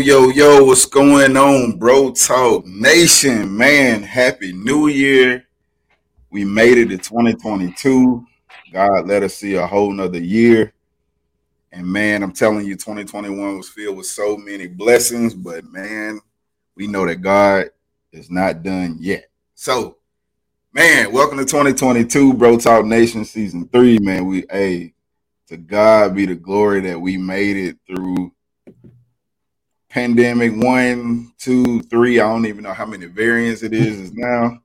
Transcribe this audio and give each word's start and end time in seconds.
Yo, 0.00 0.30
yo, 0.30 0.64
what's 0.64 0.86
going 0.86 1.36
on, 1.36 1.78
Bro 1.78 2.12
Talk 2.12 2.64
Nation? 2.64 3.54
Man, 3.54 4.02
happy 4.02 4.50
new 4.50 4.88
year. 4.88 5.44
We 6.30 6.42
made 6.42 6.78
it 6.78 6.88
to 6.88 6.96
2022. 6.96 8.24
God 8.72 9.06
let 9.06 9.22
us 9.22 9.34
see 9.34 9.56
a 9.56 9.66
whole 9.66 9.92
nother 9.92 10.18
year. 10.18 10.72
And 11.70 11.86
man, 11.86 12.22
I'm 12.22 12.32
telling 12.32 12.64
you, 12.64 12.76
2021 12.76 13.58
was 13.58 13.68
filled 13.68 13.98
with 13.98 14.06
so 14.06 14.38
many 14.38 14.68
blessings, 14.68 15.34
but 15.34 15.66
man, 15.66 16.18
we 16.76 16.86
know 16.86 17.06
that 17.06 17.16
God 17.16 17.66
is 18.10 18.30
not 18.30 18.62
done 18.62 18.96
yet. 19.00 19.26
So, 19.54 19.98
man, 20.72 21.12
welcome 21.12 21.36
to 21.36 21.44
2022, 21.44 22.32
Bro 22.32 22.56
Talk 22.60 22.86
Nation 22.86 23.26
season 23.26 23.68
three. 23.68 23.98
Man, 23.98 24.24
we 24.24 24.46
a 24.50 24.94
to 25.48 25.58
God 25.58 26.14
be 26.14 26.24
the 26.24 26.36
glory 26.36 26.80
that 26.80 26.98
we 26.98 27.18
made 27.18 27.58
it 27.58 27.76
through 27.86 28.32
pandemic 29.90 30.52
one, 30.54 31.32
two, 31.36 31.82
three. 31.82 32.20
I 32.20 32.28
don't 32.28 32.46
even 32.46 32.62
know 32.62 32.72
how 32.72 32.86
many 32.86 33.06
variants 33.06 33.62
it 33.62 33.74
is, 33.74 33.98
is 33.98 34.12
now. 34.14 34.62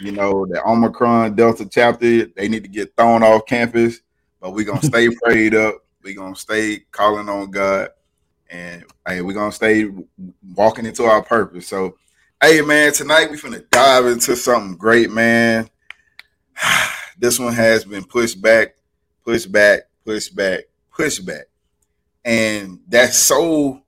You 0.00 0.12
know, 0.12 0.46
the 0.46 0.62
Omicron 0.64 1.34
Delta 1.34 1.66
chapter, 1.68 2.26
they 2.26 2.48
need 2.48 2.62
to 2.62 2.68
get 2.68 2.94
thrown 2.96 3.22
off 3.22 3.46
campus, 3.46 4.00
but 4.40 4.52
we're 4.52 4.64
gonna 4.64 4.82
stay 4.82 5.08
prayed 5.22 5.54
up. 5.54 5.76
We're 6.02 6.14
gonna 6.14 6.36
stay 6.36 6.84
calling 6.92 7.28
on 7.28 7.50
God, 7.50 7.88
and 8.50 8.84
hey, 9.06 9.22
we're 9.22 9.34
gonna 9.34 9.52
stay 9.52 9.90
walking 10.54 10.86
into 10.86 11.04
our 11.04 11.22
purpose. 11.22 11.66
So, 11.66 11.96
hey 12.42 12.60
man, 12.60 12.92
tonight 12.92 13.30
we're 13.30 13.40
gonna 13.40 13.64
dive 13.70 14.06
into 14.06 14.36
something 14.36 14.76
great, 14.76 15.10
man. 15.10 15.68
this 17.18 17.38
one 17.38 17.54
has 17.54 17.84
been 17.84 18.04
pushed 18.04 18.40
back, 18.40 18.76
pushed 19.24 19.50
back, 19.50 19.80
pushed 20.04 20.34
back, 20.34 20.60
pushed 20.90 21.26
back. 21.26 21.44
And 22.24 22.80
that's 22.88 23.16
so 23.16 23.79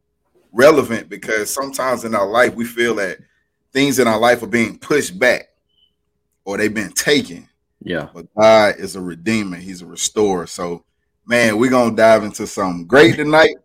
relevant 0.52 1.08
because 1.08 1.52
sometimes 1.52 2.04
in 2.04 2.14
our 2.14 2.26
life 2.26 2.54
we 2.54 2.64
feel 2.64 2.94
that 2.96 3.18
things 3.72 3.98
in 3.98 4.06
our 4.06 4.18
life 4.18 4.42
are 4.42 4.48
being 4.48 4.78
pushed 4.78 5.18
back 5.18 5.48
or 6.44 6.56
they've 6.56 6.74
been 6.74 6.92
taken. 6.92 7.48
Yeah. 7.80 8.08
But 8.14 8.32
God 8.34 8.76
is 8.78 8.96
a 8.96 9.00
redeemer, 9.00 9.56
He's 9.56 9.82
a 9.82 9.86
restorer. 9.86 10.46
So, 10.46 10.84
man, 11.26 11.58
we're 11.58 11.70
gonna 11.70 11.96
dive 11.96 12.24
into 12.24 12.46
something 12.46 12.86
great 12.86 13.16
tonight. 13.16 13.56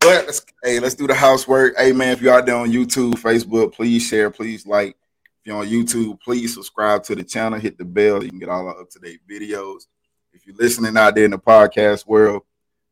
But 0.00 0.26
let's 0.26 0.46
hey, 0.62 0.80
let's 0.80 0.94
do 0.94 1.06
the 1.06 1.14
housework. 1.14 1.76
Hey 1.76 1.92
man, 1.92 2.12
if 2.12 2.22
you're 2.22 2.34
out 2.34 2.46
there 2.46 2.56
on 2.56 2.70
YouTube, 2.70 3.14
Facebook, 3.14 3.74
please 3.74 4.06
share, 4.06 4.30
please 4.30 4.66
like. 4.66 4.96
If 5.40 5.46
you're 5.46 5.56
on 5.56 5.66
YouTube, 5.66 6.20
please 6.20 6.54
subscribe 6.54 7.02
to 7.04 7.14
the 7.14 7.24
channel, 7.24 7.58
hit 7.58 7.78
the 7.78 7.84
bell. 7.84 8.22
You 8.22 8.30
can 8.30 8.38
get 8.38 8.50
all 8.50 8.68
our 8.68 8.80
up-to-date 8.80 9.20
videos. 9.28 9.86
If 10.32 10.46
you're 10.46 10.56
listening 10.56 10.96
out 10.96 11.14
there 11.14 11.24
in 11.24 11.30
the 11.30 11.38
podcast 11.38 12.06
world, 12.06 12.42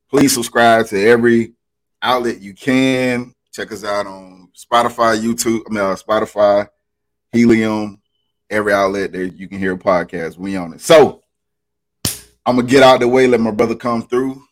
please 0.08 0.32
subscribe 0.32 0.86
to 0.86 1.06
every 1.06 1.52
outlet 2.02 2.40
you 2.40 2.54
can. 2.54 3.34
Check 3.52 3.72
us 3.72 3.84
out 3.84 4.06
on 4.06 4.48
Spotify, 4.56 5.20
YouTube, 5.20 5.62
I 5.68 5.70
mean, 5.70 5.82
uh, 5.82 5.96
Spotify, 5.96 6.68
Helium, 7.32 8.00
every 8.50 8.72
outlet 8.72 9.12
that 9.12 9.34
you 9.34 9.48
can 9.48 9.58
hear 9.58 9.72
a 9.72 9.78
podcast. 9.78 10.36
We 10.38 10.56
on 10.56 10.74
it. 10.74 10.80
So 10.80 11.22
I'm 12.46 12.56
gonna 12.56 12.68
get 12.68 12.82
out 12.82 13.00
the 13.00 13.08
way, 13.08 13.26
let 13.26 13.40
my 13.40 13.50
brother 13.50 13.74
come 13.74 14.02
through. 14.02 14.42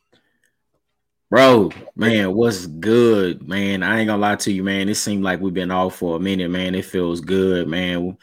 Bro, 1.29 1.73
man, 1.97 2.35
what's 2.35 2.67
good, 2.67 3.49
man? 3.49 3.83
I 3.83 3.99
ain't 3.99 4.07
gonna 4.07 4.23
lie 4.23 4.37
to 4.37 4.53
you, 4.53 4.63
man. 4.63 4.89
It 4.89 4.95
seemed 4.95 5.25
like 5.25 5.41
we've 5.41 5.53
been 5.53 5.73
off 5.73 5.97
for 5.97 6.17
a 6.17 6.21
minute, 6.21 6.51
man. 6.51 6.75
It 6.75 6.85
feels 6.85 7.21
good, 7.21 7.69
man. 7.69 8.17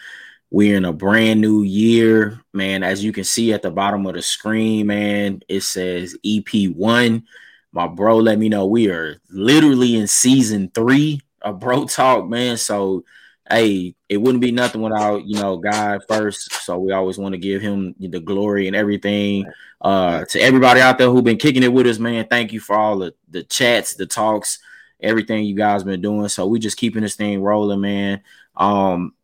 We're 0.51 0.77
in 0.77 0.85
a 0.85 0.93
brand 0.93 1.41
new 1.41 1.63
year, 1.63 2.39
man. 2.53 2.83
As 2.83 3.03
you 3.03 3.11
can 3.11 3.23
see 3.23 3.51
at 3.51 3.61
the 3.61 3.71
bottom 3.71 4.05
of 4.05 4.13
the 4.13 4.21
screen, 4.21 4.87
man, 4.87 5.41
it 5.49 5.61
says 5.61 6.15
EP1 6.25 7.23
my 7.73 7.87
bro 7.87 8.17
let 8.17 8.37
me 8.39 8.47
know 8.47 8.65
we 8.65 8.89
are 8.89 9.19
literally 9.29 9.95
in 9.95 10.07
season 10.07 10.71
three 10.73 11.19
of 11.41 11.59
Bro 11.59 11.85
Talk, 11.85 12.29
man. 12.29 12.55
So 12.55 13.03
hey, 13.49 13.95
it 14.07 14.17
wouldn't 14.17 14.41
be 14.41 14.51
nothing 14.51 14.81
without 14.81 15.25
you 15.25 15.35
know 15.35 15.57
God 15.57 16.01
first. 16.07 16.53
So 16.53 16.77
we 16.77 16.93
always 16.93 17.17
want 17.17 17.33
to 17.33 17.39
give 17.39 17.61
him 17.61 17.95
the 17.99 18.19
glory 18.19 18.67
and 18.67 18.75
everything. 18.75 19.45
Uh 19.81 20.23
to 20.25 20.39
everybody 20.39 20.79
out 20.79 20.97
there 20.97 21.09
who've 21.09 21.23
been 21.23 21.37
kicking 21.37 21.63
it 21.63 21.73
with 21.73 21.87
us, 21.87 21.99
man. 21.99 22.27
Thank 22.29 22.53
you 22.53 22.59
for 22.59 22.77
all 22.77 22.99
the, 22.99 23.13
the 23.29 23.43
chats, 23.43 23.95
the 23.95 24.05
talks, 24.05 24.59
everything 25.01 25.43
you 25.43 25.55
guys 25.55 25.83
been 25.83 26.01
doing. 26.01 26.29
So 26.29 26.45
we 26.45 26.59
just 26.59 26.77
keeping 26.77 27.01
this 27.01 27.15
thing 27.15 27.41
rolling, 27.41 27.81
man. 27.81 28.21
Um, 28.55 29.15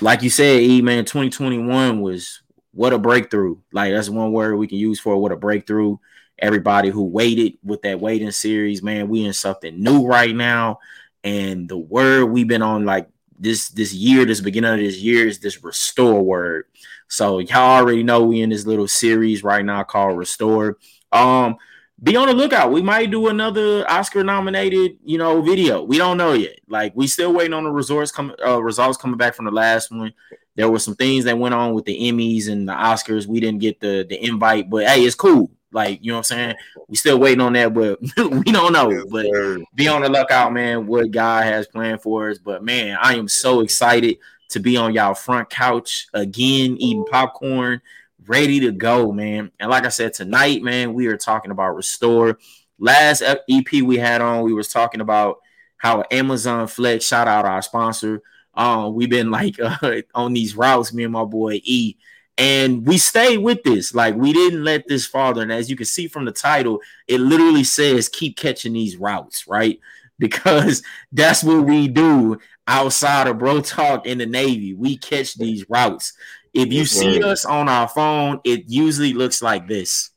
like 0.00 0.22
you 0.22 0.30
said, 0.30 0.60
E 0.60 0.82
man, 0.82 1.06
2021 1.06 2.02
was 2.02 2.42
what 2.72 2.92
a 2.92 2.98
breakthrough. 2.98 3.56
Like 3.72 3.92
that's 3.92 4.10
one 4.10 4.32
word 4.32 4.56
we 4.56 4.68
can 4.68 4.78
use 4.78 5.00
for 5.00 5.16
what 5.16 5.32
a 5.32 5.36
breakthrough 5.36 5.96
everybody 6.38 6.90
who 6.90 7.02
waited 7.02 7.58
with 7.62 7.82
that 7.82 8.00
waiting 8.00 8.30
series, 8.30 8.82
man. 8.82 9.08
We 9.08 9.24
in 9.24 9.32
something 9.32 9.82
new 9.82 10.06
right 10.06 10.34
now. 10.34 10.78
And 11.24 11.68
the 11.68 11.78
word 11.78 12.26
we've 12.26 12.48
been 12.48 12.62
on 12.62 12.84
like 12.84 13.08
this 13.38 13.68
this 13.68 13.92
year, 13.92 14.24
this 14.24 14.40
beginning 14.40 14.72
of 14.72 14.78
this 14.78 14.98
year 14.98 15.26
is 15.26 15.38
this 15.38 15.62
restore 15.62 16.22
word. 16.22 16.66
So 17.08 17.38
y'all 17.38 17.78
already 17.78 18.02
know 18.02 18.24
we 18.24 18.42
in 18.42 18.50
this 18.50 18.66
little 18.66 18.88
series 18.88 19.42
right 19.42 19.64
now 19.64 19.82
called 19.82 20.18
Restore. 20.18 20.78
Um, 21.12 21.56
be 22.02 22.16
on 22.16 22.28
the 22.28 22.34
lookout. 22.34 22.70
We 22.70 22.82
might 22.82 23.10
do 23.10 23.28
another 23.28 23.88
Oscar 23.90 24.22
nominated, 24.22 24.98
you 25.04 25.18
know, 25.18 25.42
video. 25.42 25.82
We 25.82 25.98
don't 25.98 26.16
know 26.16 26.32
yet. 26.32 26.60
Like 26.68 26.92
we 26.94 27.06
still 27.06 27.32
waiting 27.32 27.54
on 27.54 27.64
the 27.64 27.72
results 27.72 28.12
coming 28.12 28.36
uh, 28.44 28.62
results 28.62 28.98
coming 28.98 29.16
back 29.16 29.34
from 29.34 29.46
the 29.46 29.50
last 29.50 29.90
one. 29.90 30.12
There 30.54 30.70
were 30.70 30.78
some 30.78 30.96
things 30.96 31.24
that 31.24 31.38
went 31.38 31.54
on 31.54 31.72
with 31.72 31.84
the 31.84 31.98
Emmys 31.98 32.48
and 32.48 32.68
the 32.68 32.72
Oscars. 32.72 33.26
We 33.26 33.40
didn't 33.40 33.60
get 33.60 33.80
the 33.80 34.06
the 34.08 34.22
invite, 34.22 34.70
but 34.70 34.86
hey, 34.86 35.02
it's 35.02 35.16
cool. 35.16 35.50
Like, 35.70 35.98
you 36.02 36.12
know 36.12 36.18
what 36.18 36.30
I'm 36.32 36.38
saying? 36.38 36.56
We 36.88 36.96
still 36.96 37.18
waiting 37.18 37.40
on 37.40 37.52
that, 37.52 37.74
but 37.74 38.00
we 38.16 38.52
don't 38.52 38.72
know. 38.72 39.04
But 39.10 39.26
be 39.74 39.88
on 39.88 40.02
the 40.02 40.08
lookout, 40.08 40.52
man, 40.52 40.86
what 40.86 41.10
God 41.10 41.44
has 41.44 41.66
planned 41.66 42.02
for 42.02 42.30
us. 42.30 42.38
But 42.38 42.64
man, 42.64 42.96
I 43.00 43.16
am 43.16 43.28
so 43.28 43.60
excited 43.60 44.18
to 44.50 44.60
be 44.60 44.76
on 44.76 44.94
y'all 44.94 45.14
front 45.14 45.50
couch 45.50 46.06
again, 46.14 46.76
eating 46.78 47.04
popcorn, 47.04 47.82
ready 48.26 48.60
to 48.60 48.72
go, 48.72 49.12
man. 49.12 49.50
And 49.60 49.70
like 49.70 49.84
I 49.84 49.90
said, 49.90 50.14
tonight, 50.14 50.62
man, 50.62 50.94
we 50.94 51.06
are 51.08 51.18
talking 51.18 51.50
about 51.50 51.76
restore. 51.76 52.38
Last 52.78 53.22
EP 53.22 53.72
we 53.82 53.98
had 53.98 54.22
on, 54.22 54.44
we 54.44 54.54
was 54.54 54.68
talking 54.68 55.00
about 55.00 55.40
how 55.76 56.04
Amazon 56.10 56.66
Flex, 56.66 57.04
shout 57.04 57.28
out 57.28 57.44
our 57.44 57.60
sponsor. 57.60 58.22
Um, 58.54 58.94
we've 58.94 59.10
been 59.10 59.30
like 59.30 59.60
uh, 59.60 60.00
on 60.14 60.32
these 60.32 60.56
routes, 60.56 60.92
me 60.92 61.04
and 61.04 61.12
my 61.12 61.24
boy 61.24 61.60
E 61.62 61.96
and 62.38 62.86
we 62.86 62.98
stayed 62.98 63.38
with 63.38 63.64
this. 63.64 63.92
Like 63.94 64.14
we 64.14 64.32
didn't 64.32 64.62
let 64.62 64.86
this 64.86 65.06
father. 65.06 65.42
And 65.42 65.52
as 65.52 65.68
you 65.68 65.76
can 65.76 65.86
see 65.86 66.06
from 66.06 66.24
the 66.24 66.32
title, 66.32 66.80
it 67.08 67.20
literally 67.20 67.64
says 67.64 68.08
keep 68.08 68.36
catching 68.36 68.72
these 68.72 68.96
routes, 68.96 69.46
right? 69.46 69.78
Because 70.20 70.82
that's 71.12 71.44
what 71.44 71.64
we 71.64 71.86
do 71.86 72.40
outside 72.66 73.28
of 73.28 73.38
bro 73.38 73.60
talk 73.60 74.04
in 74.04 74.18
the 74.18 74.26
Navy. 74.26 74.74
We 74.74 74.96
catch 74.96 75.36
these 75.36 75.64
routes. 75.70 76.12
If 76.52 76.72
you 76.72 76.86
see 76.86 77.22
us 77.22 77.44
on 77.44 77.68
our 77.68 77.86
phone, 77.86 78.40
it 78.42 78.64
usually 78.66 79.12
looks 79.12 79.40
like 79.42 79.68
this. 79.68 80.10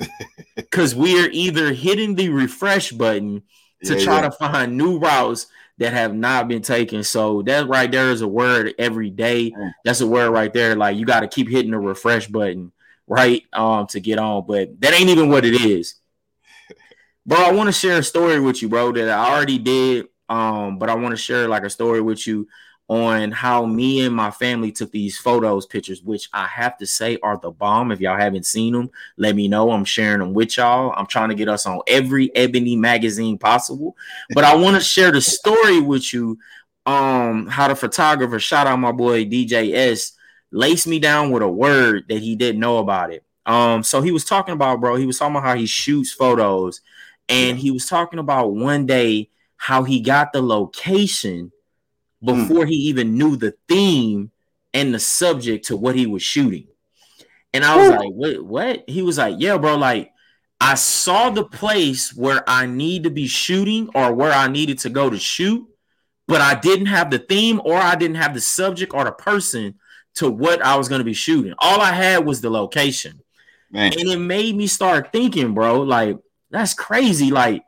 Because 0.56 0.94
we're 0.94 1.30
either 1.30 1.72
hitting 1.72 2.16
the 2.16 2.30
refresh 2.30 2.90
button 2.90 3.44
to 3.84 3.96
yeah, 3.96 4.04
try 4.04 4.14
yeah. 4.16 4.22
to 4.22 4.30
find 4.32 4.76
new 4.76 4.98
routes 4.98 5.46
that 5.78 5.92
have 5.92 6.14
not 6.14 6.48
been 6.48 6.62
taken. 6.62 7.02
So 7.04 7.42
that 7.42 7.68
right 7.68 7.90
there 7.90 8.10
is 8.10 8.22
a 8.22 8.28
word 8.28 8.74
every 8.78 9.10
day. 9.10 9.50
Mm. 9.50 9.72
That's 9.84 10.00
a 10.00 10.06
word 10.06 10.30
right 10.30 10.52
there. 10.52 10.74
Like 10.74 10.96
you 10.96 11.04
got 11.04 11.20
to 11.20 11.28
keep 11.28 11.48
hitting 11.48 11.72
the 11.72 11.78
refresh 11.78 12.26
button, 12.28 12.72
right? 13.06 13.42
Um, 13.52 13.86
to 13.88 14.00
get 14.00 14.18
on. 14.18 14.46
But 14.46 14.80
that 14.80 14.94
ain't 14.94 15.10
even 15.10 15.28
what 15.28 15.44
it 15.44 15.60
is. 15.60 15.96
Bro, 17.26 17.38
I 17.38 17.52
want 17.52 17.68
to 17.68 17.72
share 17.72 17.98
a 17.98 18.02
story 18.02 18.40
with 18.40 18.62
you, 18.62 18.68
bro, 18.68 18.92
that 18.92 19.08
I 19.08 19.34
already 19.34 19.58
did. 19.58 20.06
Um, 20.28 20.78
but 20.78 20.88
I 20.88 20.94
want 20.94 21.10
to 21.10 21.16
share 21.16 21.48
like 21.48 21.64
a 21.64 21.70
story 21.70 22.00
with 22.00 22.24
you 22.26 22.46
on 22.88 23.32
how 23.32 23.66
me 23.66 24.04
and 24.06 24.14
my 24.14 24.30
family 24.30 24.70
took 24.70 24.92
these 24.92 25.18
photos, 25.18 25.66
pictures, 25.66 26.02
which 26.02 26.28
I 26.32 26.46
have 26.46 26.78
to 26.78 26.86
say 26.86 27.18
are 27.22 27.36
the 27.36 27.50
bomb. 27.50 27.90
If 27.90 28.00
y'all 28.00 28.16
haven't 28.16 28.46
seen 28.46 28.72
them, 28.72 28.90
let 29.16 29.34
me 29.34 29.48
know. 29.48 29.72
I'm 29.72 29.84
sharing 29.84 30.20
them 30.20 30.34
with 30.34 30.56
y'all. 30.56 30.94
I'm 30.96 31.06
trying 31.06 31.30
to 31.30 31.34
get 31.34 31.48
us 31.48 31.66
on 31.66 31.80
every 31.88 32.34
Ebony 32.36 32.76
magazine 32.76 33.38
possible. 33.38 33.96
But 34.34 34.44
I 34.44 34.54
want 34.54 34.76
to 34.76 34.82
share 34.84 35.10
the 35.10 35.20
story 35.20 35.80
with 35.80 36.12
you. 36.12 36.38
Um, 36.84 37.48
how 37.48 37.66
the 37.66 37.74
photographer, 37.74 38.38
shout 38.38 38.68
out 38.68 38.78
my 38.78 38.92
boy 38.92 39.24
DJS, 39.24 40.12
laced 40.52 40.86
me 40.86 41.00
down 41.00 41.32
with 41.32 41.42
a 41.42 41.48
word 41.48 42.04
that 42.08 42.22
he 42.22 42.36
didn't 42.36 42.60
know 42.60 42.78
about 42.78 43.12
it. 43.12 43.24
Um, 43.44 43.82
so 43.82 44.02
he 44.02 44.12
was 44.12 44.24
talking 44.24 44.54
about, 44.54 44.80
bro, 44.80 44.94
he 44.94 45.06
was 45.06 45.18
talking 45.18 45.34
about 45.34 45.48
how 45.48 45.56
he 45.56 45.66
shoots 45.66 46.12
photos, 46.12 46.80
and 47.28 47.58
he 47.58 47.72
was 47.72 47.86
talking 47.86 48.20
about 48.20 48.54
one 48.54 48.86
day 48.86 49.30
how 49.56 49.82
he 49.82 50.00
got 50.00 50.32
the 50.32 50.42
location. 50.42 51.52
Before 52.22 52.64
mm. 52.64 52.68
he 52.68 52.74
even 52.74 53.16
knew 53.16 53.36
the 53.36 53.54
theme 53.68 54.30
and 54.74 54.94
the 54.94 54.98
subject 54.98 55.66
to 55.66 55.76
what 55.76 55.94
he 55.94 56.06
was 56.06 56.22
shooting. 56.22 56.66
And 57.52 57.64
I 57.64 57.76
was 57.76 57.88
Ooh. 57.88 57.96
like, 57.96 58.10
what, 58.10 58.44
what? 58.44 58.84
He 58.88 59.02
was 59.02 59.18
like, 59.18 59.36
yeah, 59.38 59.56
bro, 59.56 59.76
like 59.76 60.12
I 60.60 60.74
saw 60.74 61.30
the 61.30 61.44
place 61.44 62.14
where 62.14 62.42
I 62.46 62.66
need 62.66 63.04
to 63.04 63.10
be 63.10 63.26
shooting 63.26 63.88
or 63.94 64.12
where 64.12 64.32
I 64.32 64.48
needed 64.48 64.78
to 64.80 64.90
go 64.90 65.08
to 65.08 65.18
shoot, 65.18 65.66
but 66.26 66.40
I 66.40 66.54
didn't 66.54 66.86
have 66.86 67.10
the 67.10 67.18
theme 67.18 67.60
or 67.64 67.76
I 67.76 67.94
didn't 67.94 68.16
have 68.16 68.34
the 68.34 68.40
subject 68.40 68.92
or 68.94 69.04
the 69.04 69.12
person 69.12 69.76
to 70.16 70.30
what 70.30 70.62
I 70.62 70.76
was 70.76 70.88
going 70.88 71.00
to 71.00 71.04
be 71.04 71.14
shooting. 71.14 71.54
All 71.58 71.80
I 71.80 71.92
had 71.92 72.24
was 72.26 72.40
the 72.40 72.50
location. 72.50 73.20
Man. 73.70 73.92
And 73.92 74.08
it 74.08 74.18
made 74.18 74.56
me 74.56 74.66
start 74.66 75.12
thinking, 75.12 75.54
bro, 75.54 75.80
like 75.80 76.16
that's 76.50 76.74
crazy. 76.74 77.30
Like 77.30 77.62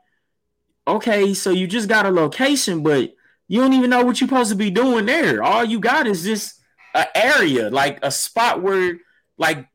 okay, 0.89 1.33
so 1.33 1.51
you 1.51 1.67
just 1.67 1.87
got 1.87 2.05
a 2.05 2.11
location, 2.11 2.83
but 2.83 3.13
you 3.49 3.59
don't 3.59 3.73
even 3.73 3.89
know 3.89 4.05
what 4.05 4.21
you're 4.21 4.29
supposed 4.29 4.51
to 4.51 4.55
be 4.55 4.71
doing 4.71 5.05
there. 5.05 5.43
All 5.43 5.65
you 5.65 5.79
got 5.79 6.07
is 6.07 6.23
just 6.23 6.61
an 6.93 7.07
area, 7.15 7.69
like 7.69 7.99
a 8.03 8.11
spot 8.11 8.61
where, 8.61 8.99
like, 9.37 9.67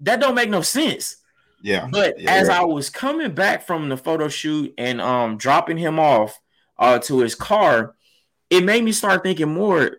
that 0.00 0.20
don't 0.20 0.36
make 0.36 0.48
no 0.48 0.62
sense. 0.62 1.16
Yeah. 1.62 1.88
But 1.90 2.20
yeah, 2.20 2.32
as. 2.32 2.48
I 2.48 2.64
was 2.64 2.88
coming 2.88 3.34
back 3.34 3.66
from 3.66 3.88
the 3.88 3.96
photo 3.96 4.28
shoot 4.28 4.72
and 4.78 5.00
um 5.00 5.36
dropping 5.36 5.78
him 5.78 5.98
off 5.98 6.38
uh 6.78 6.98
to 7.00 7.18
his 7.18 7.34
car, 7.34 7.96
it 8.50 8.62
made 8.62 8.84
me 8.84 8.92
start 8.92 9.22
thinking 9.24 9.52
more. 9.52 9.98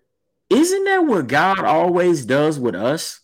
Isn't 0.49 0.85
that 0.85 0.99
what 0.99 1.27
God 1.27 1.59
always 1.59 2.25
does 2.25 2.57
with 2.57 2.75
us? 2.75 3.19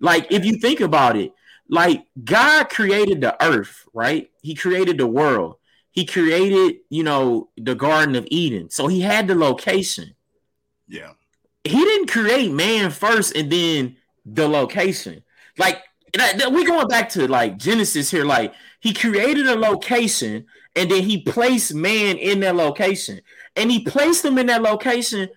Like, 0.00 0.32
if 0.32 0.44
you 0.46 0.58
think 0.58 0.80
about 0.80 1.16
it, 1.16 1.32
like 1.68 2.06
God 2.22 2.70
created 2.70 3.20
the 3.20 3.36
earth, 3.44 3.84
right? 3.92 4.30
He 4.40 4.54
created 4.54 4.96
the 4.96 5.06
world. 5.06 5.56
He 5.94 6.04
created, 6.04 6.80
you 6.90 7.04
know, 7.04 7.48
the 7.56 7.74
Garden 7.74 8.16
of 8.16 8.26
Eden. 8.30 8.68
So 8.68 8.88
he 8.88 9.00
had 9.00 9.28
the 9.28 9.34
location. 9.34 10.14
yeah. 10.86 11.12
He 11.66 11.78
didn't 11.78 12.10
create 12.10 12.52
man 12.52 12.90
first 12.90 13.34
and 13.34 13.50
then 13.50 13.96
the 14.26 14.46
location. 14.46 15.22
Like 15.56 15.82
we're 16.14 16.66
going 16.66 16.88
back 16.88 17.08
to 17.10 17.26
like 17.26 17.56
Genesis 17.56 18.10
here. 18.10 18.26
Like 18.26 18.52
he 18.80 18.92
created 18.92 19.46
a 19.46 19.54
location 19.54 20.44
and 20.76 20.90
then 20.90 21.02
he 21.04 21.22
placed 21.22 21.72
man 21.74 22.18
in 22.18 22.40
that 22.40 22.56
location, 22.56 23.20
and 23.56 23.70
he 23.70 23.80
placed 23.84 24.24
him 24.24 24.36
in 24.36 24.46
that 24.48 24.60
location 24.60 25.30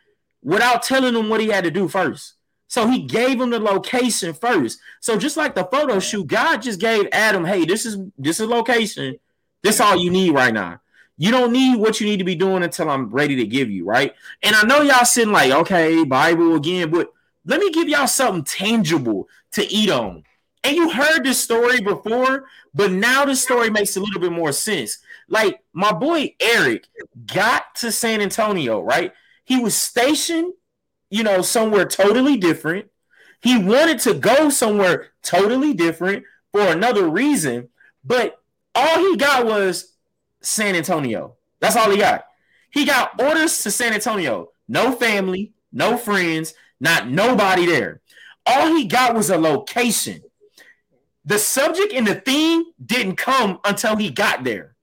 without 0.44 0.84
telling 0.84 1.16
him 1.16 1.30
what 1.30 1.40
he 1.40 1.48
had 1.48 1.64
to 1.64 1.72
do 1.72 1.88
first. 1.88 2.34
So 2.68 2.88
he 2.88 3.04
gave 3.04 3.40
him 3.40 3.52
the 3.52 3.60
location 3.60 4.34
first. 4.34 4.80
So 5.00 5.18
just 5.18 5.38
like 5.38 5.56
the 5.56 5.64
photo 5.66 6.00
shoot, 6.00 6.28
God 6.28 6.62
just 6.62 6.82
gave 6.82 7.08
Adam, 7.14 7.46
"Hey, 7.46 7.64
this 7.64 7.86
is 7.86 7.98
this 8.18 8.42
is 8.42 8.48
location. 8.48 9.18
This 9.68 9.82
all 9.82 9.98
you 9.98 10.10
need 10.10 10.32
right 10.32 10.54
now. 10.54 10.80
You 11.18 11.30
don't 11.30 11.52
need 11.52 11.78
what 11.78 12.00
you 12.00 12.08
need 12.08 12.20
to 12.20 12.24
be 12.24 12.36
doing 12.36 12.64
until 12.64 12.90
I'm 12.90 13.10
ready 13.10 13.36
to 13.36 13.46
give 13.46 13.70
you, 13.70 13.84
right?" 13.84 14.16
And 14.42 14.56
I 14.56 14.64
know 14.64 14.82
y'all 14.82 15.04
sitting 15.04 15.34
like, 15.34 15.52
"Okay, 15.52 16.06
Bible 16.06 16.56
again," 16.56 16.90
but 16.90 17.12
let 17.46 17.60
me 17.60 17.70
give 17.72 17.90
y'all 17.90 18.08
something 18.08 18.46
tangible 18.46 19.28
to 19.52 19.70
eat 19.70 19.90
on. 19.90 20.24
And 20.64 20.78
you 20.78 20.90
heard 20.90 21.26
this 21.26 21.42
story 21.42 21.82
before, 21.82 22.46
but 22.74 22.92
now 22.92 23.26
the 23.26 23.36
story 23.36 23.70
makes 23.70 23.98
a 23.98 24.00
little 24.00 24.22
bit 24.22 24.32
more 24.32 24.54
sense. 24.54 25.00
Like 25.28 25.60
my 25.74 25.92
boy 25.92 26.36
Eric 26.40 26.88
got 27.26 27.76
to 27.76 27.92
San 27.92 28.22
Antonio, 28.22 28.82
right? 28.82 29.12
He 29.44 29.60
was 29.60 29.76
stationed, 29.76 30.54
you 31.10 31.24
know, 31.24 31.42
somewhere 31.42 31.86
totally 31.86 32.38
different. 32.38 32.88
He 33.42 33.58
wanted 33.58 34.00
to 34.00 34.14
go 34.14 34.50
somewhere 34.50 35.08
totally 35.24 35.74
different 35.74 36.24
for 36.54 36.62
another 36.62 37.10
reason, 37.10 37.68
but 38.06 38.42
all 38.78 39.00
he 39.00 39.18
got 39.18 39.46
was 39.46 39.94
San 40.42 40.76
Antonio. 40.76 41.36
That's 41.60 41.76
all 41.76 41.90
he 41.90 41.98
got. 41.98 42.26
He 42.70 42.86
got 42.86 43.20
orders 43.20 43.64
to 43.64 43.72
San 43.72 43.94
Antonio. 43.94 44.50
No 44.68 44.92
family, 44.92 45.54
no 45.72 45.98
friends, 45.98 46.54
not 46.80 47.10
nobody 47.10 47.66
there. 47.66 48.02
All 48.46 48.68
he 48.76 48.86
got 48.86 49.16
was 49.16 49.32
a 49.32 49.38
location. 49.38 50.22
The 51.26 51.40
subject 51.40 51.92
and 51.92 52.06
the 52.06 52.16
theme 52.16 52.66
didn't 52.86 53.16
come 53.16 53.60
until 53.66 53.96
he 53.96 54.12
got 54.12 54.44
there. 54.44 54.76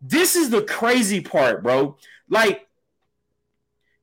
This 0.00 0.34
is 0.34 0.48
the 0.48 0.62
crazy 0.62 1.20
part, 1.20 1.62
bro. 1.62 1.98
Like, 2.30 2.66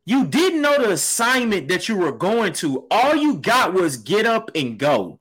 you 0.05 0.27
didn't 0.27 0.61
know 0.61 0.77
the 0.77 0.91
assignment 0.91 1.69
that 1.69 1.89
you 1.89 1.97
were 1.97 2.11
going 2.11 2.53
to. 2.53 2.85
All 2.91 3.15
you 3.15 3.37
got 3.37 3.73
was 3.73 3.97
get 3.97 4.27
up 4.27 4.51
and 4.53 4.77
go. 4.77 5.19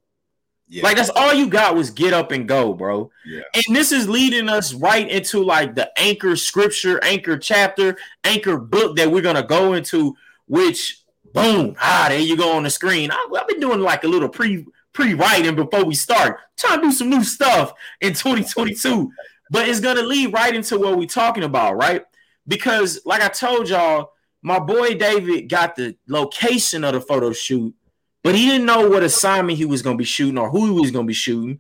Yeah. 0.73 0.85
Like, 0.85 0.97
that's 0.97 1.11
all 1.11 1.35
you 1.35 1.49
got 1.49 1.75
was 1.75 1.91
get 1.91 2.15
up 2.15 2.33
and 2.33 2.49
go, 2.49 2.73
bro. 2.73 3.11
Yeah. 3.27 3.43
And 3.53 3.77
this 3.77 3.93
is 3.93 4.09
leading 4.09 4.49
us 4.49 4.73
right 4.73 5.07
into 5.07 5.45
like 5.45 5.75
the 5.75 5.93
anchor 6.01 6.35
scripture, 6.35 6.99
anchor 7.05 7.37
chapter, 7.37 7.99
anchor 8.25 8.57
book 8.57 8.97
that 8.97 9.11
we're 9.11 9.21
to 9.21 9.43
go 9.43 9.75
into, 9.75 10.17
which, 10.47 11.03
boom, 11.35 11.77
ah, 11.79 12.07
there 12.09 12.19
you 12.19 12.39
go 12.39 12.57
on 12.57 12.63
the 12.63 12.71
screen. 12.71 13.11
I, 13.11 13.29
I've 13.37 13.47
been 13.49 13.61
doing 13.61 13.81
like 13.81 14.05
a 14.05 14.09
little 14.09 14.31
pre 14.31 14.65
pre-writing 14.95 15.55
before 15.57 15.85
we 15.85 15.95
start. 15.95 16.41
Trying 16.57 16.81
to 16.81 16.87
do 16.87 16.93
some 16.93 17.11
new 17.11 17.23
stuff 17.23 17.75
in 18.01 18.15
2022. 18.15 19.13
But 19.51 19.69
it's 19.69 19.81
gonna 19.81 20.01
lead 20.03 20.33
right 20.33 20.55
into 20.55 20.79
what 20.79 20.97
we're 20.97 21.07
talking 21.07 21.45
about, 21.45 21.77
right? 21.77 22.03
Because 22.49 23.03
like 23.05 23.21
I 23.21 23.29
told 23.29 23.69
y'all, 23.69 24.13
my 24.41 24.59
boy 24.59 24.95
David 24.95 25.51
got 25.51 25.77
the 25.77 25.99
location 26.09 26.83
of 26.83 26.95
the 26.95 27.01
photo 27.03 27.31
shoot, 27.33 27.75
but 28.23 28.35
he 28.35 28.47
didn't 28.47 28.67
know 28.67 28.89
what 28.89 29.03
assignment 29.03 29.59
he 29.59 29.65
was 29.65 29.83
gonna 29.83 29.97
be 29.97 30.05
shooting 30.05 30.39
or 30.39 30.51
who 30.51 30.67
he 30.67 30.81
was 30.81 30.91
gonna 30.91 31.07
be 31.07 31.13
shooting. 31.13 31.59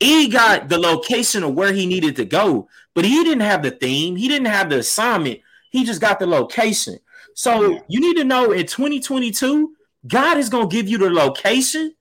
He 0.00 0.28
got 0.28 0.68
the 0.68 0.78
location 0.78 1.44
of 1.44 1.54
where 1.54 1.72
he 1.72 1.86
needed 1.86 2.16
to 2.16 2.24
go, 2.24 2.68
but 2.94 3.04
he 3.04 3.22
didn't 3.22 3.42
have 3.42 3.62
the 3.62 3.70
theme, 3.70 4.16
he 4.16 4.28
didn't 4.28 4.48
have 4.48 4.68
the 4.70 4.78
assignment, 4.78 5.40
he 5.70 5.84
just 5.84 6.00
got 6.00 6.18
the 6.18 6.26
location. 6.26 6.98
So 7.34 7.70
Yeah. 7.70 7.78
you 7.88 8.00
need 8.00 8.16
to 8.16 8.24
know 8.24 8.52
in 8.52 8.66
2022, 8.66 9.74
God 10.06 10.38
is 10.38 10.48
gonna 10.48 10.66
give 10.66 10.88
you 10.88 10.98
the 10.98 11.10
location 11.10 11.94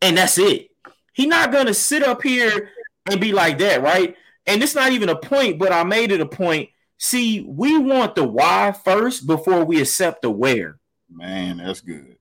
and 0.00 0.16
that's 0.16 0.38
it. 0.38 0.70
He's 1.12 1.26
not 1.26 1.52
gonna 1.52 1.74
sit 1.74 2.02
up 2.02 2.22
here 2.22 2.70
and 3.10 3.20
be 3.20 3.32
like 3.32 3.58
that, 3.58 3.82
right? 3.82 4.16
And 4.46 4.62
it's 4.62 4.74
not 4.74 4.92
even 4.92 5.08
a 5.08 5.16
point, 5.16 5.58
but 5.58 5.72
I 5.72 5.84
made 5.84 6.12
it 6.12 6.20
a 6.20 6.26
point. 6.26 6.70
See, 6.98 7.42
we 7.46 7.76
want 7.76 8.14
the 8.14 8.24
why 8.24 8.72
first 8.72 9.26
before 9.26 9.64
we 9.64 9.80
accept 9.80 10.22
the 10.22 10.30
where. 10.30 10.78
Man, 11.10 11.58
that's 11.58 11.80
good. 11.80 12.15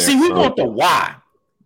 See, 0.00 0.14
That's 0.14 0.22
we 0.22 0.28
so 0.28 0.38
want 0.38 0.56
the 0.56 0.66
why. 0.66 1.16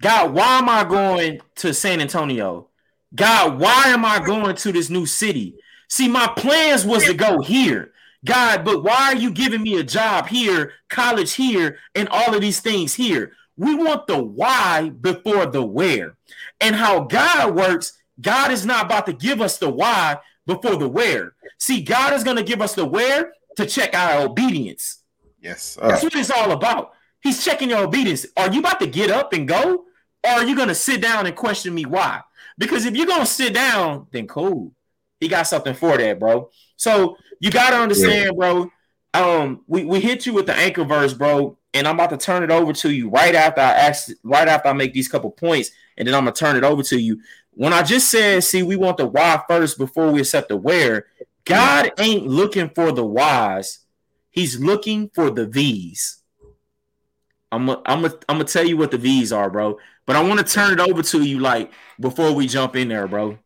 God, 0.02 0.34
why 0.34 0.58
am 0.58 0.68
I 0.68 0.84
going 0.84 1.40
to 1.56 1.72
San 1.72 2.00
Antonio? 2.00 2.68
God, 3.14 3.58
why 3.58 3.84
am 3.86 4.04
I 4.04 4.24
going 4.24 4.56
to 4.56 4.72
this 4.72 4.90
new 4.90 5.06
city? 5.06 5.56
See, 5.88 6.08
my 6.08 6.26
plans 6.36 6.84
was 6.84 7.04
to 7.04 7.14
go 7.14 7.40
here. 7.40 7.92
God, 8.24 8.64
but 8.64 8.82
why 8.82 9.12
are 9.12 9.16
you 9.16 9.30
giving 9.30 9.62
me 9.62 9.78
a 9.78 9.84
job 9.84 10.26
here, 10.26 10.72
college 10.88 11.34
here, 11.34 11.78
and 11.94 12.08
all 12.08 12.34
of 12.34 12.40
these 12.40 12.60
things 12.60 12.94
here? 12.94 13.32
We 13.56 13.74
want 13.74 14.06
the 14.06 14.22
why 14.22 14.90
before 15.00 15.46
the 15.46 15.62
where. 15.62 16.16
And 16.60 16.74
how 16.74 17.00
God 17.00 17.54
works, 17.54 17.92
God 18.20 18.50
is 18.50 18.66
not 18.66 18.86
about 18.86 19.06
to 19.06 19.12
give 19.12 19.40
us 19.40 19.58
the 19.58 19.70
why 19.70 20.18
before 20.46 20.76
the 20.76 20.88
where. 20.88 21.34
See, 21.58 21.82
God 21.82 22.14
is 22.14 22.24
going 22.24 22.36
to 22.36 22.42
give 22.42 22.60
us 22.60 22.74
the 22.74 22.84
where 22.84 23.32
to 23.56 23.66
check 23.66 23.94
our 23.94 24.24
obedience. 24.24 25.02
Yes. 25.40 25.78
That's 25.80 26.02
what 26.02 26.14
it's 26.14 26.30
all 26.30 26.52
about. 26.52 26.93
He's 27.24 27.42
checking 27.42 27.70
your 27.70 27.82
obedience. 27.82 28.26
Are 28.36 28.52
you 28.52 28.60
about 28.60 28.78
to 28.80 28.86
get 28.86 29.10
up 29.10 29.32
and 29.32 29.48
go? 29.48 29.86
Or 30.22 30.30
are 30.30 30.44
you 30.44 30.54
going 30.54 30.68
to 30.68 30.74
sit 30.74 31.00
down 31.00 31.26
and 31.26 31.34
question 31.34 31.74
me 31.74 31.86
why? 31.86 32.20
Because 32.56 32.84
if 32.84 32.94
you're 32.94 33.06
going 33.06 33.22
to 33.22 33.26
sit 33.26 33.54
down, 33.54 34.06
then 34.12 34.28
cool. 34.28 34.72
He 35.20 35.28
got 35.28 35.46
something 35.46 35.74
for 35.74 35.96
that, 35.96 36.20
bro. 36.20 36.50
So 36.76 37.16
you 37.40 37.50
got 37.50 37.70
to 37.70 37.76
understand, 37.76 38.36
bro. 38.36 38.70
Um, 39.14 39.62
we, 39.66 39.84
we 39.84 40.00
hit 40.00 40.26
you 40.26 40.34
with 40.34 40.46
the 40.46 40.54
anchor 40.54 40.84
verse, 40.84 41.14
bro, 41.14 41.56
and 41.72 41.86
I'm 41.86 41.94
about 41.94 42.10
to 42.10 42.16
turn 42.16 42.42
it 42.42 42.50
over 42.50 42.72
to 42.72 42.90
you 42.90 43.08
right 43.08 43.34
after 43.34 43.60
I 43.60 43.70
ask, 43.70 44.10
right 44.22 44.48
after 44.48 44.68
I 44.68 44.72
make 44.72 44.92
these 44.92 45.08
couple 45.08 45.30
points, 45.30 45.70
and 45.96 46.06
then 46.06 46.14
I'm 46.14 46.24
gonna 46.24 46.34
turn 46.34 46.56
it 46.56 46.64
over 46.64 46.82
to 46.82 46.98
you. 46.98 47.20
When 47.52 47.72
I 47.72 47.84
just 47.84 48.10
said, 48.10 48.42
see, 48.42 48.64
we 48.64 48.74
want 48.74 48.96
the 48.96 49.06
why 49.06 49.40
first 49.48 49.78
before 49.78 50.10
we 50.10 50.20
accept 50.20 50.48
the 50.48 50.56
where. 50.56 51.06
God 51.44 51.92
ain't 51.98 52.26
looking 52.26 52.70
for 52.70 52.90
the 52.90 53.04
whys, 53.04 53.80
He's 54.30 54.58
looking 54.58 55.10
for 55.14 55.30
the 55.30 55.46
V's. 55.46 56.23
I'm 57.54 57.70
i 57.70 57.76
I'm 57.86 58.04
i 58.04 58.08
I'm 58.28 58.36
gonna 58.36 58.44
tell 58.44 58.66
you 58.66 58.76
what 58.76 58.90
the 58.90 58.98
V's 58.98 59.32
are, 59.32 59.48
bro. 59.48 59.78
But 60.06 60.16
I 60.16 60.22
want 60.22 60.40
to 60.40 60.52
turn 60.52 60.72
it 60.72 60.80
over 60.80 61.02
to 61.02 61.22
you, 61.22 61.38
like 61.38 61.72
before 62.00 62.32
we 62.32 62.46
jump 62.46 62.76
in 62.76 62.88
there, 62.88 63.06
bro. 63.06 63.38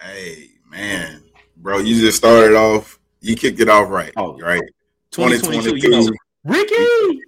Hey, 0.00 0.50
man, 0.70 1.24
bro, 1.56 1.78
you 1.78 2.00
just 2.00 2.18
started 2.18 2.56
off. 2.56 2.98
You 3.20 3.34
kicked 3.34 3.60
it 3.60 3.68
off 3.68 3.90
right. 3.90 4.12
Oh. 4.16 4.38
right. 4.38 4.62
2022, 5.10 5.80
2022. 5.80 5.88
you 5.88 6.10
know, 6.10 6.16
Ricky. 6.44 7.20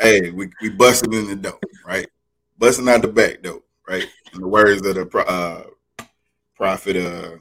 Hey, 0.00 0.30
we 0.30 0.48
we 0.60 0.70
busted 0.70 1.12
in 1.12 1.26
the 1.26 1.36
dope, 1.36 1.62
right? 1.86 2.08
Busting 2.58 2.88
out 2.88 3.02
the 3.02 3.08
back 3.08 3.42
dope, 3.42 3.66
right? 3.88 4.06
In 4.34 4.40
the 4.40 4.48
words 4.48 4.86
of 4.86 4.94
the 4.94 5.18
uh, 5.26 5.64
prophet, 6.54 6.96
uh, 6.96 7.36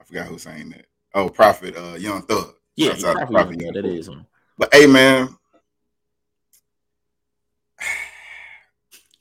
I 0.00 0.04
forgot 0.04 0.26
who's 0.26 0.42
saying 0.42 0.70
that. 0.70 0.86
Oh, 1.14 1.28
prophet, 1.28 1.76
uh, 1.76 1.96
Young 1.96 2.22
Thug. 2.22 2.54
Yeah, 2.76 2.90
Shouts 2.90 3.02
you 3.02 3.08
out 3.08 3.12
to 3.12 3.26
probably 3.26 3.56
Prophet 3.56 3.60
Young 3.60 3.74
Thug. 3.74 3.84
is. 3.84 4.10
But 4.58 4.74
hey, 4.74 4.86
man, 4.86 5.36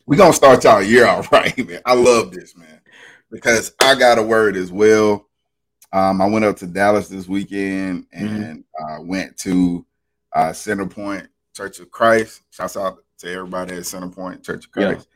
we 0.10 0.18
gonna 0.18 0.34
start 0.34 0.64
y'all 0.64 0.82
year 0.82 1.06
out 1.06 1.32
right, 1.32 1.56
man. 1.68 1.82
I 1.86 1.94
love 1.94 2.32
this, 2.32 2.58
man, 2.58 2.82
because 3.30 3.74
I 3.80 3.94
got 3.94 4.18
a 4.18 4.24
word 4.24 4.58
as 4.58 4.72
well. 4.72 5.28
Um, 5.94 6.20
I 6.20 6.26
went 6.26 6.46
up 6.46 6.58
to 6.58 6.66
Dallas 6.68 7.08
this 7.08 7.28
weekend 7.28 8.08
and 8.12 8.64
uh, 8.82 8.98
went 9.02 9.38
to 9.38 9.86
uh, 10.34 10.52
Center 10.52 10.88
Point 10.88 11.28
Church 11.56 11.80
of 11.80 11.92
Christ. 11.92 12.42
Shouts 12.50 12.76
out 12.76 13.04
to 13.20 13.32
everybody 13.32 13.76
at 13.76 13.86
Center 13.86 14.10
Point 14.10 14.44
Church 14.44 14.66
of 14.66 14.72
Yeah. 14.76 14.94
Christ. 14.94 15.08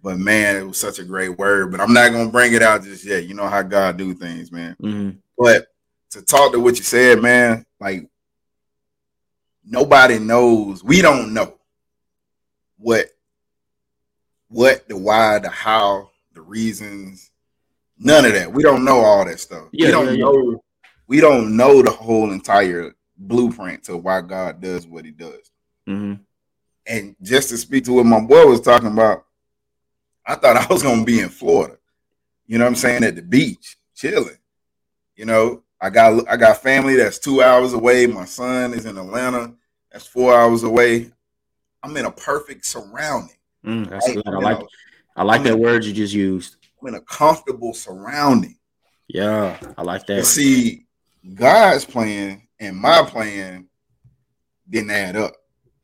But 0.00 0.18
man, 0.18 0.54
it 0.54 0.62
was 0.62 0.78
such 0.78 1.00
a 1.00 1.04
great 1.04 1.36
word. 1.36 1.72
But 1.72 1.80
I'm 1.80 1.92
not 1.92 2.12
gonna 2.12 2.30
bring 2.30 2.52
it 2.54 2.62
out 2.62 2.84
just 2.84 3.04
yet. 3.04 3.24
You 3.24 3.34
know 3.34 3.48
how 3.48 3.62
God 3.62 3.96
do 3.96 4.14
things, 4.14 4.52
man. 4.52 4.76
Mhm. 4.80 5.16
But 5.36 5.66
to 6.10 6.22
talk 6.22 6.52
to 6.52 6.60
what 6.60 6.76
you 6.78 6.84
said, 6.84 7.20
man, 7.20 7.66
like 7.80 8.08
nobody 9.64 10.20
knows. 10.20 10.84
We 10.84 11.02
don't 11.02 11.34
know 11.34 11.58
what 12.78 13.08
what 14.48 14.88
the 14.88 14.96
why, 14.96 15.38
the 15.38 15.50
how, 15.50 16.10
the 16.34 16.40
reasons, 16.40 17.30
none 17.98 18.24
of 18.24 18.32
that. 18.32 18.52
We 18.52 18.62
don't 18.62 18.84
know 18.84 19.00
all 19.00 19.24
that 19.24 19.40
stuff. 19.40 19.68
Yeah, 19.72 19.86
we 19.86 19.92
don't 19.92 20.06
yeah, 20.06 20.12
yeah. 20.12 20.18
know 20.24 20.62
we 21.08 21.20
don't 21.20 21.56
know 21.56 21.82
the 21.82 21.90
whole 21.90 22.32
entire 22.32 22.94
blueprint 23.16 23.84
to 23.84 23.96
why 23.96 24.20
God 24.20 24.60
does 24.60 24.86
what 24.86 25.04
He 25.04 25.10
does. 25.10 25.50
Mm-hmm. 25.88 26.14
And 26.88 27.16
just 27.22 27.48
to 27.50 27.56
speak 27.56 27.84
to 27.84 27.92
what 27.92 28.06
my 28.06 28.20
boy 28.20 28.46
was 28.46 28.60
talking 28.60 28.88
about, 28.88 29.24
I 30.24 30.34
thought 30.34 30.56
I 30.56 30.66
was 30.66 30.82
gonna 30.82 31.04
be 31.04 31.20
in 31.20 31.28
Florida. 31.28 31.78
You 32.46 32.58
know 32.58 32.64
what 32.64 32.70
I'm 32.70 32.76
saying? 32.76 33.04
At 33.04 33.16
the 33.16 33.22
beach, 33.22 33.76
chilling. 33.94 34.38
You 35.16 35.24
know, 35.24 35.62
I 35.80 35.90
got 35.90 36.28
I 36.28 36.36
got 36.36 36.62
family 36.62 36.96
that's 36.96 37.18
two 37.18 37.42
hours 37.42 37.72
away. 37.72 38.06
My 38.06 38.24
son 38.24 38.74
is 38.74 38.86
in 38.86 38.98
Atlanta. 38.98 39.54
That's 39.90 40.06
four 40.06 40.34
hours 40.34 40.62
away. 40.62 41.10
I'm 41.82 41.96
in 41.96 42.04
a 42.04 42.10
perfect 42.10 42.66
surrounding. 42.66 43.36
Mm, 43.64 43.88
that's 43.88 44.12
good. 44.12 44.26
I 44.26 44.38
like 44.38 44.60
know, 44.60 44.68
I 45.16 45.22
like 45.22 45.40
I'm 45.40 45.44
that 45.44 45.54
in, 45.54 45.60
word 45.60 45.84
you 45.84 45.92
just 45.92 46.14
used. 46.14 46.56
I'm 46.80 46.88
in 46.88 46.94
a 46.94 47.00
comfortable 47.00 47.74
surrounding. 47.74 48.56
Yeah, 49.08 49.58
I 49.76 49.82
like 49.82 50.06
that. 50.06 50.26
see, 50.26 50.86
God's 51.34 51.84
plan 51.84 52.42
and 52.60 52.76
my 52.76 53.02
plan 53.04 53.68
didn't 54.68 54.90
add 54.90 55.16
up. 55.16 55.34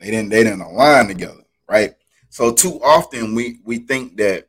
They 0.00 0.11
didn't 0.11 0.31
they 0.31 0.43
didn't 0.45 0.61
align 0.61 1.09
together, 1.09 1.45
right? 1.69 1.95
So 2.29 2.52
too 2.52 2.81
often 2.83 3.35
we 3.35 3.61
we 3.64 3.79
think 3.79 4.17
that 4.17 4.49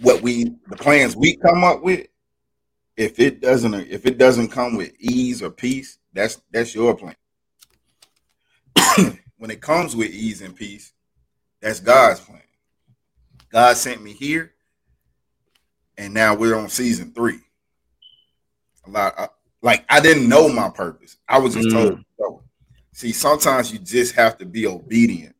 what 0.00 0.22
we 0.22 0.44
the 0.68 0.76
plans 0.76 1.16
we 1.16 1.36
come 1.36 1.64
up 1.64 1.82
with, 1.82 2.06
if 2.96 3.18
it 3.18 3.40
doesn't 3.40 3.74
if 3.74 4.06
it 4.06 4.18
doesn't 4.18 4.48
come 4.48 4.76
with 4.76 4.92
ease 4.98 5.42
or 5.42 5.50
peace, 5.50 5.98
that's 6.12 6.40
that's 6.50 6.74
your 6.74 6.96
plan. 6.96 7.16
when 9.38 9.50
it 9.50 9.60
comes 9.60 9.94
with 9.94 10.10
ease 10.10 10.42
and 10.42 10.56
peace, 10.56 10.92
that's 11.60 11.80
God's 11.80 12.20
plan. 12.20 12.40
God 13.50 13.76
sent 13.76 14.02
me 14.02 14.12
here, 14.12 14.52
and 15.96 16.12
now 16.12 16.34
we're 16.34 16.56
on 16.56 16.68
season 16.68 17.12
three. 17.12 17.38
A 18.86 18.90
lot, 18.90 19.34
like 19.62 19.84
I 19.88 20.00
didn't 20.00 20.28
know 20.28 20.48
my 20.48 20.68
purpose. 20.68 21.16
I 21.28 21.38
was 21.38 21.54
just 21.54 21.68
mm. 21.68 21.72
told. 21.72 22.04
So, 22.18 22.42
see, 22.92 23.12
sometimes 23.12 23.72
you 23.72 23.78
just 23.78 24.14
have 24.14 24.38
to 24.38 24.46
be 24.46 24.66
obedient. 24.66 25.34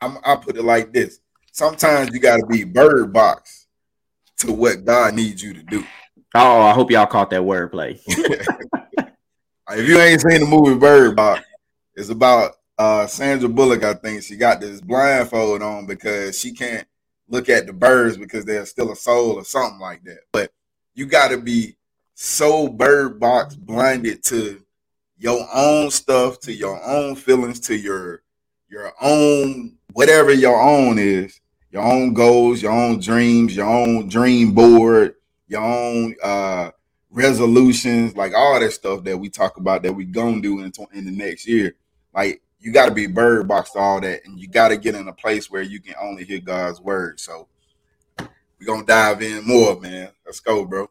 I'm, 0.00 0.18
I 0.24 0.36
put 0.36 0.56
it 0.56 0.64
like 0.64 0.92
this: 0.92 1.20
sometimes 1.52 2.10
you 2.12 2.20
got 2.20 2.38
to 2.38 2.46
be 2.46 2.64
bird 2.64 3.12
box 3.12 3.66
to 4.38 4.52
what 4.52 4.84
God 4.84 5.14
needs 5.14 5.42
you 5.42 5.54
to 5.54 5.62
do. 5.62 5.84
Oh, 6.34 6.62
I 6.62 6.72
hope 6.72 6.90
y'all 6.90 7.06
caught 7.06 7.30
that 7.30 7.42
wordplay. 7.42 8.00
if 8.06 9.88
you 9.88 9.98
ain't 9.98 10.20
seen 10.20 10.40
the 10.40 10.46
movie 10.46 10.78
Bird 10.78 11.14
Box, 11.14 11.42
it's 11.94 12.08
about 12.08 12.52
uh, 12.78 13.06
Sandra 13.06 13.48
Bullock. 13.48 13.84
I 13.84 13.94
think 13.94 14.22
she 14.22 14.36
got 14.36 14.60
this 14.60 14.80
blindfold 14.80 15.62
on 15.62 15.86
because 15.86 16.38
she 16.38 16.52
can't 16.52 16.86
look 17.28 17.48
at 17.48 17.66
the 17.66 17.72
birds 17.72 18.16
because 18.16 18.44
there's 18.44 18.70
still 18.70 18.92
a 18.92 18.96
soul 18.96 19.32
or 19.32 19.44
something 19.44 19.80
like 19.80 20.04
that. 20.04 20.20
But 20.32 20.52
you 20.94 21.06
got 21.06 21.28
to 21.28 21.38
be 21.38 21.76
so 22.14 22.68
bird 22.68 23.18
box 23.18 23.54
blinded 23.56 24.22
to 24.24 24.62
your 25.18 25.46
own 25.54 25.90
stuff, 25.90 26.40
to 26.40 26.52
your 26.52 26.82
own 26.84 27.16
feelings, 27.16 27.60
to 27.60 27.76
your 27.76 28.22
your 28.68 28.92
own 29.00 29.76
whatever 29.92 30.32
your 30.32 30.60
own 30.60 30.98
is, 30.98 31.40
your 31.70 31.82
own 31.82 32.14
goals, 32.14 32.62
your 32.62 32.72
own 32.72 33.00
dreams, 33.00 33.54
your 33.54 33.68
own 33.68 34.08
dream 34.08 34.52
board, 34.52 35.14
your 35.46 35.62
own 35.62 36.14
uh 36.22 36.70
resolutions, 37.10 38.16
like 38.16 38.32
all 38.34 38.58
that 38.58 38.72
stuff 38.72 39.04
that 39.04 39.18
we 39.18 39.28
talk 39.28 39.58
about 39.58 39.82
that 39.82 39.92
we 39.92 40.04
gonna 40.04 40.40
do 40.40 40.60
in, 40.60 40.72
in 40.92 41.04
the 41.04 41.10
next 41.10 41.46
year. 41.46 41.76
Like 42.14 42.42
you 42.62 42.72
got 42.72 42.86
to 42.86 42.94
be 42.94 43.06
bird 43.06 43.48
boxed 43.48 43.76
all 43.76 44.00
that, 44.00 44.24
and 44.24 44.38
you 44.38 44.48
got 44.48 44.68
to 44.68 44.76
get 44.76 44.94
in 44.94 45.08
a 45.08 45.12
place 45.12 45.50
where 45.50 45.62
you 45.62 45.80
can 45.80 45.94
only 46.00 46.24
hear 46.24 46.40
God's 46.40 46.80
word. 46.80 47.20
So 47.20 47.48
we're 48.18 48.66
gonna 48.66 48.86
dive 48.86 49.22
in 49.22 49.44
more, 49.44 49.78
man. 49.80 50.10
Let's 50.24 50.40
go, 50.40 50.64
bro 50.64 50.88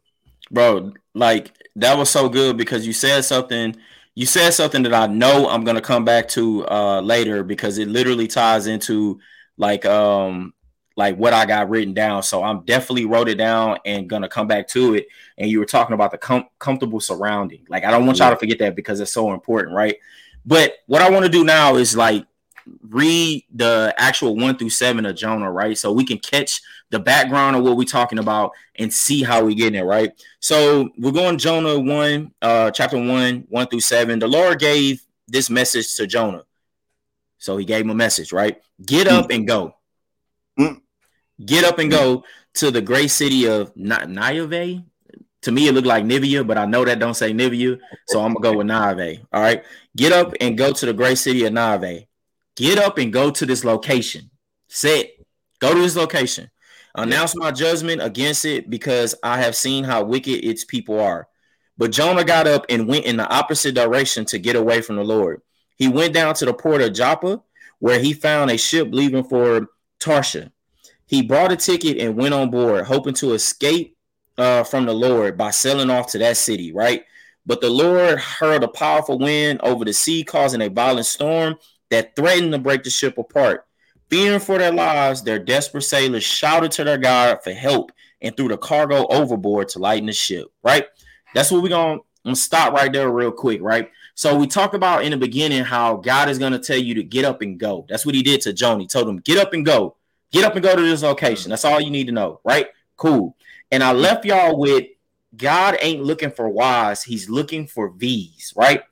bro, 0.51 0.93
like 1.13 1.51
that 1.77 1.97
was 1.97 2.09
so 2.09 2.29
good 2.29 2.57
because 2.57 2.85
you 2.85 2.93
said 2.93 3.21
something. 3.21 3.75
You 4.13 4.25
said 4.25 4.51
something 4.51 4.83
that 4.83 4.93
I 4.93 5.07
know 5.07 5.49
I'm 5.49 5.63
gonna 5.63 5.81
come 5.81 6.05
back 6.05 6.27
to 6.29 6.67
uh 6.67 7.01
later 7.01 7.43
because 7.43 7.77
it 7.77 7.87
literally 7.87 8.27
ties 8.27 8.67
into 8.67 9.19
like 9.57 9.85
um 9.85 10.53
like 10.97 11.15
what 11.15 11.33
I 11.33 11.45
got 11.45 11.69
written 11.69 11.93
down. 11.93 12.21
So 12.21 12.43
I'm 12.43 12.63
definitely 12.65 13.05
wrote 13.05 13.29
it 13.29 13.35
down 13.35 13.77
and 13.85 14.09
gonna 14.09 14.29
come 14.29 14.47
back 14.47 14.67
to 14.69 14.95
it. 14.95 15.07
And 15.37 15.49
you 15.49 15.59
were 15.59 15.65
talking 15.65 15.93
about 15.93 16.11
the 16.11 16.17
com- 16.17 16.49
comfortable 16.59 16.99
surrounding. 16.99 17.65
Like 17.69 17.85
I 17.85 17.91
don't 17.91 18.05
want 18.05 18.19
y'all 18.19 18.31
to 18.31 18.35
forget 18.35 18.59
that 18.59 18.75
because 18.75 18.99
it's 18.99 19.13
so 19.13 19.33
important, 19.33 19.75
right? 19.75 19.95
But 20.45 20.73
what 20.87 21.01
I 21.01 21.09
want 21.09 21.25
to 21.25 21.31
do 21.31 21.43
now 21.43 21.75
is 21.75 21.95
like 21.95 22.25
read 22.89 23.43
the 23.53 23.93
actual 23.97 24.35
one 24.35 24.57
through 24.57 24.69
seven 24.69 25.05
of 25.05 25.15
Jonah, 25.15 25.51
right? 25.51 25.77
So 25.77 25.91
we 25.91 26.05
can 26.05 26.17
catch 26.19 26.61
the 26.89 26.99
background 26.99 27.55
of 27.55 27.63
what 27.63 27.77
we're 27.77 27.85
talking 27.85 28.19
about 28.19 28.51
and 28.75 28.93
see 28.93 29.23
how 29.23 29.43
we 29.43 29.55
getting 29.55 29.79
it, 29.79 29.83
right? 29.83 30.11
So 30.39 30.89
we're 30.97 31.11
going 31.11 31.37
Jonah 31.37 31.79
one, 31.79 32.33
uh, 32.41 32.71
chapter 32.71 32.97
one, 32.97 33.45
one 33.49 33.67
through 33.67 33.79
seven. 33.81 34.19
The 34.19 34.27
Lord 34.27 34.59
gave 34.59 35.01
this 35.27 35.49
message 35.49 35.95
to 35.95 36.05
Jonah. 36.05 36.43
So 37.37 37.57
he 37.57 37.65
gave 37.65 37.85
him 37.85 37.89
a 37.89 37.95
message, 37.95 38.31
right? 38.31 38.61
Get 38.85 39.07
up 39.07 39.29
mm. 39.29 39.35
and 39.35 39.47
go. 39.47 39.75
Mm. 40.59 40.81
Get 41.43 41.63
up 41.63 41.79
and 41.79 41.89
go 41.89 42.23
to 42.55 42.69
the 42.69 42.81
great 42.81 43.09
city 43.09 43.47
of 43.47 43.75
Nineveh. 43.75 44.83
To 45.43 45.51
me, 45.51 45.67
it 45.67 45.71
looked 45.73 45.87
like 45.87 46.03
Nivea, 46.03 46.45
but 46.45 46.59
I 46.59 46.65
know 46.65 46.85
that 46.85 46.99
don't 46.99 47.15
say 47.15 47.33
Nivea, 47.33 47.79
so 48.07 48.21
I'm 48.21 48.33
gonna 48.33 48.43
go 48.43 48.57
with 48.57 48.67
Nineveh. 48.67 49.23
All 49.33 49.41
right, 49.41 49.63
get 49.95 50.11
up 50.11 50.33
and 50.39 50.57
go 50.57 50.71
to 50.71 50.85
the 50.85 50.93
great 50.93 51.17
city 51.17 51.45
of 51.45 51.53
Nineveh 51.53 52.05
Get 52.55 52.77
up 52.77 52.97
and 52.97 53.13
go 53.13 53.31
to 53.31 53.45
this 53.45 53.63
location. 53.63 54.29
Set. 54.67 55.11
Go 55.59 55.73
to 55.73 55.79
this 55.79 55.95
location. 55.95 56.49
Announce 56.95 57.35
my 57.35 57.51
judgment 57.51 58.01
against 58.01 58.43
it 58.43 58.69
because 58.69 59.15
I 59.23 59.39
have 59.39 59.55
seen 59.55 59.83
how 59.85 60.03
wicked 60.03 60.45
its 60.45 60.65
people 60.65 60.99
are. 60.99 61.27
But 61.77 61.91
Jonah 61.91 62.25
got 62.25 62.47
up 62.47 62.65
and 62.69 62.87
went 62.87 63.05
in 63.05 63.17
the 63.17 63.27
opposite 63.27 63.75
direction 63.75 64.25
to 64.25 64.39
get 64.39 64.55
away 64.55 64.81
from 64.81 64.97
the 64.97 65.03
Lord. 65.03 65.41
He 65.77 65.87
went 65.87 66.13
down 66.13 66.35
to 66.35 66.45
the 66.45 66.53
port 66.53 66.81
of 66.81 66.93
Joppa, 66.93 67.41
where 67.79 67.99
he 67.99 68.13
found 68.13 68.51
a 68.51 68.57
ship 68.57 68.89
leaving 68.91 69.23
for 69.23 69.67
Tarshish. 69.99 70.49
He 71.07 71.21
bought 71.21 71.51
a 71.51 71.55
ticket 71.55 71.97
and 71.97 72.15
went 72.15 72.33
on 72.33 72.51
board, 72.51 72.85
hoping 72.85 73.13
to 73.15 73.33
escape 73.33 73.97
uh, 74.37 74.63
from 74.63 74.85
the 74.85 74.93
Lord 74.93 75.37
by 75.37 75.51
sailing 75.51 75.89
off 75.89 76.07
to 76.11 76.17
that 76.19 76.37
city, 76.37 76.73
right? 76.73 77.03
But 77.45 77.61
the 77.61 77.69
Lord 77.69 78.19
hurled 78.19 78.63
a 78.63 78.67
powerful 78.67 79.17
wind 79.17 79.61
over 79.61 79.83
the 79.83 79.93
sea, 79.93 80.23
causing 80.23 80.61
a 80.61 80.69
violent 80.69 81.07
storm 81.07 81.55
that 81.89 82.15
threatened 82.15 82.53
to 82.53 82.59
break 82.59 82.83
the 82.83 82.89
ship 82.89 83.17
apart. 83.17 83.65
Fearing 84.09 84.39
for 84.39 84.57
their 84.57 84.73
lives, 84.73 85.23
their 85.23 85.39
desperate 85.39 85.83
sailors 85.83 86.23
shouted 86.23 86.71
to 86.73 86.83
their 86.83 86.97
God 86.97 87.39
for 87.43 87.51
help 87.51 87.91
and 88.21 88.35
threw 88.35 88.47
the 88.47 88.57
cargo 88.57 89.07
overboard 89.07 89.69
to 89.69 89.79
lighten 89.79 90.05
the 90.05 90.13
ship. 90.13 90.47
Right? 90.63 90.85
That's 91.33 91.49
what 91.49 91.63
we're 91.63 91.69
to 92.25 92.35
stop 92.35 92.73
right 92.73 92.91
there, 92.91 93.09
real 93.09 93.31
quick. 93.31 93.61
Right? 93.61 93.89
So 94.13 94.35
we 94.37 94.47
talked 94.47 94.75
about 94.75 95.03
in 95.03 95.11
the 95.11 95.17
beginning 95.17 95.63
how 95.63 95.95
God 95.95 96.29
is 96.29 96.37
to 96.39 96.59
tell 96.59 96.77
you 96.77 96.93
to 96.95 97.03
get 97.03 97.25
up 97.25 97.41
and 97.41 97.59
go. 97.59 97.85
That's 97.89 98.05
what 98.05 98.13
He 98.13 98.21
did 98.21 98.41
to 98.41 98.53
Jonah. 98.53 98.81
He 98.81 98.87
told 98.87 99.07
him, 99.07 99.17
"Get 99.17 99.37
up 99.37 99.53
and 99.53 99.65
go. 99.65 99.95
Get 100.31 100.43
up 100.43 100.55
and 100.55 100.63
go 100.63 100.75
to 100.75 100.81
this 100.81 101.03
location." 101.03 101.49
That's 101.49 101.65
all 101.65 101.81
you 101.81 101.89
need 101.89 102.07
to 102.07 102.13
know. 102.13 102.41
Right? 102.43 102.67
Cool. 102.97 103.35
And 103.71 103.81
I 103.81 103.93
left 103.93 104.25
y'all 104.25 104.59
with 104.59 104.85
God 105.35 105.77
ain't 105.81 106.03
looking 106.03 106.31
for 106.31 106.49
whys; 106.49 107.03
He's 107.03 107.29
looking 107.29 107.67
for 107.67 107.89
V's. 107.89 108.53
Right? 108.55 108.83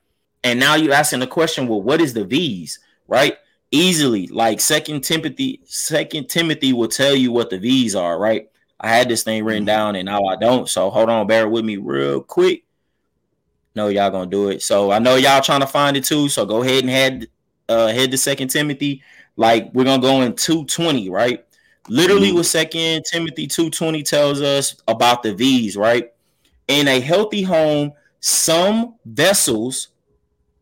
And 0.42 0.58
now 0.58 0.74
you're 0.74 0.94
asking 0.94 1.20
the 1.20 1.26
question, 1.26 1.68
well, 1.68 1.82
what 1.82 2.00
is 2.00 2.14
the 2.14 2.24
V's? 2.24 2.78
right? 3.10 3.36
Easily, 3.72 4.26
like 4.28 4.60
Second 4.60 5.02
Timothy, 5.02 5.60
Second 5.64 6.28
Timothy 6.28 6.72
will 6.72 6.88
tell 6.88 7.14
you 7.14 7.30
what 7.30 7.50
the 7.50 7.58
V's 7.58 7.94
are, 7.94 8.18
right? 8.18 8.48
I 8.80 8.88
had 8.88 9.08
this 9.08 9.22
thing 9.22 9.44
written 9.44 9.62
mm-hmm. 9.62 9.66
down 9.66 9.96
and 9.96 10.06
now 10.06 10.24
I 10.24 10.36
don't. 10.36 10.68
So 10.68 10.88
hold 10.88 11.10
on, 11.10 11.26
bear 11.26 11.48
with 11.48 11.64
me 11.64 11.76
real 11.76 12.22
quick. 12.22 12.64
No, 13.76 13.88
y'all 13.88 14.10
gonna 14.10 14.30
do 14.30 14.48
it. 14.48 14.62
So 14.62 14.90
I 14.90 14.98
know 14.98 15.16
y'all 15.16 15.42
trying 15.42 15.60
to 15.60 15.66
find 15.66 15.96
it 15.96 16.04
too. 16.04 16.28
So 16.28 16.46
go 16.46 16.62
ahead 16.62 16.82
and 16.82 16.90
head 16.90 17.26
uh 17.68 17.88
head 17.88 18.10
to 18.12 18.18
Second 18.18 18.48
Timothy. 18.48 19.02
Like 19.36 19.70
we're 19.74 19.84
gonna 19.84 20.02
go 20.02 20.22
in 20.22 20.34
220, 20.34 21.10
right? 21.10 21.44
Literally, 21.88 22.28
mm-hmm. 22.28 22.38
what 22.38 22.46
Second 22.46 23.04
Timothy 23.04 23.46
220 23.46 24.02
tells 24.02 24.40
us 24.40 24.76
about 24.88 25.22
the 25.22 25.34
V's, 25.34 25.76
right? 25.76 26.12
In 26.70 26.86
a 26.86 27.00
healthy 27.00 27.42
home, 27.42 27.94
some 28.20 28.94
vessels 29.04 29.88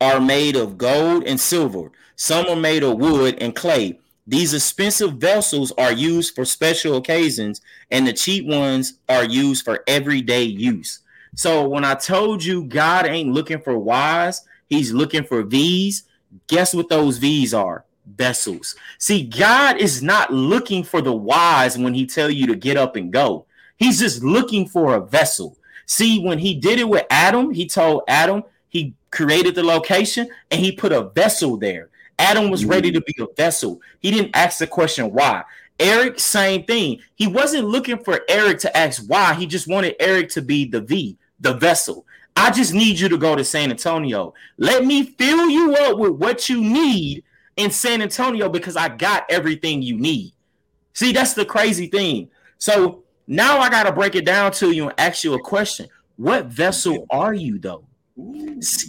are 0.01 0.19
made 0.19 0.57
of 0.57 0.79
gold 0.79 1.25
and 1.25 1.39
silver, 1.39 1.93
some 2.17 2.47
are 2.47 2.57
made 2.57 2.83
of 2.83 2.97
wood 2.97 3.37
and 3.43 3.55
clay. 3.55 3.99
These 4.27 4.55
expensive 4.55 5.19
vessels 5.19 5.71
are 5.77 5.93
used 5.93 6.35
for 6.35 6.47
special 6.47 6.97
occasions, 6.97 7.61
and 7.91 8.07
the 8.07 8.15
cheap 8.15 8.47
ones 8.47 8.95
are 9.11 9.27
used 9.27 9.67
for 9.67 9.85
everyday 9.87 10.45
use. 10.45 11.01
So 11.35 11.69
when 11.69 11.85
I 11.85 11.95
told 11.95 12.43
you 12.43 12.65
God 12.65 13.05
ain't 13.05 13.35
looking 13.35 13.61
for 13.61 13.79
whys, 13.79 14.47
he's 14.67 14.95
looking 14.95 15.25
for 15.25 15.43
V's. 15.43 16.05
Guess 16.47 16.73
what 16.73 16.89
those 16.89 17.19
V's 17.19 17.53
are? 17.53 17.85
Vessels. 18.07 18.77
See, 18.99 19.25
God 19.25 19.77
is 19.77 20.03
not 20.03 20.33
looking 20.33 20.85
for 20.85 21.03
the 21.03 21.13
whys 21.13 21.77
when 21.77 21.93
he 21.93 22.07
tell 22.07 22.31
you 22.31 22.47
to 22.47 22.57
get 22.57 22.79
up 22.79 22.97
and 22.97 23.13
go. 23.13 23.45
He's 23.77 23.99
just 23.99 24.25
looking 24.25 24.67
for 24.67 24.95
a 24.95 25.05
vessel. 25.05 25.58
See, 25.89 26.21
when 26.21 26.39
he 26.39 26.55
did 26.55 26.79
it 26.79 26.89
with 26.89 27.07
Adam, 27.11 27.51
he 27.51 27.67
told 27.67 28.03
Adam, 28.07 28.45
he 28.69 28.95
created 29.11 29.55
the 29.55 29.65
location 29.65 30.29
and 30.51 30.61
he 30.61 30.71
put 30.71 30.93
a 30.93 31.09
vessel 31.09 31.57
there. 31.57 31.89
Adam 32.19 32.51
was 32.51 32.65
ready 32.65 32.93
to 32.93 33.01
be 33.01 33.15
a 33.21 33.27
vessel. 33.37 33.81
He 34.01 34.11
didn't 34.11 34.37
ask 34.37 34.59
the 34.59 34.67
question 34.67 35.11
why. 35.13 35.45
Eric, 35.81 36.21
same 36.21 36.65
thing. 36.65 37.01
He 37.15 37.27
wasn't 37.27 37.69
looking 37.69 37.99
for 37.99 38.21
Eric 38.29 38.59
to 38.61 38.77
ask 38.77 39.03
why. 39.07 39.35
He 39.35 39.47
just 39.47 39.67
wanted 39.67 39.97
Eric 39.99 40.29
to 40.31 40.43
be 40.43 40.67
the 40.67 40.83
V, 40.83 41.17
the 41.41 41.55
vessel. 41.55 42.05
I 42.37 42.51
just 42.51 42.75
need 42.75 42.99
you 42.99 43.09
to 43.09 43.17
go 43.17 43.35
to 43.35 43.45
San 43.45 43.71
Antonio. 43.71 44.35
Let 44.59 44.85
me 44.85 45.05
fill 45.05 45.49
you 45.49 45.75
up 45.75 45.99
with 45.99 46.13
what 46.13 46.49
you 46.51 46.61
need 46.61 47.25
in 47.57 47.71
San 47.71 48.03
Antonio 48.03 48.49
because 48.49 48.77
I 48.77 48.89
got 48.89 49.25
everything 49.31 49.81
you 49.81 49.97
need. 49.97 50.33
See, 50.93 51.13
that's 51.13 51.35
the 51.35 51.47
crazy 51.47 51.87
thing. 51.87 52.29
So 52.59 53.05
now 53.29 53.59
I 53.59 53.69
got 53.69 53.85
to 53.85 53.93
break 53.93 54.15
it 54.17 54.25
down 54.25 54.53
to 54.53 54.73
you 54.73 54.89
and 54.89 54.99
ask 54.99 55.23
you 55.23 55.35
a 55.35 55.41
question. 55.41 55.87
What 56.17 56.47
vessel 56.47 57.07
are 57.11 57.35
you 57.35 57.59
though? 57.59 57.85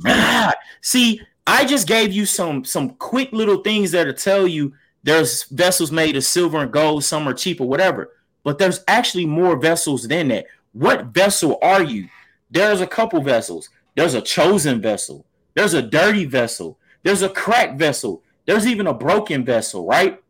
Ah, 0.08 0.54
see, 0.82 1.22
I 1.46 1.66
just 1.66 1.88
gave 1.88 2.12
you 2.12 2.26
some 2.26 2.66
some 2.66 2.92
quick 2.92 3.32
little 3.32 3.58
things 3.58 3.92
that'll 3.92 4.14
tell 4.14 4.48
you 4.48 4.74
there's 5.04 5.44
vessels 5.46 5.92
made 5.92 6.16
of 6.16 6.24
silver 6.24 6.60
and 6.60 6.72
gold, 6.72 7.04
some 7.04 7.28
are 7.28 7.34
cheap 7.34 7.62
or 7.62 7.68
whatever. 7.68 8.12
But 8.44 8.58
there's 8.58 8.84
actually 8.88 9.26
more 9.26 9.58
vessels 9.58 10.08
than 10.08 10.30
that. 10.30 10.46
What 10.72 11.08
vessel 11.08 11.60
are 11.62 11.84
you? 11.84 12.08
There's 12.50 12.82
a 12.82 12.88
couple 12.88 13.22
vessels. 13.22 13.70
There's 13.96 14.14
a 14.14 14.22
chosen 14.22 14.82
vessel. 14.82 15.26
There's 15.54 15.74
a 15.74 15.82
dirty 15.82 16.26
vessel. 16.26 16.80
There's 17.04 17.22
a 17.22 17.30
cracked 17.30 17.78
vessel. 17.78 18.24
There's 18.46 18.66
even 18.66 18.88
a 18.88 18.94
broken 18.94 19.46
vessel, 19.46 19.86
right? 19.86 20.22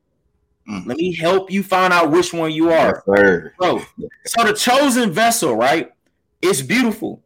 Mm. 0.70 0.86
Let 0.86 0.98
me 0.98 1.14
help 1.16 1.50
you 1.50 1.64
find 1.64 1.92
out 1.92 2.12
which 2.12 2.34
one 2.34 2.52
you 2.52 2.72
are. 2.72 3.04
Yes, 3.08 3.52
Bro, 3.58 3.82
so 4.26 4.44
the 4.44 4.54
chosen 4.54 5.12
vessel, 5.12 5.56
right? 5.56 5.92
It's 6.42 6.62
beautiful. 6.62 7.24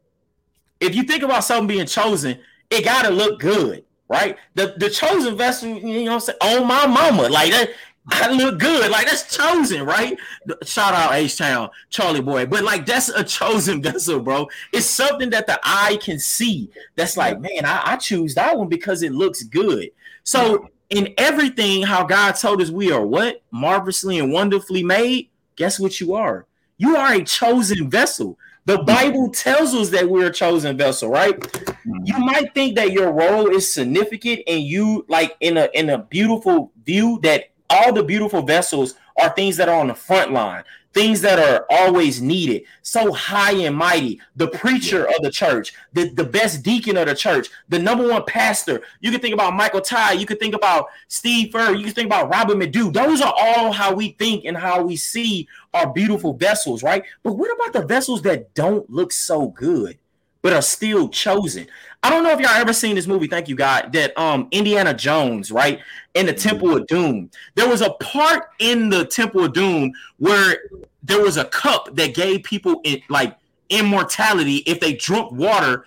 If 0.79 0.95
you 0.95 1.03
think 1.03 1.23
about 1.23 1.43
something 1.43 1.67
being 1.67 1.85
chosen, 1.85 2.39
it 2.69 2.85
gotta 2.85 3.09
look 3.09 3.39
good, 3.39 3.83
right? 4.07 4.37
The 4.55 4.75
the 4.77 4.89
chosen 4.89 5.35
vessel, 5.35 5.69
you 5.69 6.05
know, 6.05 6.13
I'm 6.13 6.19
saying, 6.21 6.37
on 6.41 6.67
my 6.67 6.87
mama, 6.87 7.29
like 7.29 7.51
that. 7.51 7.71
I 8.05 8.29
look 8.33 8.59
good, 8.59 8.91
like 8.91 9.07
that's 9.07 9.33
chosen, 9.33 9.85
right? 9.85 10.17
Shout 10.65 10.93
out 10.93 11.13
H 11.13 11.37
Town, 11.37 11.69
Charlie 11.89 12.19
Boy, 12.19 12.45
but 12.45 12.65
like 12.65 12.85
that's 12.85 13.07
a 13.07 13.23
chosen 13.23 13.81
vessel, 13.81 14.19
bro. 14.19 14.49
It's 14.73 14.85
something 14.85 15.29
that 15.29 15.47
the 15.47 15.57
eye 15.63 15.97
can 16.01 16.19
see. 16.19 16.69
That's 16.97 17.15
like, 17.15 17.39
man, 17.39 17.63
I, 17.63 17.93
I 17.93 17.95
choose 17.95 18.35
that 18.35 18.57
one 18.57 18.67
because 18.67 19.03
it 19.03 19.13
looks 19.13 19.43
good. 19.43 19.89
So 20.25 20.69
in 20.93 21.13
everything, 21.17 21.81
how 21.81 22.03
God 22.03 22.33
told 22.33 22.61
us 22.61 22.69
we 22.69 22.91
are 22.91 23.05
what 23.05 23.41
marvelously 23.51 24.19
and 24.19 24.31
wonderfully 24.31 24.83
made. 24.83 25.29
Guess 25.55 25.79
what 25.79 25.99
you 25.99 26.13
are? 26.13 26.45
You 26.77 26.95
are 26.95 27.13
a 27.13 27.23
chosen 27.23 27.89
vessel. 27.89 28.37
The 28.65 28.77
Bible 28.77 29.29
tells 29.29 29.73
us 29.73 29.89
that 29.89 30.07
we're 30.07 30.27
a 30.27 30.33
chosen 30.33 30.77
vessel, 30.77 31.09
right? 31.09 31.37
Mm-hmm. 31.39 32.03
You 32.05 32.17
might 32.19 32.53
think 32.53 32.75
that 32.75 32.91
your 32.91 33.11
role 33.11 33.47
is 33.47 33.71
significant 33.71 34.41
and 34.47 34.61
you 34.61 35.05
like 35.09 35.35
in 35.41 35.57
a 35.57 35.69
in 35.73 35.89
a 35.89 35.97
beautiful 35.97 36.71
view 36.85 37.19
that 37.23 37.49
all 37.69 37.91
the 37.91 38.03
beautiful 38.03 38.41
vessels 38.41 38.95
are 39.19 39.29
things 39.29 39.57
that 39.57 39.69
are 39.69 39.79
on 39.79 39.87
the 39.87 39.95
front 39.95 40.31
line 40.31 40.63
things 40.93 41.21
that 41.21 41.39
are 41.39 41.65
always 41.69 42.21
needed, 42.21 42.63
so 42.81 43.11
high 43.11 43.53
and 43.53 43.75
mighty, 43.75 44.21
the 44.35 44.47
preacher 44.47 45.05
of 45.05 45.15
the 45.21 45.31
church, 45.31 45.73
the, 45.93 46.09
the 46.09 46.23
best 46.23 46.63
deacon 46.63 46.97
of 46.97 47.07
the 47.07 47.15
church, 47.15 47.49
the 47.69 47.79
number 47.79 48.07
one 48.07 48.23
pastor. 48.25 48.81
You 49.01 49.11
can 49.11 49.19
think 49.19 49.33
about 49.33 49.53
Michael 49.55 49.81
Todd, 49.81 50.19
you 50.19 50.25
can 50.25 50.37
think 50.37 50.55
about 50.55 50.87
Steve 51.07 51.51
Furr, 51.51 51.73
you 51.73 51.85
can 51.85 51.93
think 51.93 52.05
about 52.05 52.29
Robert 52.29 52.57
Madu. 52.57 52.91
Those 52.91 53.21
are 53.21 53.33
all 53.35 53.71
how 53.71 53.93
we 53.93 54.09
think 54.09 54.45
and 54.45 54.55
how 54.55 54.83
we 54.83 54.95
see 54.95 55.47
our 55.73 55.91
beautiful 55.91 56.33
vessels, 56.33 56.83
right? 56.83 57.03
But 57.23 57.33
what 57.33 57.51
about 57.53 57.73
the 57.73 57.87
vessels 57.87 58.21
that 58.23 58.53
don't 58.53 58.89
look 58.89 59.11
so 59.11 59.47
good? 59.47 59.97
but 60.43 60.53
are 60.53 60.61
still 60.61 61.09
chosen. 61.09 61.65
I 62.03 62.09
don't 62.09 62.21
know 62.21 62.31
if 62.31 62.39
y'all 62.39 62.49
ever 62.51 62.73
seen 62.73 62.95
this 62.95 63.07
movie. 63.07 63.27
Thank 63.27 63.47
you, 63.47 63.55
God. 63.55 63.93
That 63.93 64.15
um 64.19 64.49
Indiana 64.51 64.93
Jones, 64.93 65.51
right, 65.51 65.79
in 66.13 66.25
the 66.25 66.33
Temple 66.33 66.75
of 66.75 66.87
Doom. 66.87 67.29
There 67.55 67.67
was 67.67 67.81
a 67.81 67.91
part 67.91 68.49
in 68.59 68.89
the 68.89 69.05
Temple 69.05 69.45
of 69.45 69.53
Doom 69.53 69.91
where 70.17 70.59
there 71.01 71.21
was 71.21 71.37
a 71.37 71.45
cup 71.45 71.95
that 71.95 72.13
gave 72.13 72.43
people 72.43 72.81
in, 72.83 73.01
like 73.09 73.37
immortality 73.69 74.57
if 74.65 74.79
they 74.79 74.93
drunk 74.93 75.31
water, 75.31 75.85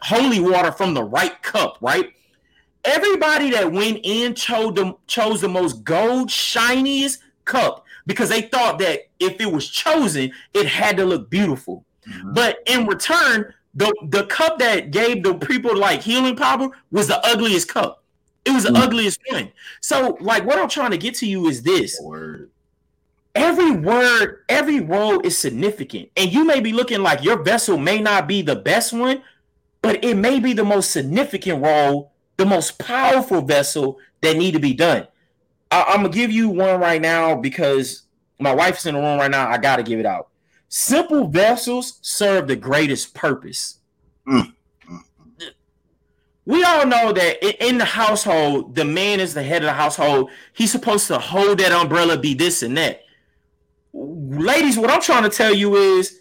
holy 0.00 0.40
water 0.40 0.72
from 0.72 0.94
the 0.94 1.04
right 1.04 1.40
cup, 1.42 1.78
right? 1.80 2.12
Everybody 2.84 3.50
that 3.50 3.72
went 3.72 4.00
in 4.02 4.34
chose 4.34 4.74
the 4.74 4.94
chose 5.06 5.40
the 5.40 5.48
most 5.48 5.84
gold 5.84 6.30
shiniest 6.30 7.20
cup 7.46 7.84
because 8.06 8.28
they 8.28 8.42
thought 8.42 8.78
that 8.80 9.00
if 9.18 9.40
it 9.40 9.50
was 9.50 9.68
chosen, 9.68 10.32
it 10.52 10.66
had 10.66 10.98
to 10.98 11.06
look 11.06 11.30
beautiful. 11.30 11.84
Mm-hmm. 12.06 12.34
But 12.34 12.58
in 12.66 12.86
return, 12.86 13.54
the 13.74 13.94
the 14.08 14.26
cup 14.26 14.58
that 14.58 14.90
gave 14.90 15.22
the 15.22 15.34
people 15.34 15.76
like 15.76 16.02
healing 16.02 16.36
power 16.36 16.68
was 16.90 17.08
the 17.08 17.24
ugliest 17.26 17.68
cup. 17.68 18.03
It 18.44 18.52
was 18.52 18.64
the 18.64 18.70
mm. 18.70 18.82
ugliest 18.82 19.20
one. 19.30 19.50
So, 19.80 20.18
like, 20.20 20.44
what 20.44 20.58
I'm 20.58 20.68
trying 20.68 20.90
to 20.90 20.98
get 20.98 21.14
to 21.16 21.26
you 21.26 21.48
is 21.48 21.62
this: 21.62 21.98
word. 22.02 22.50
every 23.34 23.72
word, 23.72 24.44
every 24.48 24.80
role 24.80 25.20
is 25.20 25.36
significant, 25.36 26.10
and 26.16 26.32
you 26.32 26.44
may 26.44 26.60
be 26.60 26.72
looking 26.72 27.02
like 27.02 27.24
your 27.24 27.42
vessel 27.42 27.78
may 27.78 28.00
not 28.00 28.26
be 28.26 28.42
the 28.42 28.56
best 28.56 28.92
one, 28.92 29.22
but 29.82 30.04
it 30.04 30.16
may 30.16 30.40
be 30.40 30.52
the 30.52 30.64
most 30.64 30.90
significant 30.90 31.62
role, 31.62 32.12
the 32.36 32.46
most 32.46 32.78
powerful 32.78 33.40
vessel 33.42 33.98
that 34.22 34.36
need 34.36 34.52
to 34.52 34.60
be 34.60 34.74
done. 34.74 35.06
I, 35.70 35.84
I'm 35.88 36.02
gonna 36.02 36.10
give 36.10 36.30
you 36.30 36.48
one 36.48 36.80
right 36.80 37.00
now 37.00 37.34
because 37.34 38.02
my 38.38 38.54
wife's 38.54 38.86
in 38.86 38.94
the 38.94 39.00
room 39.00 39.18
right 39.18 39.30
now. 39.30 39.48
I 39.48 39.58
gotta 39.58 39.82
give 39.82 40.00
it 40.00 40.06
out. 40.06 40.28
Simple 40.68 41.28
vessels 41.28 41.98
serve 42.02 42.48
the 42.48 42.56
greatest 42.56 43.14
purpose. 43.14 43.78
Mm. 44.26 44.53
We 46.46 46.62
all 46.62 46.86
know 46.86 47.12
that 47.12 47.64
in 47.64 47.78
the 47.78 47.84
household, 47.84 48.74
the 48.74 48.84
man 48.84 49.20
is 49.20 49.32
the 49.32 49.42
head 49.42 49.62
of 49.62 49.66
the 49.66 49.72
household. 49.72 50.30
He's 50.52 50.70
supposed 50.70 51.06
to 51.06 51.18
hold 51.18 51.58
that 51.58 51.72
umbrella, 51.72 52.18
be 52.18 52.34
this 52.34 52.62
and 52.62 52.76
that. 52.76 53.02
Ladies, 53.92 54.76
what 54.76 54.90
I'm 54.90 55.00
trying 55.00 55.22
to 55.22 55.30
tell 55.30 55.54
you 55.54 55.76
is 55.76 56.20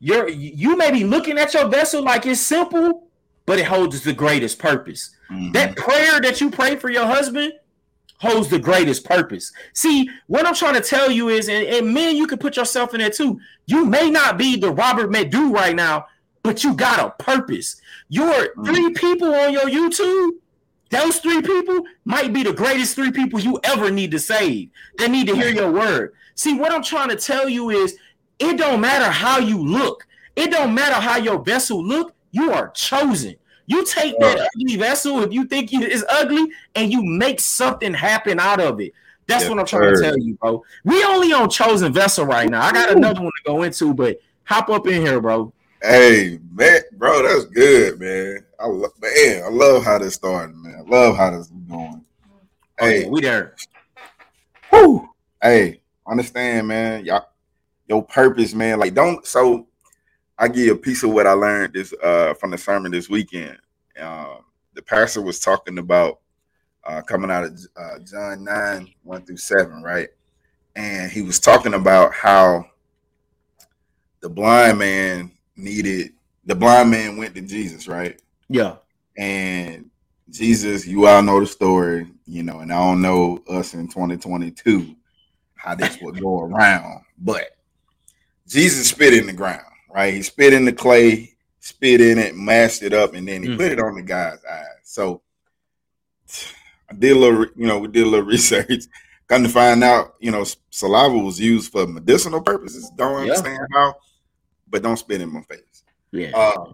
you're 0.00 0.28
you 0.28 0.76
may 0.76 0.90
be 0.90 1.04
looking 1.04 1.38
at 1.38 1.54
your 1.54 1.68
vessel 1.68 2.02
like 2.02 2.26
it's 2.26 2.40
simple, 2.40 3.08
but 3.46 3.58
it 3.58 3.64
holds 3.64 4.02
the 4.02 4.12
greatest 4.12 4.58
purpose. 4.58 5.14
Mm-hmm. 5.30 5.52
That 5.52 5.76
prayer 5.76 6.20
that 6.20 6.40
you 6.40 6.50
pray 6.50 6.76
for 6.76 6.90
your 6.90 7.06
husband, 7.06 7.54
holds 8.18 8.48
the 8.48 8.58
greatest 8.58 9.04
purpose. 9.04 9.52
See, 9.72 10.08
what 10.26 10.46
I'm 10.46 10.54
trying 10.54 10.74
to 10.74 10.80
tell 10.80 11.10
you 11.10 11.28
is, 11.28 11.48
and, 11.48 11.66
and 11.66 11.94
men, 11.94 12.16
you 12.16 12.26
can 12.26 12.38
put 12.38 12.56
yourself 12.56 12.94
in 12.94 13.00
there 13.00 13.10
too. 13.10 13.40
You 13.66 13.86
may 13.86 14.10
not 14.10 14.38
be 14.38 14.56
the 14.56 14.70
Robert 14.70 15.10
Madu 15.10 15.52
right 15.52 15.76
now, 15.76 16.06
but 16.42 16.64
you 16.64 16.74
got 16.74 17.00
a 17.00 17.22
purpose. 17.22 17.80
Your 18.14 18.54
mm. 18.54 18.64
three 18.64 18.92
people 18.92 19.34
on 19.34 19.52
your 19.52 19.68
YouTube, 19.68 20.34
those 20.90 21.18
three 21.18 21.42
people 21.42 21.82
might 22.04 22.32
be 22.32 22.44
the 22.44 22.52
greatest 22.52 22.94
three 22.94 23.10
people 23.10 23.40
you 23.40 23.58
ever 23.64 23.90
need 23.90 24.12
to 24.12 24.20
save. 24.20 24.70
They 24.98 25.08
need 25.08 25.26
to 25.26 25.34
hear 25.34 25.48
your 25.48 25.72
word. 25.72 26.14
See, 26.36 26.54
what 26.54 26.70
I'm 26.70 26.84
trying 26.84 27.08
to 27.08 27.16
tell 27.16 27.48
you 27.48 27.70
is, 27.70 27.98
it 28.38 28.56
don't 28.56 28.80
matter 28.80 29.10
how 29.10 29.38
you 29.38 29.58
look. 29.58 30.06
It 30.36 30.52
don't 30.52 30.74
matter 30.74 30.94
how 30.94 31.16
your 31.16 31.42
vessel 31.42 31.84
look. 31.84 32.14
You 32.30 32.52
are 32.52 32.68
chosen. 32.70 33.34
You 33.66 33.84
take 33.84 34.16
that 34.20 34.48
ugly 34.54 34.76
vessel 34.76 35.22
if 35.22 35.32
you 35.32 35.46
think 35.46 35.70
it's 35.72 36.04
ugly, 36.08 36.46
and 36.76 36.92
you 36.92 37.02
make 37.02 37.40
something 37.40 37.94
happen 37.94 38.38
out 38.38 38.60
of 38.60 38.80
it. 38.80 38.92
That's 39.26 39.48
what 39.48 39.58
I'm 39.58 39.66
trying 39.66 39.92
to 39.92 40.00
tell 40.00 40.18
you, 40.18 40.34
bro. 40.34 40.62
We 40.84 41.02
only 41.02 41.32
on 41.32 41.50
chosen 41.50 41.92
vessel 41.92 42.26
right 42.26 42.48
now. 42.48 42.62
I 42.62 42.70
got 42.70 42.92
another 42.92 43.22
one 43.22 43.32
to 43.32 43.50
go 43.50 43.64
into, 43.64 43.92
but 43.92 44.20
hop 44.44 44.68
up 44.68 44.86
in 44.86 45.02
here, 45.02 45.20
bro. 45.20 45.52
Hey, 45.86 46.38
man, 46.50 46.80
bro, 46.92 47.22
that's 47.22 47.44
good, 47.44 48.00
man. 48.00 48.38
I 48.58 48.66
love, 48.68 48.92
man, 49.02 49.44
I 49.44 49.48
love 49.50 49.84
how 49.84 49.98
this 49.98 50.14
started, 50.14 50.56
man. 50.56 50.76
I 50.78 50.80
love 50.80 51.14
how 51.14 51.30
this 51.30 51.40
is 51.40 51.52
going. 51.68 52.02
Hey, 52.80 53.06
we 53.06 53.20
there. 53.20 53.54
Whew. 54.70 55.10
Hey, 55.42 55.82
understand, 56.06 56.68
man. 56.68 57.04
Y'all, 57.04 57.28
your 57.86 58.02
purpose, 58.02 58.54
man. 58.54 58.78
Like, 58.78 58.94
don't 58.94 59.26
so 59.26 59.66
I 60.38 60.48
give 60.48 60.64
you 60.64 60.72
a 60.72 60.76
piece 60.76 61.02
of 61.02 61.10
what 61.10 61.26
I 61.26 61.32
learned 61.32 61.74
this 61.74 61.92
uh, 62.02 62.32
from 62.32 62.52
the 62.52 62.56
sermon 62.56 62.90
this 62.90 63.10
weekend. 63.10 63.58
Uh, 64.00 64.36
the 64.72 64.80
pastor 64.80 65.20
was 65.20 65.38
talking 65.38 65.76
about 65.76 66.20
uh, 66.84 67.02
coming 67.02 67.30
out 67.30 67.44
of 67.44 67.60
uh, 67.76 67.98
John 67.98 68.42
9, 68.42 68.88
1 69.02 69.26
through 69.26 69.36
7, 69.36 69.82
right? 69.82 70.08
And 70.76 71.12
he 71.12 71.20
was 71.20 71.38
talking 71.38 71.74
about 71.74 72.14
how 72.14 72.70
the 74.20 74.30
blind 74.30 74.78
man 74.78 75.33
needed, 75.56 76.12
the 76.44 76.54
blind 76.54 76.90
man 76.90 77.16
went 77.16 77.34
to 77.34 77.40
Jesus, 77.40 77.88
right? 77.88 78.20
Yeah. 78.48 78.76
And 79.16 79.90
Jesus, 80.30 80.86
you 80.86 81.06
all 81.06 81.22
know 81.22 81.40
the 81.40 81.46
story, 81.46 82.06
you 82.26 82.42
know, 82.42 82.60
and 82.60 82.72
I 82.72 82.78
don't 82.78 83.02
know 83.02 83.42
us 83.48 83.74
in 83.74 83.88
2022 83.88 84.96
how 85.54 85.74
this 85.74 85.98
would 86.02 86.20
go 86.20 86.40
around, 86.40 87.04
but 87.18 87.56
Jesus 88.46 88.90
spit 88.90 89.14
in 89.14 89.26
the 89.26 89.32
ground 89.32 89.64
right? 89.94 90.12
He 90.12 90.22
spit 90.22 90.52
in 90.52 90.64
the 90.64 90.72
clay, 90.72 91.36
spit 91.60 92.00
in 92.00 92.18
it, 92.18 92.34
mashed 92.34 92.82
it 92.82 92.92
up, 92.92 93.14
and 93.14 93.26
then 93.26 93.42
he 93.42 93.50
mm. 93.50 93.56
put 93.56 93.72
it 93.72 93.80
on 93.80 93.94
the 93.94 94.02
guy's 94.02 94.44
eyes. 94.44 94.80
So 94.82 95.22
I 96.90 96.94
did 96.98 97.16
a 97.16 97.18
little, 97.18 97.46
you 97.56 97.66
know, 97.66 97.78
we 97.78 97.88
did 97.88 98.06
a 98.06 98.10
little 98.10 98.26
research. 98.26 98.84
Come 99.28 99.44
to 99.44 99.48
find 99.48 99.82
out, 99.82 100.16
you 100.20 100.30
know, 100.30 100.44
saliva 100.68 101.16
was 101.16 101.40
used 101.40 101.72
for 101.72 101.86
medicinal 101.86 102.42
purposes. 102.42 102.90
Don't 102.96 103.22
understand 103.22 103.66
yeah. 103.72 103.78
how, 103.78 103.94
but 104.68 104.82
don't 104.82 104.96
spit 104.96 105.20
in 105.20 105.32
my 105.32 105.42
face. 105.42 105.84
Yeah. 106.12 106.30
Uh, 106.34 106.72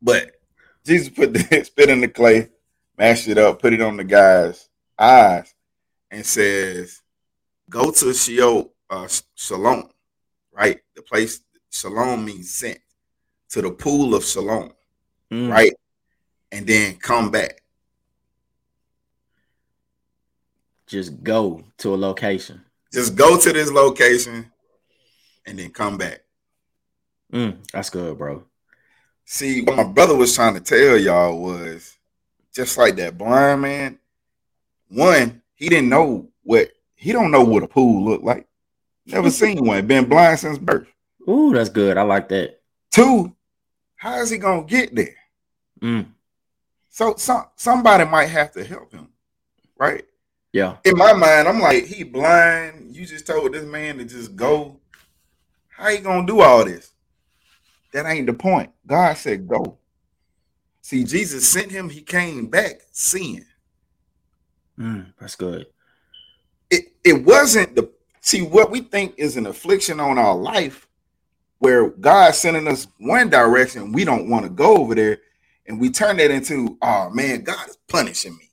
but 0.00 0.30
Jesus 0.84 1.08
put 1.08 1.32
the 1.34 1.64
spit 1.64 1.90
in 1.90 2.00
the 2.00 2.08
clay, 2.08 2.48
mashed 2.96 3.28
it 3.28 3.38
up, 3.38 3.60
put 3.60 3.72
it 3.72 3.80
on 3.80 3.96
the 3.96 4.04
guy's 4.04 4.68
eyes, 4.98 5.54
and 6.10 6.24
says, 6.24 7.02
"Go 7.68 7.90
to 7.90 8.14
Sheol, 8.14 8.72
uh, 8.90 9.08
Shalom, 9.34 9.90
right? 10.52 10.80
The 10.94 11.02
place 11.02 11.40
Shalom 11.70 12.24
means 12.24 12.54
sent. 12.54 12.78
to 13.50 13.62
the 13.62 13.70
pool 13.70 14.14
of 14.14 14.24
Siloam, 14.24 14.72
mm. 15.30 15.50
right? 15.50 15.72
And 16.52 16.66
then 16.66 16.96
come 16.96 17.30
back. 17.30 17.62
Just 20.86 21.22
go 21.22 21.64
to 21.78 21.94
a 21.94 21.96
location. 21.96 22.62
Just 22.92 23.14
go 23.14 23.38
to 23.38 23.52
this 23.52 23.70
location 23.70 24.50
and 25.46 25.58
then 25.58 25.70
come 25.70 25.98
back. 25.98 26.20
Mm, 27.32 27.58
that's 27.72 27.90
good, 27.90 28.16
bro. 28.16 28.44
See, 29.24 29.62
what 29.62 29.76
my 29.76 29.84
brother 29.84 30.16
was 30.16 30.34
trying 30.34 30.54
to 30.54 30.60
tell 30.60 30.96
y'all 30.96 31.38
was 31.38 31.98
just 32.54 32.78
like 32.78 32.96
that 32.96 33.18
blind 33.18 33.60
man. 33.60 33.98
One, 34.88 35.42
he 35.54 35.68
didn't 35.68 35.90
know 35.90 36.30
what 36.42 36.70
he 36.94 37.12
don't 37.12 37.30
know 37.30 37.44
what 37.44 37.62
a 37.62 37.68
pool 37.68 38.04
looked 38.04 38.24
like. 38.24 38.46
Never 39.06 39.30
seen 39.30 39.64
one. 39.64 39.86
Been 39.86 40.08
blind 40.08 40.38
since 40.38 40.58
birth. 40.58 40.88
Ooh, 41.28 41.52
that's 41.52 41.68
good. 41.68 41.98
I 41.98 42.02
like 42.02 42.28
that. 42.30 42.60
Two, 42.90 43.36
how 43.96 44.18
is 44.20 44.30
he 44.30 44.38
gonna 44.38 44.64
get 44.64 44.94
there? 44.94 45.14
Mm. 45.82 46.06
So 46.88 47.14
some 47.16 47.44
somebody 47.56 48.04
might 48.06 48.26
have 48.26 48.52
to 48.52 48.64
help 48.64 48.92
him, 48.92 49.08
right? 49.78 50.04
Yeah. 50.52 50.76
In 50.84 50.96
my 50.96 51.12
mind, 51.12 51.46
I'm 51.46 51.60
like, 51.60 51.84
he 51.84 52.02
blind. 52.02 52.96
You 52.96 53.04
just 53.04 53.26
told 53.26 53.52
this 53.52 53.64
man 53.64 53.98
to 53.98 54.04
just 54.04 54.34
go. 54.34 54.80
How 55.68 55.88
you 55.90 55.98
gonna 56.00 56.26
do 56.26 56.40
all 56.40 56.64
this? 56.64 56.92
That 57.92 58.06
ain't 58.06 58.26
the 58.26 58.34
point. 58.34 58.70
God 58.86 59.16
said 59.16 59.48
go. 59.48 59.78
See, 60.82 61.04
Jesus 61.04 61.48
sent 61.48 61.70
him. 61.70 61.88
He 61.88 62.02
came 62.02 62.46
back 62.46 62.80
seeing. 62.92 63.44
Mm, 64.78 65.12
that's 65.20 65.36
good. 65.36 65.66
It 66.70 66.92
it 67.04 67.24
wasn't 67.24 67.74
the 67.74 67.90
see 68.20 68.42
what 68.42 68.70
we 68.70 68.80
think 68.80 69.14
is 69.16 69.36
an 69.36 69.46
affliction 69.46 70.00
on 70.00 70.18
our 70.18 70.36
life 70.36 70.86
where 71.58 71.90
God's 71.90 72.38
sending 72.38 72.68
us 72.68 72.86
one 72.98 73.30
direction, 73.30 73.92
we 73.92 74.04
don't 74.04 74.30
want 74.30 74.44
to 74.44 74.50
go 74.50 74.76
over 74.76 74.94
there, 74.94 75.18
and 75.66 75.80
we 75.80 75.90
turn 75.90 76.16
that 76.18 76.30
into, 76.30 76.78
oh 76.82 77.10
man, 77.10 77.42
God 77.42 77.68
is 77.68 77.76
punishing 77.88 78.36
me. 78.36 78.50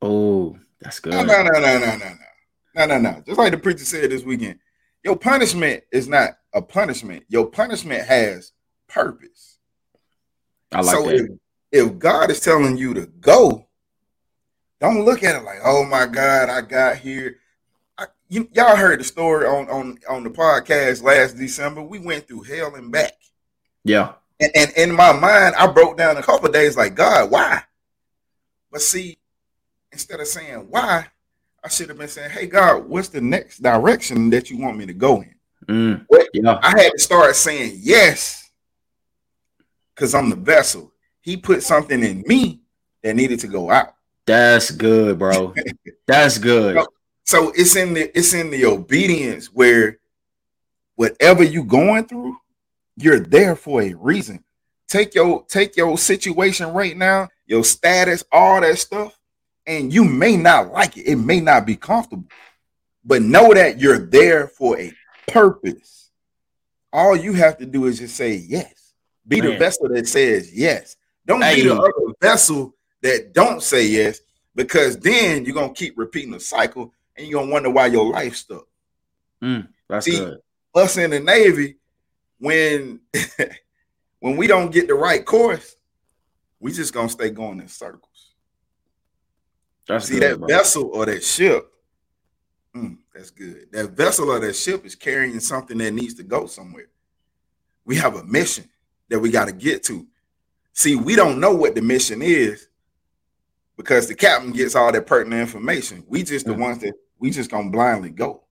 Oh, 0.00 0.58
that's 0.80 1.00
good. 1.00 1.12
No, 1.12 1.22
no, 1.22 1.42
no, 1.42 1.50
no, 1.52 1.60
no, 1.60 1.78
no, 1.78 1.96
no, 1.96 2.14
no, 2.74 2.86
no, 2.86 2.98
no. 2.98 3.22
Just 3.26 3.38
like 3.38 3.52
the 3.52 3.58
preacher 3.58 3.84
said 3.84 4.10
this 4.10 4.22
weekend, 4.22 4.58
your 5.08 5.16
punishment 5.16 5.84
is 5.90 6.06
not 6.06 6.30
a 6.52 6.62
punishment. 6.62 7.24
Your 7.28 7.46
punishment 7.46 8.06
has 8.06 8.52
purpose. 8.88 9.58
I 10.72 10.82
like 10.82 10.96
so 10.96 11.06
that. 11.06 11.14
If, 11.72 11.86
if 11.86 11.98
God 11.98 12.30
is 12.30 12.40
telling 12.40 12.76
you 12.76 12.94
to 12.94 13.06
go, 13.06 13.66
don't 14.80 15.04
look 15.04 15.24
at 15.24 15.34
it 15.34 15.44
like, 15.44 15.58
oh 15.64 15.84
my 15.84 16.06
God, 16.06 16.48
I 16.48 16.60
got 16.60 16.98
here 16.98 17.38
you, 18.28 18.48
y'all 18.52 18.76
heard 18.76 19.00
the 19.00 19.04
story 19.04 19.46
on 19.46 19.68
on 19.68 19.98
on 20.08 20.22
the 20.22 20.30
podcast 20.30 21.02
last 21.02 21.36
December. 21.36 21.82
We 21.82 21.98
went 21.98 22.28
through 22.28 22.42
hell 22.42 22.74
and 22.74 22.92
back. 22.92 23.14
Yeah. 23.84 24.12
And, 24.40 24.52
and 24.54 24.70
in 24.76 24.92
my 24.94 25.12
mind, 25.12 25.54
I 25.56 25.66
broke 25.66 25.96
down 25.96 26.16
a 26.16 26.22
couple 26.22 26.50
days 26.52 26.76
like, 26.76 26.94
God, 26.94 27.30
why? 27.30 27.62
But 28.70 28.82
see, 28.82 29.18
instead 29.90 30.20
of 30.20 30.28
saying 30.28 30.66
why, 30.68 31.06
I 31.64 31.68
should 31.68 31.88
have 31.88 31.98
been 31.98 32.08
saying, 32.08 32.30
Hey 32.30 32.46
God, 32.46 32.88
what's 32.88 33.08
the 33.08 33.20
next 33.20 33.62
direction 33.62 34.30
that 34.30 34.50
you 34.50 34.58
want 34.58 34.76
me 34.76 34.86
to 34.86 34.94
go 34.94 35.22
in? 35.22 35.34
Mm, 35.66 36.06
yeah. 36.32 36.58
I 36.62 36.70
had 36.80 36.92
to 36.92 36.98
start 36.98 37.34
saying 37.36 37.78
yes 37.80 38.50
because 39.94 40.14
I'm 40.14 40.30
the 40.30 40.36
vessel. 40.36 40.92
He 41.20 41.36
put 41.36 41.62
something 41.62 42.02
in 42.02 42.22
me 42.26 42.60
that 43.02 43.16
needed 43.16 43.40
to 43.40 43.48
go 43.48 43.70
out. 43.70 43.94
That's 44.26 44.70
good, 44.70 45.18
bro. 45.18 45.54
That's 46.06 46.38
good. 46.38 46.84
So 47.24 47.52
it's 47.54 47.76
in 47.76 47.94
the 47.94 48.16
it's 48.16 48.32
in 48.32 48.50
the 48.50 48.64
obedience 48.66 49.46
where 49.46 49.98
whatever 50.94 51.42
you 51.42 51.64
going 51.64 52.06
through, 52.06 52.36
you're 52.96 53.20
there 53.20 53.56
for 53.56 53.82
a 53.82 53.94
reason. 53.94 54.44
Take 54.86 55.14
your 55.14 55.44
take 55.46 55.76
your 55.76 55.98
situation 55.98 56.72
right 56.72 56.96
now, 56.96 57.28
your 57.46 57.64
status, 57.64 58.24
all 58.32 58.60
that 58.60 58.78
stuff, 58.78 59.17
and 59.68 59.92
you 59.92 60.02
may 60.02 60.36
not 60.36 60.72
like 60.72 60.96
it. 60.96 61.02
It 61.02 61.16
may 61.16 61.40
not 61.40 61.66
be 61.66 61.76
comfortable, 61.76 62.24
but 63.04 63.22
know 63.22 63.52
that 63.52 63.78
you're 63.78 63.98
there 63.98 64.48
for 64.48 64.78
a 64.80 64.92
purpose. 65.28 66.10
All 66.92 67.14
you 67.14 67.34
have 67.34 67.58
to 67.58 67.66
do 67.66 67.84
is 67.84 67.98
just 67.98 68.16
say 68.16 68.34
yes. 68.34 68.94
Be 69.28 69.42
Man. 69.42 69.50
the 69.50 69.58
vessel 69.58 69.88
that 69.90 70.08
says 70.08 70.52
yes. 70.52 70.96
Don't 71.26 71.42
hey. 71.42 71.56
be 71.56 71.68
the 71.68 71.76
other 71.76 71.92
vessel 72.20 72.74
that 73.02 73.34
don't 73.34 73.62
say 73.62 73.86
yes, 73.86 74.20
because 74.54 74.98
then 74.98 75.44
you're 75.44 75.54
gonna 75.54 75.74
keep 75.74 75.98
repeating 75.98 76.32
the 76.32 76.40
cycle 76.40 76.92
and 77.16 77.26
you're 77.26 77.40
gonna 77.40 77.52
wonder 77.52 77.70
why 77.70 77.86
your 77.86 78.10
life 78.10 78.36
stuck. 78.36 78.66
Mm, 79.42 79.68
that's 79.86 80.06
See, 80.06 80.16
good. 80.16 80.38
Us 80.74 80.96
in 80.96 81.10
the 81.10 81.20
Navy, 81.20 81.76
when 82.38 83.00
when 84.20 84.38
we 84.38 84.46
don't 84.46 84.72
get 84.72 84.88
the 84.88 84.94
right 84.94 85.24
course, 85.24 85.76
we 86.58 86.72
just 86.72 86.94
gonna 86.94 87.10
stay 87.10 87.28
going 87.28 87.60
in 87.60 87.68
circles. 87.68 88.07
That's 89.88 90.06
See 90.06 90.14
good, 90.14 90.22
that 90.22 90.38
bro. 90.38 90.48
vessel 90.48 90.90
or 90.92 91.06
that 91.06 91.24
ship. 91.24 91.72
Mm, 92.76 92.98
that's 93.14 93.30
good. 93.30 93.68
That 93.72 93.90
vessel 93.90 94.30
or 94.30 94.38
that 94.38 94.54
ship 94.54 94.84
is 94.84 94.94
carrying 94.94 95.40
something 95.40 95.78
that 95.78 95.92
needs 95.92 96.14
to 96.14 96.22
go 96.22 96.46
somewhere. 96.46 96.88
We 97.84 97.96
have 97.96 98.14
a 98.16 98.24
mission 98.24 98.68
that 99.08 99.18
we 99.18 99.30
got 99.30 99.46
to 99.46 99.52
get 99.52 99.82
to. 99.84 100.06
See, 100.74 100.94
we 100.94 101.16
don't 101.16 101.40
know 101.40 101.54
what 101.54 101.74
the 101.74 101.82
mission 101.82 102.20
is 102.22 102.68
because 103.76 104.06
the 104.06 104.14
captain 104.14 104.52
gets 104.52 104.74
all 104.74 104.92
that 104.92 105.06
pertinent 105.06 105.40
information. 105.40 106.04
We 106.06 106.22
just 106.22 106.44
the 106.44 106.54
ones 106.54 106.78
that 106.80 106.94
we 107.18 107.30
just 107.30 107.50
gonna 107.50 107.70
blindly 107.70 108.10
go. 108.10 108.44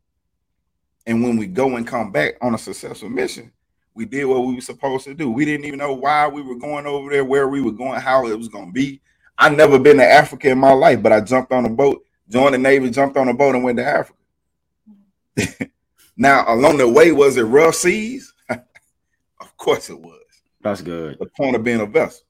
And 1.06 1.24
when 1.24 1.38
we 1.38 1.48
go 1.48 1.78
and 1.78 1.88
come 1.88 2.12
back 2.12 2.34
on 2.42 2.56
a 2.56 2.58
successful 2.58 3.10
mission, 3.10 3.52
we 3.94 4.06
did 4.06 4.26
what 4.26 4.40
we 4.46 4.56
were 4.56 4.62
supposed 4.62 5.06
to 5.06 5.14
do. 5.14 5.32
We 5.32 5.46
didn't 5.46 5.66
even 5.66 5.80
know 5.80 5.94
why 5.94 6.28
we 6.28 6.42
were 6.42 6.58
going 6.58 6.86
over 6.86 7.10
there, 7.10 7.24
where 7.24 7.48
we 7.48 7.62
were 7.62 7.72
going, 7.72 8.02
how 8.02 8.28
it 8.28 8.38
was 8.38 8.50
gonna 8.50 8.72
be. 8.72 9.02
I 9.38 9.50
never 9.50 9.78
been 9.78 9.98
to 9.98 10.06
Africa 10.06 10.50
in 10.50 10.58
my 10.58 10.74
life, 10.74 11.02
but 11.02 11.12
I 11.12 11.22
jumped 11.22 11.52
on 11.52 11.66
a 11.66 11.70
boat, 11.70 12.04
joined 12.28 12.56
the 12.56 12.58
Navy, 12.58 12.90
jumped 12.90 13.18
on 13.18 13.28
a 13.28 13.34
boat, 13.34 13.56
and 13.56 13.64
went 13.64 13.78
to 13.78 13.86
Africa. 13.86 15.70
now, 16.18 16.46
along 16.48 16.78
the 16.78 16.88
way, 16.88 17.12
was 17.12 17.38
it 17.38 17.44
rough 17.44 17.76
seas? 17.76 18.34
of 18.50 19.58
course 19.58 19.90
it 19.90 20.00
was. 20.00 20.22
That's 20.62 20.82
good. 20.82 21.18
The 21.20 21.28
point 21.28 21.56
of 21.56 21.64
being 21.64 21.82
a 21.82 21.86
vessel. 21.86 22.26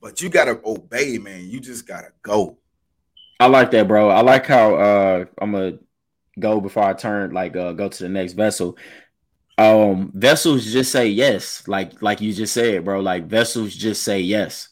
But 0.00 0.20
you 0.20 0.28
gotta 0.28 0.60
obey, 0.64 1.18
man. 1.18 1.48
You 1.48 1.60
just 1.60 1.86
gotta 1.86 2.12
go. 2.22 2.58
I 3.40 3.46
like 3.46 3.70
that, 3.72 3.88
bro. 3.88 4.10
I 4.10 4.20
like 4.20 4.46
how 4.46 4.74
uh 4.74 5.24
I'm 5.38 5.52
gonna 5.52 5.78
go 6.38 6.60
before 6.60 6.84
I 6.84 6.92
turn 6.92 7.32
like 7.32 7.56
uh 7.56 7.72
go 7.72 7.88
to 7.88 8.02
the 8.02 8.08
next 8.08 8.34
vessel. 8.34 8.76
Um 9.56 10.12
vessels 10.14 10.70
just 10.70 10.92
say 10.92 11.08
yes, 11.08 11.66
like 11.66 12.00
like 12.02 12.20
you 12.20 12.32
just 12.32 12.54
said, 12.54 12.84
bro. 12.84 13.00
Like 13.00 13.26
vessels 13.26 13.74
just 13.74 14.02
say 14.02 14.20
yes. 14.20 14.68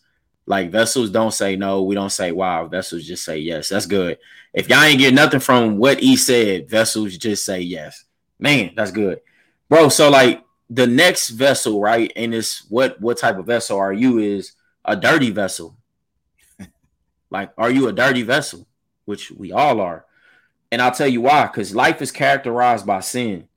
Like 0.46 0.70
vessels 0.70 1.10
don't 1.10 1.34
say 1.34 1.56
no, 1.56 1.82
we 1.82 1.94
don't 1.94 2.10
say 2.10 2.30
wow. 2.30 2.66
Vessels 2.66 3.04
just 3.04 3.24
say 3.24 3.38
yes. 3.38 3.68
That's 3.68 3.86
good. 3.86 4.18
If 4.54 4.68
y'all 4.68 4.82
ain't 4.82 5.00
get 5.00 5.12
nothing 5.12 5.40
from 5.40 5.76
what 5.78 6.00
he 6.00 6.16
said, 6.16 6.70
vessels 6.70 7.16
just 7.18 7.44
say 7.44 7.60
yes. 7.60 8.04
Man, 8.38 8.72
that's 8.76 8.92
good. 8.92 9.20
Bro, 9.68 9.88
so 9.88 10.08
like 10.08 10.44
the 10.70 10.86
next 10.86 11.30
vessel, 11.30 11.80
right? 11.80 12.12
And 12.14 12.32
it's 12.32 12.64
what 12.70 13.00
what 13.00 13.18
type 13.18 13.38
of 13.38 13.46
vessel 13.46 13.78
are 13.78 13.92
you 13.92 14.18
is 14.18 14.52
a 14.84 14.96
dirty 14.96 15.30
vessel. 15.30 15.76
Like, 17.28 17.50
are 17.58 17.70
you 17.70 17.88
a 17.88 17.92
dirty 17.92 18.22
vessel? 18.22 18.68
Which 19.04 19.32
we 19.32 19.50
all 19.50 19.80
are. 19.80 20.06
And 20.70 20.80
I'll 20.80 20.92
tell 20.92 21.08
you 21.08 21.22
why, 21.22 21.46
because 21.48 21.74
life 21.74 22.00
is 22.00 22.12
characterized 22.12 22.86
by 22.86 23.00
sin. 23.00 23.48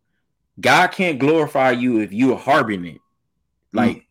God 0.60 0.88
can't 0.88 1.20
glorify 1.20 1.72
you 1.72 2.00
if 2.00 2.12
you 2.12 2.34
are 2.34 2.40
harboring 2.40 2.86
it. 2.86 3.02
Like 3.72 3.98
mm. 3.98 4.04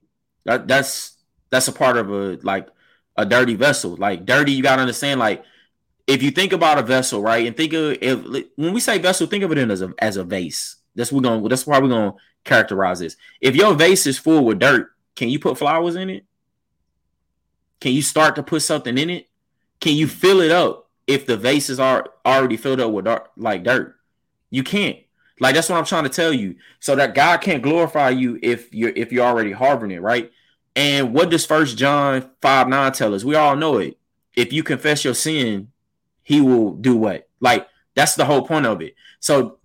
that, 0.44 0.68
that's 0.68 1.17
that's 1.50 1.68
a 1.68 1.72
part 1.72 1.96
of 1.96 2.10
a 2.10 2.38
like 2.42 2.68
a 3.16 3.24
dirty 3.26 3.54
vessel. 3.54 3.96
Like 3.96 4.24
dirty, 4.24 4.52
you 4.52 4.62
gotta 4.62 4.82
understand. 4.82 5.20
Like 5.20 5.44
if 6.06 6.22
you 6.22 6.30
think 6.30 6.52
about 6.52 6.78
a 6.78 6.82
vessel, 6.82 7.22
right, 7.22 7.46
and 7.46 7.56
think 7.56 7.72
of 7.72 7.98
if 8.00 8.46
when 8.56 8.72
we 8.72 8.80
say 8.80 8.98
vessel, 8.98 9.26
think 9.26 9.44
of 9.44 9.52
it 9.52 9.58
in 9.58 9.70
as 9.70 9.82
a 9.82 9.92
as 9.98 10.16
a 10.16 10.24
vase. 10.24 10.76
That's 10.94 11.12
we're 11.12 11.20
gonna 11.20 11.48
that's 11.48 11.66
why 11.66 11.78
we're 11.78 11.88
gonna 11.88 12.14
characterize 12.44 13.00
this. 13.00 13.16
If 13.40 13.54
your 13.54 13.74
vase 13.74 14.06
is 14.06 14.18
full 14.18 14.44
with 14.44 14.58
dirt, 14.58 14.90
can 15.16 15.28
you 15.28 15.38
put 15.38 15.58
flowers 15.58 15.96
in 15.96 16.10
it? 16.10 16.24
Can 17.80 17.92
you 17.92 18.02
start 18.02 18.36
to 18.36 18.42
put 18.42 18.62
something 18.62 18.96
in 18.98 19.10
it? 19.10 19.28
Can 19.80 19.94
you 19.94 20.08
fill 20.08 20.40
it 20.40 20.50
up 20.50 20.90
if 21.06 21.26
the 21.26 21.36
vases 21.36 21.78
are 21.78 22.06
already 22.26 22.56
filled 22.56 22.80
up 22.80 22.90
with 22.90 23.04
dark, 23.04 23.30
like 23.36 23.62
dirt? 23.62 23.96
You 24.50 24.62
can't. 24.62 24.98
Like 25.40 25.54
that's 25.54 25.68
what 25.68 25.78
I'm 25.78 25.84
trying 25.84 26.04
to 26.04 26.10
tell 26.10 26.32
you. 26.32 26.56
So 26.80 26.96
that 26.96 27.14
God 27.14 27.40
can't 27.40 27.62
glorify 27.62 28.10
you 28.10 28.38
if 28.42 28.72
you're 28.74 28.92
if 28.96 29.12
you're 29.12 29.26
already 29.26 29.52
harboring 29.52 29.92
it, 29.92 30.02
right? 30.02 30.32
And 30.78 31.12
what 31.12 31.28
does 31.28 31.44
First 31.44 31.76
John 31.76 32.30
five 32.40 32.68
nine 32.68 32.92
tell 32.92 33.14
us? 33.14 33.24
We 33.24 33.34
all 33.34 33.56
know 33.56 33.78
it. 33.78 33.98
If 34.34 34.52
you 34.52 34.62
confess 34.62 35.04
your 35.04 35.14
sin, 35.14 35.72
He 36.22 36.40
will 36.40 36.74
do 36.74 36.96
what? 36.96 37.28
Like 37.40 37.66
that's 37.94 38.14
the 38.14 38.24
whole 38.24 38.46
point 38.46 38.64
of 38.64 38.80
it. 38.80 38.94
So 39.20 39.58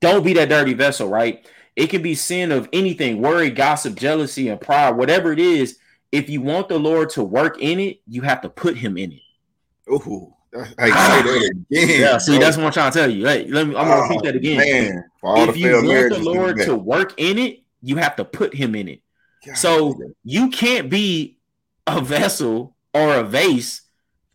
don't 0.00 0.24
be 0.24 0.32
that 0.34 0.48
dirty 0.48 0.74
vessel, 0.74 1.08
right? 1.08 1.46
It 1.76 1.88
can 1.88 2.02
be 2.02 2.14
sin 2.14 2.50
of 2.50 2.68
anything, 2.72 3.22
worry, 3.22 3.50
gossip, 3.50 3.94
jealousy, 3.94 4.48
and 4.48 4.60
pride, 4.60 4.96
whatever 4.96 5.32
it 5.32 5.38
is 5.38 5.78
if 6.12 6.28
you 6.28 6.42
want 6.42 6.68
the 6.68 6.78
Lord 6.78 7.08
to 7.10 7.24
work 7.24 7.60
in 7.60 7.80
it, 7.80 8.00
you 8.06 8.20
have 8.20 8.42
to 8.42 8.50
put 8.50 8.76
him 8.76 8.96
in 8.98 9.12
it. 9.12 9.90
Ooh, 9.90 10.32
I 10.54 10.64
say 10.64 10.72
that 10.90 11.26
again. 11.36 11.66
Yeah, 11.70 12.18
see, 12.18 12.38
that's 12.38 12.58
what 12.58 12.66
I'm 12.66 12.72
trying 12.72 12.92
to 12.92 12.98
tell 12.98 13.10
you. 13.10 13.26
Hey, 13.26 13.46
let 13.48 13.66
me. 13.66 13.74
I'm 13.74 13.88
gonna 13.88 14.02
oh, 14.02 14.08
repeat 14.08 14.22
that 14.24 14.36
again. 14.36 14.56
Man, 14.58 15.48
if 15.48 15.56
you 15.56 15.72
want 15.72 16.12
the 16.12 16.20
Lord 16.22 16.58
to 16.58 16.76
work 16.76 17.14
in 17.16 17.38
it, 17.38 17.62
you 17.80 17.96
have 17.96 18.14
to 18.16 18.24
put 18.24 18.54
Him 18.54 18.74
in 18.74 18.88
it. 18.88 19.00
God. 19.44 19.56
So 19.56 20.00
you 20.24 20.50
can't 20.50 20.88
be 20.90 21.38
a 21.86 22.00
vessel 22.00 22.76
or 22.94 23.16
a 23.16 23.24
vase 23.24 23.82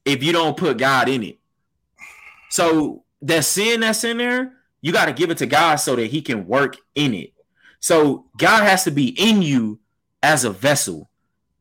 if 0.06 0.24
you 0.24 0.32
don't 0.32 0.58
put 0.58 0.78
God 0.78 1.10
in 1.10 1.24
it. 1.24 1.40
So 2.50 3.04
that 3.22 3.46
sin 3.46 3.82
that's 3.82 4.04
in 4.04 4.18
there, 4.18 4.54
you 4.82 4.92
got 4.92 5.06
to 5.06 5.14
give 5.14 5.30
it 5.32 5.38
to 5.40 5.46
God 5.46 5.78
so 5.78 5.96
that 5.96 6.08
He 6.08 6.22
can 6.22 6.48
work 6.48 6.78
in 6.96 7.14
it. 7.14 7.34
So 7.80 8.26
God 8.38 8.64
has 8.64 8.84
to 8.86 8.92
be 8.92 9.08
in 9.10 9.42
you 9.42 9.80
as 10.24 10.44
a 10.44 10.50
vessel. 10.50 11.10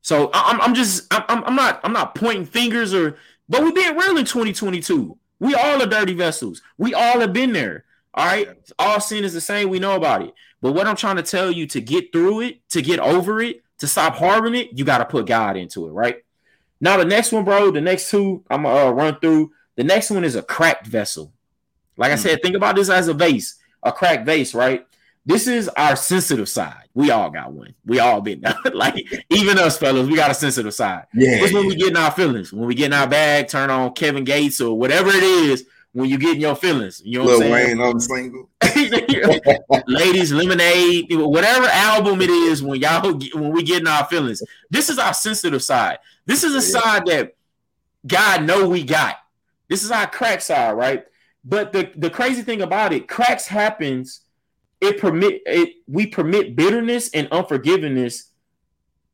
So 0.01 0.31
I'm, 0.33 0.61
I'm 0.61 0.75
just 0.75 1.13
I'm, 1.13 1.45
I'm 1.45 1.57
not 1.57 1.81
I'm 1.83 1.93
not 1.93 2.15
pointing 2.15 2.47
fingers 2.47 2.95
or 2.95 3.17
but 3.49 3.63
we're 3.63 3.73
being 3.73 3.97
real 3.97 4.17
in 4.17 4.25
2022. 4.25 5.19
We 5.39 5.55
all 5.55 5.83
are 5.83 5.87
dirty 5.87 6.15
vessels. 6.15 6.63
We 6.79 6.95
all 6.95 7.21
have 7.21 7.33
been 7.33 7.53
there. 7.53 7.85
All 8.15 8.27
right. 8.27 8.49
All 8.79 9.01
sin 9.01 9.25
is 9.25 9.35
the 9.35 9.41
same. 9.41 9.69
We 9.69 9.79
know 9.79 9.95
about 9.97 10.23
it. 10.23 10.33
But 10.67 10.73
what 10.73 10.89
I'm 10.89 10.97
trying 10.97 11.15
to 11.15 11.23
tell 11.23 11.49
you 11.49 11.69
to 11.69 11.81
get 11.81 12.11
through 12.11 12.41
it, 12.41 12.69
to 12.71 12.83
get 12.83 12.99
over 12.99 13.41
it, 13.41 13.63
to 13.79 13.87
stop 13.87 14.17
harboring 14.17 14.57
it, 14.57 14.77
you 14.77 14.85
got 14.85 14.99
to 14.99 15.05
put 15.05 15.25
God 15.25 15.57
into 15.57 15.87
it, 15.87 15.93
right? 15.93 16.25
Now, 16.81 16.97
the 16.97 17.05
next 17.05 17.31
one, 17.31 17.45
bro, 17.45 17.71
the 17.71 17.81
next 17.81 18.11
two 18.11 18.43
I'm 18.51 18.65
going 18.65 18.75
to 18.75 18.87
uh, 18.89 18.91
run 18.91 19.21
through. 19.21 19.53
The 19.77 19.85
next 19.85 20.11
one 20.11 20.25
is 20.25 20.35
a 20.35 20.43
cracked 20.43 20.89
vessel. 20.89 21.33
Like 21.97 22.11
I 22.11 22.17
hmm. 22.17 22.21
said, 22.21 22.43
think 22.43 22.57
about 22.57 22.75
this 22.75 22.91
as 22.91 23.07
a 23.07 23.15
vase, 23.15 23.61
a 23.85 23.93
cracked 23.93 24.27
vase, 24.27 24.57
right? 24.57 24.85
This 25.25 25.47
is 25.47 25.69
our 25.69 25.95
sensitive 25.95 26.49
side. 26.49 26.89
We 26.93 27.13
all 27.13 27.31
got 27.31 27.53
one. 27.53 27.77
We 27.85 28.01
all 28.01 28.21
been 28.21 28.43
like 28.75 29.07
even 29.31 29.61
us 29.61 29.79
fellas, 29.79 30.09
we 30.09 30.17
got 30.17 30.33
a 30.33 30.35
sensitive 30.35 30.75
side. 30.75 31.05
Yeah. 31.15 31.45
It's 31.45 31.55
when 31.55 31.69
we 31.69 31.77
get 31.77 31.91
in 31.91 31.97
our 31.97 32.11
feelings. 32.11 32.53
When 32.53 32.67
we 32.67 32.75
get 32.75 32.87
in 32.87 32.93
our 32.93 33.07
bag, 33.07 33.47
turn 33.47 33.71
on 33.71 33.93
Kevin 33.93 34.25
Gates 34.25 34.61
or 34.61 34.77
whatever 34.77 35.11
it 35.11 35.23
is. 35.23 35.65
When 35.97 36.11
you 36.11 36.19
get 36.19 36.35
in 36.35 36.43
your 36.43 36.55
feelings, 36.55 37.01
you 37.03 37.19
know 37.19 37.25
Lil 37.25 37.39
what 37.39 37.47
I'm 37.47 37.53
saying? 37.53 37.79
Wayne, 37.79 37.89
I'm 37.89 38.01
single. 38.01 38.51
Ladies, 39.87 40.31
Lemonade, 40.31 41.07
whatever 41.11 41.65
album 41.67 42.21
it 42.21 42.29
is. 42.29 42.63
When 42.63 42.79
y'all 42.81 43.13
when 43.13 43.51
we 43.51 43.63
get 43.63 43.81
in 43.81 43.87
our 43.87 44.05
feelings, 44.05 44.43
this 44.69 44.91
is 44.91 44.99
our 44.99 45.15
sensitive 45.15 45.63
side. 45.63 45.99
This 46.27 46.45
is 46.45 46.53
a 46.53 46.67
yeah. 46.67 46.81
side 46.81 47.07
that 47.07 47.37
God 48.07 48.45
know 48.45 48.69
we 48.69 48.85
got. 48.85 49.17
This 49.69 49.83
is 49.83 49.91
our 49.91 50.07
crack 50.07 50.43
side, 50.43 50.73
right? 50.73 51.07
But 51.45 51.73
the 51.73 51.91
the 51.97 52.11
crazy 52.11 52.43
thing 52.43 52.61
about 52.61 52.93
it, 52.93 53.09
cracks 53.09 53.47
happens 53.47 54.21
it 54.81 55.01
permit 55.01 55.41
it 55.47 55.77
we 55.87 56.07
permit 56.07 56.57
bitterness 56.57 57.09
and 57.15 57.29
unforgiveness 57.33 58.31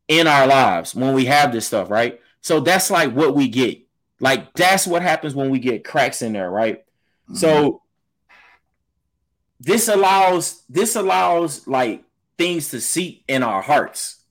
in 0.08 0.26
our 0.26 0.46
lives 0.46 0.94
when 0.94 1.14
we 1.14 1.26
have 1.26 1.52
this 1.52 1.66
stuff, 1.66 1.90
right? 1.90 2.20
So 2.40 2.58
that's 2.58 2.90
like 2.90 3.12
what 3.12 3.36
we 3.36 3.46
get. 3.48 3.81
Like 4.22 4.54
that's 4.54 4.86
what 4.86 5.02
happens 5.02 5.34
when 5.34 5.50
we 5.50 5.58
get 5.58 5.84
cracks 5.84 6.22
in 6.22 6.32
there, 6.32 6.48
right? 6.48 6.78
Mm-hmm. 6.78 7.34
So 7.34 7.82
this 9.58 9.88
allows 9.88 10.62
this 10.68 10.94
allows 10.94 11.66
like 11.66 12.04
things 12.38 12.68
to 12.68 12.80
seep 12.80 13.24
in 13.26 13.42
our 13.42 13.60
hearts 13.60 14.22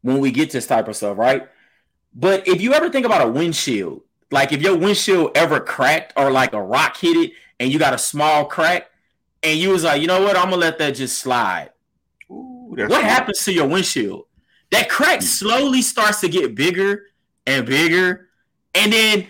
when 0.00 0.20
we 0.20 0.30
get 0.30 0.50
this 0.50 0.66
type 0.66 0.88
of 0.88 0.96
stuff, 0.96 1.18
right? 1.18 1.48
But 2.14 2.48
if 2.48 2.62
you 2.62 2.72
ever 2.72 2.88
think 2.88 3.04
about 3.04 3.28
a 3.28 3.30
windshield, 3.30 4.00
like 4.30 4.52
if 4.52 4.62
your 4.62 4.74
windshield 4.74 5.32
ever 5.36 5.60
cracked 5.60 6.14
or 6.16 6.30
like 6.30 6.54
a 6.54 6.62
rock 6.62 6.96
hit 6.96 7.16
it 7.18 7.32
and 7.60 7.70
you 7.70 7.78
got 7.78 7.92
a 7.92 7.98
small 7.98 8.46
crack, 8.46 8.90
and 9.42 9.58
you 9.58 9.68
was 9.68 9.84
like, 9.84 10.00
you 10.00 10.06
know 10.06 10.22
what, 10.22 10.36
I'm 10.36 10.44
gonna 10.44 10.56
let 10.56 10.78
that 10.78 10.92
just 10.92 11.18
slide. 11.18 11.70
Ooh, 12.30 12.74
what 12.74 13.04
happens 13.04 13.44
to 13.44 13.52
your 13.52 13.68
windshield? 13.68 14.24
That 14.70 14.88
crack 14.88 15.18
hmm. 15.18 15.26
slowly 15.26 15.82
starts 15.82 16.20
to 16.20 16.28
get 16.30 16.54
bigger 16.54 17.02
and 17.46 17.66
bigger, 17.66 18.25
and 18.76 18.92
then 18.92 19.26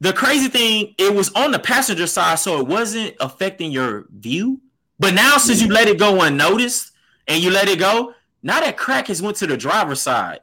the 0.00 0.12
crazy 0.12 0.48
thing, 0.48 0.94
it 0.98 1.14
was 1.14 1.30
on 1.32 1.52
the 1.52 1.58
passenger 1.58 2.06
side, 2.06 2.38
so 2.38 2.58
it 2.58 2.66
wasn't 2.66 3.14
affecting 3.20 3.70
your 3.70 4.06
view. 4.10 4.60
But 4.98 5.14
now, 5.14 5.36
since 5.38 5.60
you 5.62 5.68
let 5.68 5.88
it 5.88 5.98
go 5.98 6.22
unnoticed 6.22 6.92
and 7.28 7.42
you 7.42 7.50
let 7.50 7.68
it 7.68 7.78
go, 7.78 8.14
now 8.42 8.60
that 8.60 8.76
crack 8.76 9.08
has 9.08 9.22
went 9.22 9.36
to 9.38 9.46
the 9.46 9.56
driver's 9.56 10.00
side. 10.00 10.40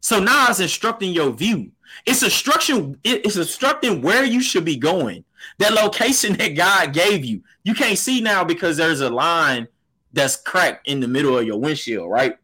So 0.00 0.20
now 0.20 0.46
it's 0.48 0.60
instructing 0.60 1.12
your 1.12 1.30
view. 1.32 1.72
It's 2.06 2.22
instruction. 2.22 2.98
It's 3.04 3.36
instructing 3.36 4.02
where 4.02 4.24
you 4.24 4.40
should 4.40 4.64
be 4.64 4.76
going. 4.76 5.24
That 5.58 5.72
location 5.72 6.32
that 6.38 6.56
God 6.56 6.92
gave 6.92 7.24
you, 7.24 7.42
you 7.62 7.74
can't 7.74 7.98
see 7.98 8.20
now 8.20 8.44
because 8.44 8.76
there's 8.76 9.00
a 9.00 9.10
line 9.10 9.68
that's 10.12 10.36
cracked 10.36 10.88
in 10.88 11.00
the 11.00 11.08
middle 11.08 11.36
of 11.36 11.46
your 11.46 11.58
windshield, 11.58 12.10
right? 12.10 12.36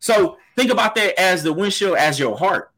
So 0.00 0.38
think 0.56 0.70
about 0.70 0.94
that 0.94 1.20
as 1.20 1.42
the 1.42 1.52
windshield 1.52 1.96
as 1.98 2.18
your 2.18 2.36
heart. 2.36 2.69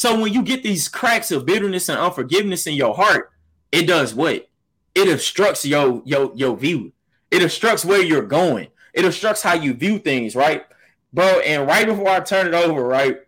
So 0.00 0.18
when 0.18 0.32
you 0.32 0.42
get 0.42 0.62
these 0.62 0.88
cracks 0.88 1.30
of 1.30 1.44
bitterness 1.44 1.90
and 1.90 1.98
unforgiveness 1.98 2.66
in 2.66 2.72
your 2.72 2.94
heart, 2.94 3.32
it 3.70 3.82
does 3.86 4.14
what? 4.14 4.48
It 4.94 5.12
obstructs 5.12 5.62
your 5.66 6.00
your 6.06 6.32
your 6.34 6.56
view. 6.56 6.94
It 7.30 7.42
obstructs 7.42 7.84
where 7.84 8.02
you're 8.02 8.22
going. 8.22 8.68
It 8.94 9.04
obstructs 9.04 9.42
how 9.42 9.52
you 9.52 9.74
view 9.74 9.98
things, 9.98 10.34
right? 10.34 10.64
Bro, 11.12 11.40
and 11.40 11.66
right 11.66 11.86
before 11.86 12.08
I 12.08 12.20
turn 12.20 12.46
it 12.46 12.54
over, 12.54 12.82
right? 12.82 13.18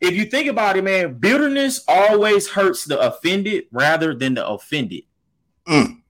If 0.00 0.14
you 0.14 0.26
think 0.26 0.46
about 0.48 0.76
it, 0.76 0.84
man, 0.84 1.14
bitterness 1.14 1.82
always 1.88 2.48
hurts 2.48 2.84
the 2.84 3.00
offended 3.00 3.64
rather 3.72 4.14
than 4.14 4.34
the 4.34 4.46
offended. 4.46 5.02
Mm. 5.66 6.00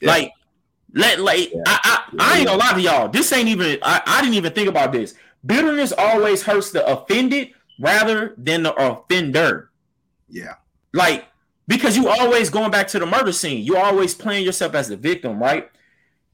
Yeah. 0.00 0.06
Like, 0.06 0.32
let 0.92 1.18
like 1.18 1.50
yeah. 1.50 1.62
I, 1.64 1.80
I, 1.82 2.16
I 2.20 2.38
ain't 2.40 2.46
gonna 2.46 2.58
lie 2.58 2.74
to 2.74 2.80
y'all. 2.82 3.08
This 3.08 3.32
ain't 3.32 3.48
even 3.48 3.78
I, 3.80 4.02
I 4.04 4.20
didn't 4.20 4.34
even 4.34 4.52
think 4.52 4.68
about 4.68 4.92
this. 4.92 5.14
Bitterness 5.46 5.94
always 5.96 6.42
hurts 6.42 6.72
the 6.72 6.86
offended 6.86 7.54
rather 7.80 8.34
than 8.36 8.62
the 8.62 8.74
offender. 8.74 9.70
Yeah. 10.28 10.54
Like, 10.92 11.26
because 11.66 11.96
you 11.96 12.08
always 12.08 12.50
going 12.50 12.70
back 12.70 12.88
to 12.88 12.98
the 12.98 13.06
murder 13.06 13.32
scene. 13.32 13.64
You 13.64 13.76
always 13.76 14.14
playing 14.14 14.44
yourself 14.44 14.74
as 14.74 14.88
the 14.88 14.96
victim, 14.96 15.40
right? 15.40 15.70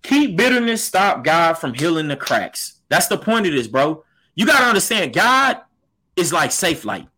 Keep 0.03 0.37
bitterness 0.37 0.85
stop 0.85 1.25
God 1.25 1.55
from 1.55 1.75
healing 1.75 2.09
the 2.09 2.17
cracks. 2.17 2.81
That's 2.89 3.07
the 3.07 3.19
point 3.19 3.47
of 3.47 3.53
this, 3.53 3.67
bro. 3.67 4.05
You 4.35 4.47
gotta 4.47 4.67
understand, 4.67 5.15
God 5.15 5.61
is 6.17 6.33
like 6.33 6.51
Safelite. 6.51 7.09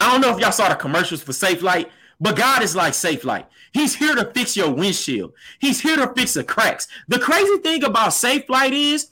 I 0.00 0.12
don't 0.12 0.20
know 0.20 0.34
if 0.34 0.40
y'all 0.40 0.52
saw 0.52 0.68
the 0.68 0.74
commercials 0.74 1.22
for 1.22 1.32
Safelite, 1.32 1.88
but 2.20 2.36
God 2.36 2.62
is 2.62 2.76
like 2.76 2.92
Safelite. 2.92 3.46
He's 3.72 3.94
here 3.94 4.14
to 4.14 4.30
fix 4.32 4.56
your 4.56 4.70
windshield. 4.70 5.32
He's 5.58 5.80
here 5.80 5.96
to 5.96 6.12
fix 6.14 6.34
the 6.34 6.44
cracks. 6.44 6.86
The 7.08 7.18
crazy 7.18 7.58
thing 7.58 7.84
about 7.84 8.10
Safelite 8.10 8.72
is 8.72 9.08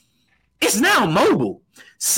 it's 0.61 0.79
now 0.79 1.07
mobile. 1.07 1.63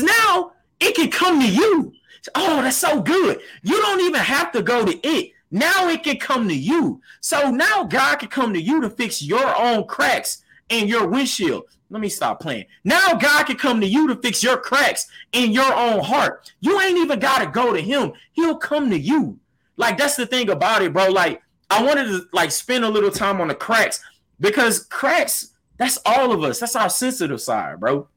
Now 0.01 0.53
it 0.81 0.95
can 0.95 1.11
come 1.11 1.41
to 1.41 1.49
you. 1.49 1.93
Oh, 2.35 2.63
that's 2.63 2.77
so 2.77 3.01
good. 3.01 3.41
You 3.63 3.81
don't 3.81 4.01
even 4.01 4.21
have 4.21 4.53
to 4.53 4.63
go 4.63 4.85
to 4.85 4.99
it. 5.07 5.33
Now 5.51 5.89
it 5.89 6.03
can 6.03 6.19
come 6.19 6.49
to 6.49 6.55
you. 6.55 7.01
So 7.21 7.51
now 7.51 7.85
God 7.85 8.17
can 8.17 8.29
come 8.29 8.53
to 8.55 8.61
you 8.61 8.81
to 8.81 8.91
fix 8.91 9.23
your 9.23 9.57
own 9.61 9.87
cracks 9.87 10.43
in 10.69 10.89
your 10.89 11.07
windshield. 11.07 11.65
Let 11.91 12.01
me 12.01 12.09
stop 12.09 12.41
playing. 12.41 12.65
Now 12.83 13.15
God 13.15 13.45
can 13.45 13.57
come 13.57 13.81
to 13.81 13.87
you 13.87 14.09
to 14.09 14.17
fix 14.17 14.43
your 14.43 14.57
cracks 14.57 15.07
in 15.33 15.53
your 15.53 15.73
own 15.73 16.01
heart. 16.01 16.51
You 16.61 16.81
ain't 16.81 16.99
even 16.99 17.21
got 17.21 17.39
to 17.39 17.47
go 17.47 17.73
to 17.73 17.81
him. 17.81 18.13
He'll 18.33 18.57
come 18.57 18.91
to 18.91 18.99
you. 18.99 19.39
Like 19.77 19.99
that's 19.99 20.17
the 20.17 20.27
thing 20.27 20.51
about 20.51 20.83
it, 20.83 20.93
bro. 20.93 21.09
Like 21.11 21.43
I 21.71 21.83
wanted 21.85 22.07
to 22.07 22.27
like 22.33 22.51
spend 22.51 22.85
a 22.85 22.89
little 22.89 23.11
time 23.11 23.41
on 23.41 23.49
the 23.49 23.55
cracks 23.55 24.01
because 24.41 24.85
cracks, 24.85 25.53
that's 25.77 25.99
all 26.05 26.33
of 26.33 26.43
us. 26.43 26.61
That's 26.61 26.77
our 26.77 26.91
sensitive 26.91 27.41
side, 27.41 27.81
bro. 27.81 28.09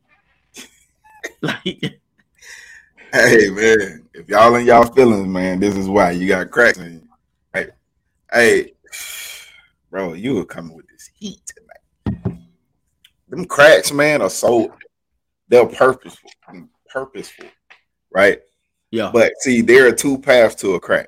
like 1.41 1.99
Hey 3.13 3.49
man, 3.49 4.09
if 4.13 4.27
y'all 4.27 4.53
in 4.55 4.65
y'all 4.65 4.83
feelings, 4.83 5.27
man, 5.27 5.61
this 5.61 5.77
is 5.77 5.87
why 5.87 6.11
you 6.11 6.27
got 6.27 6.51
cracks 6.51 6.77
in 6.77 6.93
you. 6.93 7.07
Hey, 7.53 7.67
hey, 8.33 8.73
bro, 9.89 10.11
you 10.11 10.35
were 10.35 10.45
coming 10.45 10.75
with 10.75 10.87
this 10.89 11.09
heat 11.15 11.39
tonight. 11.45 12.37
Them 13.29 13.45
cracks, 13.45 13.93
man, 13.93 14.21
are 14.21 14.29
so 14.29 14.75
they're 15.47 15.65
purposeful, 15.65 16.29
purposeful, 16.89 17.45
right? 18.11 18.41
Yeah. 18.91 19.09
But 19.13 19.33
see, 19.39 19.61
there 19.61 19.87
are 19.87 19.93
two 19.93 20.17
paths 20.17 20.55
to 20.55 20.75
a 20.75 20.79
crack. 20.79 21.07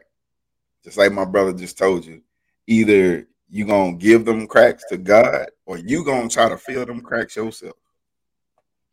Just 0.86 0.98
like 0.98 1.12
my 1.12 1.26
brother 1.26 1.52
just 1.52 1.78
told 1.78 2.06
you. 2.06 2.22
Either 2.68 3.28
you 3.50 3.66
gonna 3.66 3.98
give 3.98 4.24
them 4.24 4.48
cracks 4.48 4.86
to 4.90 4.98
God, 4.98 5.48
or 5.66 5.78
you 5.78 6.06
gonna 6.06 6.30
try 6.30 6.48
to 6.48 6.58
fill 6.58 6.86
them 6.86 7.02
cracks 7.02 7.36
yourself. 7.36 7.76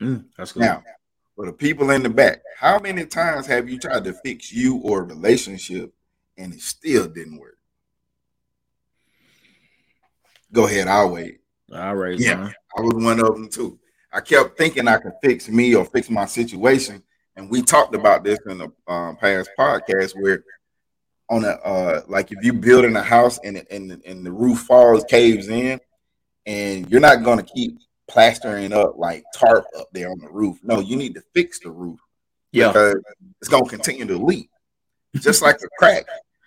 Mm, 0.03 0.25
that's 0.37 0.53
good. 0.53 0.63
Now, 0.63 0.83
for 1.37 1.45
the 1.45 1.53
people 1.53 1.91
in 1.91 2.03
the 2.03 2.09
back, 2.09 2.41
how 2.59 2.79
many 2.79 3.05
times 3.05 3.47
have 3.47 3.69
you 3.69 3.79
tried 3.79 4.05
to 4.05 4.15
fix 4.15 4.51
you 4.51 4.79
or 4.79 5.01
a 5.01 5.05
relationship 5.05 5.93
and 6.39 6.55
it 6.55 6.61
still 6.61 7.07
didn't 7.07 7.39
work? 7.39 7.59
Go 10.51 10.67
ahead, 10.67 10.89
I'll 10.89 11.11
wait. 11.11 11.41
All 11.73 11.95
right. 11.95 12.19
Yeah, 12.19 12.51
I 12.77 12.81
was 12.81 13.05
one 13.05 13.21
of 13.21 13.35
them 13.35 13.49
too. 13.49 13.79
I 14.13 14.21
kept 14.21 14.57
thinking 14.57 14.89
I 14.89 14.97
could 14.97 15.13
fix 15.23 15.49
me 15.49 15.75
or 15.75 15.85
fix 15.85 16.09
my 16.09 16.25
situation, 16.25 17.03
and 17.37 17.51
we 17.51 17.61
talked 17.61 17.95
about 17.95 18.25
this 18.25 18.39
in 18.47 18.59
the 18.59 18.73
um, 18.89 19.17
past 19.17 19.51
podcast 19.59 20.13
where 20.19 20.43
on 21.29 21.45
a 21.45 21.49
uh, 21.49 22.03
like 22.09 22.33
if 22.33 22.43
you 22.43 22.53
building 22.53 22.97
a 22.97 23.03
house 23.03 23.39
and 23.45 23.63
and 23.71 24.01
and 24.07 24.25
the 24.25 24.33
roof 24.33 24.61
falls 24.61 25.05
caves 25.05 25.49
in, 25.49 25.79
and 26.47 26.91
you're 26.91 27.01
not 27.01 27.25
going 27.25 27.39
to 27.39 27.53
keep 27.53 27.79
plastering 28.09 28.73
up 28.73 28.95
like 28.97 29.25
tarp 29.35 29.67
up 29.79 29.89
there 29.93 30.11
on 30.11 30.19
the 30.19 30.29
roof. 30.29 30.59
No, 30.63 30.81
you 30.81 30.97
need 30.97 31.15
to 31.15 31.23
fix 31.35 31.59
the 31.61 31.71
roof. 31.71 32.01
Yeah, 32.53 32.73
it's 33.41 33.49
going 33.49 33.65
to 33.65 33.71
continue 33.71 34.07
to 34.07 34.17
leak, 34.17 34.49
just 35.17 35.43
like 35.43 35.57
a 35.57 35.69
crack. 35.79 36.05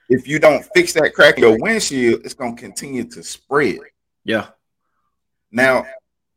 If 0.09 0.27
you 0.27 0.39
don't 0.39 0.65
fix 0.73 0.93
that 0.93 1.13
crack 1.13 1.37
in 1.37 1.43
your 1.43 1.59
windshield, 1.59 2.21
it's 2.25 2.33
going 2.33 2.55
to 2.55 2.61
continue 2.61 3.03
to 3.09 3.23
spread. 3.23 3.79
Yeah. 4.23 4.47
Now, 5.51 5.85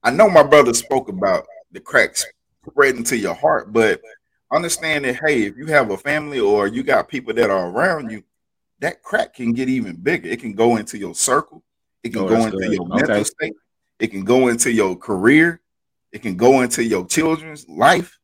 I 0.03 0.11
know 0.11 0.29
my 0.29 0.43
brother 0.43 0.75
spoke 0.75 1.09
about 1.09 1.47
the 1.71 1.81
cracks 1.81 2.27
spreading 2.69 3.05
to 3.05 3.17
your 3.17 3.35
heart. 3.35 3.73
But 3.73 4.01
understand 4.53 5.05
that 5.05 5.21
hey, 5.25 5.45
if 5.45 5.57
you 5.57 5.67
have 5.67 5.91
a 5.91 5.97
family 5.97 6.41
or 6.41 6.67
you 6.67 6.83
got 6.83 7.09
people 7.09 7.35
that 7.35 7.51
are 7.51 7.71
around 7.71 8.11
you, 8.11 8.23
that 8.81 9.03
crack 9.03 9.35
can 9.35 9.53
get 9.53 9.69
even 9.69 9.97
bigger. 9.97 10.29
It 10.29 10.41
can 10.41 10.55
go 10.55 10.77
into 10.77 10.99
your 10.99 11.15
circle. 11.15 11.63
It 12.03 12.11
can 12.11 12.23
oh, 12.23 12.29
go 12.29 12.45
into 12.45 12.59
good. 12.59 12.73
your 12.73 12.87
mental 12.87 13.25
state. 13.25 13.55
It 14.03 14.11
can 14.11 14.25
go 14.25 14.49
into 14.49 14.73
your 14.73 14.97
career. 14.97 15.61
It 16.11 16.23
can 16.23 16.37
go 16.37 16.63
into 16.63 16.83
your 16.83 17.07
children's 17.07 17.69
life. 17.69 18.19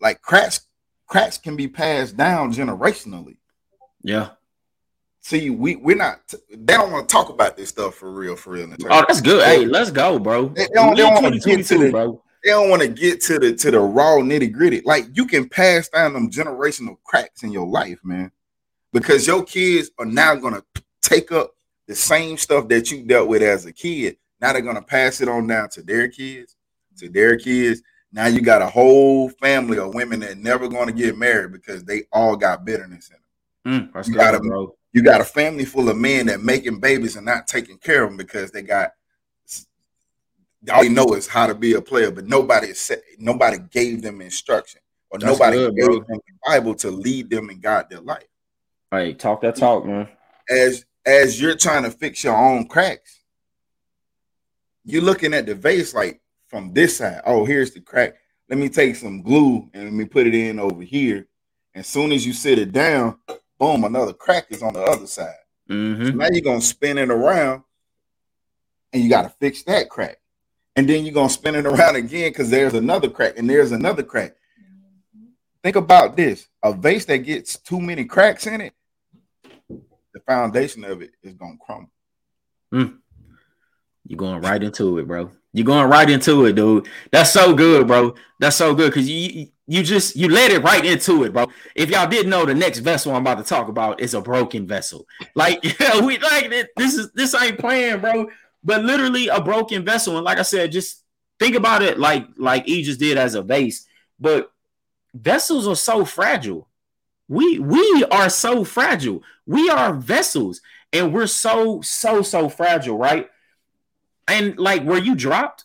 Like 0.00 0.22
cracks, 0.22 0.60
cracks 1.08 1.36
can 1.36 1.56
be 1.56 1.66
passed 1.66 2.16
down 2.16 2.52
generationally. 2.52 3.38
Yeah. 4.04 4.30
See, 5.20 5.50
we 5.50 5.74
we're 5.74 5.96
not. 5.96 6.32
They 6.48 6.74
don't 6.74 6.92
want 6.92 7.08
to 7.08 7.12
talk 7.12 7.28
about 7.28 7.56
this 7.56 7.70
stuff 7.70 7.96
for 7.96 8.12
real, 8.12 8.36
for 8.36 8.50
real. 8.50 8.72
Oh, 8.88 9.04
that's 9.08 9.20
good. 9.20 9.44
Hey, 9.44 9.66
let's 9.66 9.90
go, 9.90 10.20
bro. 10.20 10.46
They, 10.50 10.68
don't, 10.72 10.94
they 10.94 11.02
don't 11.02 11.24
want 11.24 11.34
to 11.34 11.40
get 11.40 11.66
to 11.66 11.78
the, 11.78 11.90
bro. 11.90 12.22
They 12.44 12.52
don't 12.52 12.70
want 12.70 12.82
to 12.82 12.88
get 12.88 13.20
to 13.22 13.40
the 13.40 13.56
to 13.56 13.72
the 13.72 13.80
raw 13.80 14.18
nitty 14.18 14.52
gritty. 14.52 14.82
Like 14.84 15.06
you 15.12 15.26
can 15.26 15.48
pass 15.48 15.88
down 15.88 16.12
them 16.12 16.30
generational 16.30 16.98
cracks 17.02 17.42
in 17.42 17.50
your 17.50 17.66
life, 17.66 17.98
man, 18.04 18.30
because 18.92 19.26
your 19.26 19.42
kids 19.42 19.90
are 19.98 20.06
now 20.06 20.36
gonna 20.36 20.62
take 21.02 21.32
up 21.32 21.50
the 21.88 21.96
same 21.96 22.36
stuff 22.36 22.68
that 22.68 22.92
you 22.92 23.02
dealt 23.02 23.28
with 23.28 23.42
as 23.42 23.66
a 23.66 23.72
kid. 23.72 24.18
Now 24.40 24.52
they're 24.52 24.62
gonna 24.62 24.82
pass 24.82 25.20
it 25.20 25.28
on 25.28 25.46
down 25.46 25.68
to 25.70 25.82
their 25.82 26.08
kids, 26.08 26.56
to 26.98 27.08
their 27.08 27.36
kids. 27.36 27.82
Now 28.12 28.26
you 28.26 28.40
got 28.40 28.62
a 28.62 28.66
whole 28.66 29.28
family 29.28 29.78
of 29.78 29.94
women 29.94 30.20
that 30.20 30.38
never 30.38 30.68
going 30.68 30.86
to 30.86 30.92
get 30.92 31.18
married 31.18 31.52
because 31.52 31.84
they 31.84 32.04
all 32.12 32.36
got 32.36 32.64
bitterness 32.64 33.10
in 33.10 33.16
them. 33.16 33.92
Mm, 33.92 34.08
you 34.08 34.14
got 34.14 34.34
a, 34.34 34.40
bro. 34.40 34.74
you 34.92 35.02
got 35.02 35.20
a 35.20 35.24
family 35.24 35.66
full 35.66 35.90
of 35.90 35.96
men 35.98 36.26
that 36.26 36.42
making 36.42 36.80
babies 36.80 37.16
and 37.16 37.26
not 37.26 37.46
taking 37.46 37.76
care 37.76 38.04
of 38.04 38.10
them 38.10 38.16
because 38.16 38.50
they 38.50 38.62
got 38.62 38.92
all 40.72 40.82
you 40.82 40.90
know 40.90 41.14
is 41.14 41.26
how 41.26 41.46
to 41.46 41.54
be 41.54 41.74
a 41.74 41.82
player, 41.82 42.10
but 42.10 42.26
nobody 42.26 42.72
said 42.72 43.02
nobody 43.18 43.58
gave 43.70 44.02
them 44.02 44.20
instruction 44.20 44.80
or 45.10 45.18
That's 45.18 45.32
nobody 45.32 45.56
good, 45.58 45.76
gave 45.76 45.84
bro. 45.84 45.94
them 45.96 46.06
the 46.26 46.34
Bible 46.46 46.74
to 46.76 46.90
lead 46.90 47.30
them 47.30 47.50
and 47.50 47.60
guide 47.60 47.90
their 47.90 48.00
life. 48.00 48.26
Hey, 48.90 49.14
talk 49.14 49.42
that 49.42 49.56
talk, 49.56 49.84
man. 49.84 50.08
As 50.50 50.84
as 51.06 51.40
you're 51.40 51.56
trying 51.56 51.84
to 51.84 51.90
fix 51.90 52.24
your 52.24 52.36
own 52.36 52.66
cracks, 52.68 53.17
you're 54.88 55.02
looking 55.02 55.34
at 55.34 55.46
the 55.46 55.54
vase 55.54 55.94
like 55.94 56.20
from 56.48 56.72
this 56.72 56.98
side. 56.98 57.20
Oh, 57.26 57.44
here's 57.44 57.72
the 57.72 57.80
crack. 57.80 58.14
Let 58.48 58.58
me 58.58 58.68
take 58.68 58.96
some 58.96 59.22
glue 59.22 59.68
and 59.74 59.84
let 59.84 59.92
me 59.92 60.06
put 60.06 60.26
it 60.26 60.34
in 60.34 60.58
over 60.58 60.82
here. 60.82 61.28
As 61.74 61.86
soon 61.86 62.12
as 62.12 62.26
you 62.26 62.32
sit 62.32 62.58
it 62.58 62.72
down, 62.72 63.18
boom, 63.58 63.84
another 63.84 64.14
crack 64.14 64.46
is 64.50 64.62
on 64.62 64.72
the 64.72 64.82
other 64.82 65.06
side. 65.06 65.34
Mm-hmm. 65.68 66.06
So 66.06 66.12
now 66.12 66.28
you're 66.32 66.42
gonna 66.42 66.60
spin 66.62 66.98
it 66.98 67.10
around 67.10 67.62
and 68.92 69.02
you 69.02 69.10
got 69.10 69.22
to 69.22 69.28
fix 69.28 69.62
that 69.64 69.90
crack 69.90 70.18
and 70.78 70.88
then 70.88 71.04
you're 71.04 71.12
gonna 71.12 71.28
spin 71.28 71.56
it 71.56 71.66
around 71.66 71.96
again 71.96 72.30
because 72.30 72.50
there's 72.50 72.74
another 72.74 73.10
crack 73.10 73.36
and 73.36 73.50
there's 73.50 73.72
another 73.72 74.04
crack. 74.04 74.36
Think 75.64 75.74
about 75.74 76.16
this: 76.16 76.46
a 76.62 76.72
vase 76.72 77.04
that 77.06 77.18
gets 77.18 77.58
too 77.58 77.80
many 77.80 78.04
cracks 78.04 78.46
in 78.46 78.60
it, 78.60 78.74
the 79.68 80.20
foundation 80.24 80.84
of 80.84 81.02
it 81.02 81.10
is 81.20 81.34
gonna 81.34 81.56
crumble. 81.60 81.90
Mm. 82.72 82.98
You're 84.08 84.18
going 84.18 84.40
right 84.40 84.62
into 84.62 84.98
it, 84.98 85.06
bro. 85.06 85.30
You're 85.52 85.66
going 85.66 85.88
right 85.88 86.10
into 86.10 86.46
it, 86.46 86.54
dude. 86.54 86.88
That's 87.12 87.32
so 87.32 87.54
good, 87.54 87.86
bro. 87.86 88.14
That's 88.40 88.56
so 88.56 88.74
good 88.74 88.90
because 88.90 89.08
you 89.08 89.46
you 89.66 89.82
just 89.82 90.16
you 90.16 90.28
let 90.28 90.50
it 90.50 90.62
right 90.62 90.84
into 90.84 91.24
it, 91.24 91.32
bro. 91.32 91.46
If 91.76 91.90
y'all 91.90 92.08
didn't 92.08 92.30
know, 92.30 92.44
the 92.44 92.54
next 92.54 92.80
vessel 92.80 93.14
I'm 93.14 93.22
about 93.22 93.38
to 93.38 93.44
talk 93.44 93.68
about 93.68 94.00
is 94.00 94.14
a 94.14 94.20
broken 94.20 94.66
vessel. 94.66 95.06
Like, 95.36 95.62
yeah, 95.80 96.00
we 96.00 96.18
like 96.18 96.50
this 96.76 96.94
is 96.94 97.12
this 97.12 97.34
ain't 97.34 97.58
playing, 97.58 98.00
bro 98.00 98.28
but 98.64 98.84
literally 98.84 99.28
a 99.28 99.40
broken 99.40 99.84
vessel. 99.84 100.16
And 100.16 100.24
like 100.24 100.38
I 100.38 100.42
said, 100.42 100.72
just 100.72 101.02
think 101.38 101.54
about 101.54 101.82
it 101.82 101.98
like 101.98 102.26
like 102.36 102.66
just 102.66 103.00
did 103.00 103.18
as 103.18 103.34
a 103.34 103.42
vase. 103.42 103.86
But 104.18 104.52
vessels 105.14 105.66
are 105.66 105.76
so 105.76 106.04
fragile. 106.04 106.68
We 107.28 107.58
we 107.58 108.04
are 108.10 108.28
so 108.28 108.64
fragile. 108.64 109.22
We 109.46 109.68
are 109.70 109.94
vessels, 109.94 110.60
and 110.92 111.12
we're 111.12 111.26
so 111.26 111.80
so 111.82 112.22
so 112.22 112.48
fragile, 112.48 112.98
right? 112.98 113.28
And 114.28 114.58
like 114.58 114.82
were 114.84 114.98
you 114.98 115.14
dropped, 115.14 115.64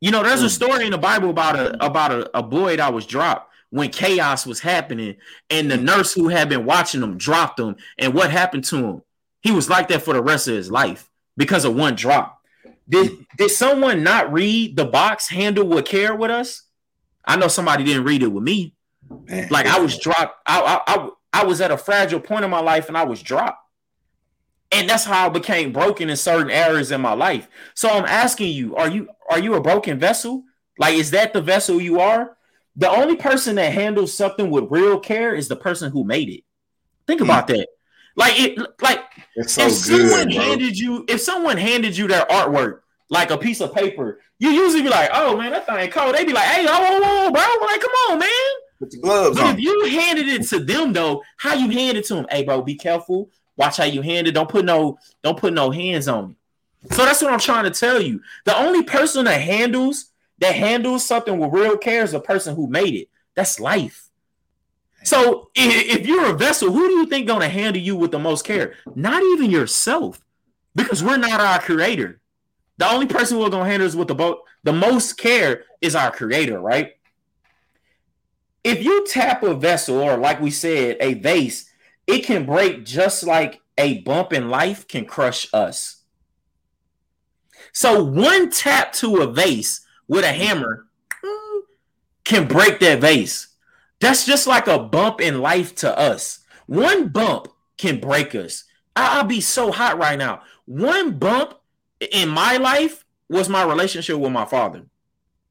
you 0.00 0.10
know, 0.10 0.22
there's 0.22 0.42
a 0.42 0.46
mm. 0.46 0.50
story 0.50 0.84
in 0.84 0.92
the 0.92 0.98
Bible 0.98 1.30
about 1.30 1.56
a 1.56 1.84
about 1.84 2.12
a, 2.12 2.38
a 2.38 2.42
boy 2.42 2.76
that 2.76 2.92
was 2.92 3.06
dropped 3.06 3.50
when 3.70 3.90
chaos 3.90 4.46
was 4.46 4.60
happening, 4.60 5.16
and 5.50 5.70
the 5.70 5.76
nurse 5.76 6.12
who 6.12 6.28
had 6.28 6.48
been 6.48 6.64
watching 6.64 7.02
him 7.02 7.18
dropped 7.18 7.58
him. 7.58 7.76
And 7.98 8.14
what 8.14 8.30
happened 8.30 8.64
to 8.64 8.76
him? 8.76 9.02
He 9.40 9.50
was 9.50 9.68
like 9.68 9.88
that 9.88 10.02
for 10.02 10.14
the 10.14 10.22
rest 10.22 10.48
of 10.48 10.54
his 10.54 10.70
life 10.70 11.10
because 11.36 11.64
of 11.64 11.74
one 11.74 11.94
drop. 11.94 12.40
Did 12.88 13.26
did 13.36 13.50
someone 13.50 14.02
not 14.02 14.32
read 14.32 14.76
the 14.76 14.84
box 14.84 15.28
handle 15.28 15.66
with 15.66 15.86
care 15.86 16.14
with 16.14 16.30
us? 16.30 16.62
I 17.24 17.36
know 17.36 17.48
somebody 17.48 17.84
didn't 17.84 18.04
read 18.04 18.22
it 18.22 18.28
with 18.28 18.44
me. 18.44 18.74
Man. 19.26 19.48
Like 19.50 19.66
I 19.66 19.78
was 19.78 19.98
dropped. 19.98 20.36
I, 20.46 20.60
I, 20.60 20.94
I 20.94 21.08
I 21.32 21.44
was 21.44 21.60
at 21.60 21.70
a 21.70 21.76
fragile 21.76 22.20
point 22.20 22.44
in 22.44 22.50
my 22.50 22.60
life 22.60 22.88
and 22.88 22.96
I 22.96 23.04
was 23.04 23.22
dropped. 23.22 23.63
And 24.74 24.88
that's 24.88 25.04
how 25.04 25.26
I 25.26 25.28
became 25.28 25.72
broken 25.72 26.10
in 26.10 26.16
certain 26.16 26.50
areas 26.50 26.90
in 26.90 27.00
my 27.00 27.12
life. 27.12 27.48
So 27.74 27.88
I'm 27.88 28.04
asking 28.04 28.52
you, 28.52 28.74
are 28.76 28.88
you 28.88 29.08
are 29.30 29.38
you 29.38 29.54
a 29.54 29.60
broken 29.60 29.98
vessel? 29.98 30.44
Like, 30.78 30.94
is 30.94 31.12
that 31.12 31.32
the 31.32 31.40
vessel 31.40 31.80
you 31.80 32.00
are? 32.00 32.36
The 32.76 32.90
only 32.90 33.16
person 33.16 33.54
that 33.56 33.72
handles 33.72 34.12
something 34.12 34.50
with 34.50 34.64
real 34.70 34.98
care 34.98 35.34
is 35.34 35.46
the 35.46 35.56
person 35.56 35.92
who 35.92 36.04
made 36.04 36.28
it. 36.28 36.42
Think 37.06 37.20
mm. 37.20 37.24
about 37.24 37.46
that. 37.48 37.68
Like 38.16 38.40
it, 38.40 38.58
like 38.80 39.00
so 39.46 39.66
if 39.66 39.72
someone 39.72 40.28
good, 40.28 40.34
handed 40.34 40.78
you, 40.78 41.04
if 41.08 41.20
someone 41.20 41.56
handed 41.56 41.96
you 41.96 42.06
their 42.06 42.24
artwork, 42.26 42.80
like 43.10 43.30
a 43.30 43.38
piece 43.38 43.60
of 43.60 43.74
paper, 43.74 44.20
you 44.38 44.50
usually 44.50 44.82
be 44.82 44.88
like, 44.88 45.10
"Oh 45.12 45.36
man, 45.36 45.50
that 45.52 45.66
thing 45.66 45.90
cold." 45.90 46.14
They 46.14 46.24
be 46.24 46.32
like, 46.32 46.44
"Hey, 46.44 46.64
oh, 46.68 46.70
oh, 46.70 47.00
oh 47.02 47.32
bro, 47.32 47.66
like, 47.66 47.80
come 47.80 47.90
on, 48.10 48.18
man." 48.20 48.28
Put 48.78 48.92
your 48.92 49.02
gloves 49.02 49.36
but 49.36 49.46
on. 49.46 49.54
If 49.54 49.60
you 49.60 49.86
handed 49.86 50.28
it 50.28 50.46
to 50.48 50.60
them 50.60 50.92
though, 50.92 51.22
how 51.38 51.54
you 51.54 51.70
hand 51.70 51.98
it 51.98 52.04
to 52.06 52.14
them? 52.14 52.26
Hey, 52.30 52.44
bro, 52.44 52.62
be 52.62 52.76
careful. 52.76 53.30
Watch 53.56 53.76
how 53.76 53.84
you 53.84 54.02
handle. 54.02 54.32
Don't 54.32 54.48
put 54.48 54.64
no, 54.64 54.98
don't 55.22 55.38
put 55.38 55.52
no 55.52 55.70
hands 55.70 56.08
on 56.08 56.30
it. 56.30 56.94
So 56.94 57.04
that's 57.04 57.22
what 57.22 57.32
I'm 57.32 57.38
trying 57.38 57.64
to 57.64 57.70
tell 57.70 58.00
you. 58.00 58.20
The 58.44 58.56
only 58.56 58.82
person 58.82 59.24
that 59.24 59.40
handles 59.40 60.10
that 60.38 60.54
handles 60.54 61.06
something 61.06 61.38
with 61.38 61.52
real 61.52 61.76
care 61.76 62.02
is 62.02 62.12
the 62.12 62.20
person 62.20 62.56
who 62.56 62.66
made 62.66 62.94
it. 62.94 63.08
That's 63.34 63.60
life. 63.60 64.10
So 65.04 65.50
if 65.54 66.06
you're 66.06 66.30
a 66.30 66.36
vessel, 66.36 66.72
who 66.72 66.88
do 66.88 66.94
you 66.94 67.06
think 67.06 67.26
gonna 67.26 67.48
handle 67.48 67.80
you 67.80 67.94
with 67.94 68.10
the 68.10 68.18
most 68.18 68.44
care? 68.44 68.74
Not 68.94 69.22
even 69.22 69.50
yourself, 69.50 70.20
because 70.74 71.04
we're 71.04 71.18
not 71.18 71.40
our 71.40 71.60
creator. 71.60 72.20
The 72.78 72.90
only 72.90 73.06
person 73.06 73.38
who's 73.38 73.50
gonna 73.50 73.68
handle 73.68 73.86
us 73.86 73.94
with 73.94 74.08
the 74.08 74.14
boat, 74.14 74.40
the 74.62 74.72
most 74.72 75.18
care 75.18 75.64
is 75.80 75.94
our 75.94 76.10
creator, 76.10 76.58
right? 76.58 76.94
If 78.64 78.82
you 78.82 79.06
tap 79.06 79.42
a 79.42 79.54
vessel, 79.54 80.00
or 80.00 80.16
like 80.16 80.40
we 80.40 80.50
said, 80.50 80.96
a 81.00 81.14
vase, 81.14 81.70
it 82.06 82.20
can 82.20 82.46
break 82.46 82.84
just 82.84 83.24
like 83.24 83.60
a 83.76 84.00
bump 84.02 84.32
in 84.32 84.48
life 84.48 84.86
can 84.86 85.04
crush 85.04 85.52
us. 85.52 86.02
So 87.72 88.04
one 88.04 88.50
tap 88.50 88.92
to 88.94 89.16
a 89.16 89.26
vase 89.26 89.80
with 90.06 90.24
a 90.24 90.32
hammer 90.32 90.86
mm, 91.24 91.60
can 92.24 92.46
break 92.46 92.78
that 92.80 93.00
vase. 93.00 93.48
That's 94.00 94.26
just 94.26 94.46
like 94.46 94.66
a 94.66 94.78
bump 94.78 95.20
in 95.20 95.40
life 95.40 95.74
to 95.76 95.98
us. 95.98 96.40
One 96.66 97.08
bump 97.08 97.48
can 97.76 98.00
break 98.00 98.34
us. 98.34 98.64
I'll 98.94 99.24
be 99.24 99.40
so 99.40 99.72
hot 99.72 99.98
right 99.98 100.18
now. 100.18 100.42
One 100.66 101.18
bump 101.18 101.54
in 102.12 102.28
my 102.28 102.56
life 102.58 103.04
was 103.28 103.48
my 103.48 103.64
relationship 103.64 104.18
with 104.18 104.32
my 104.32 104.44
father. 104.44 104.82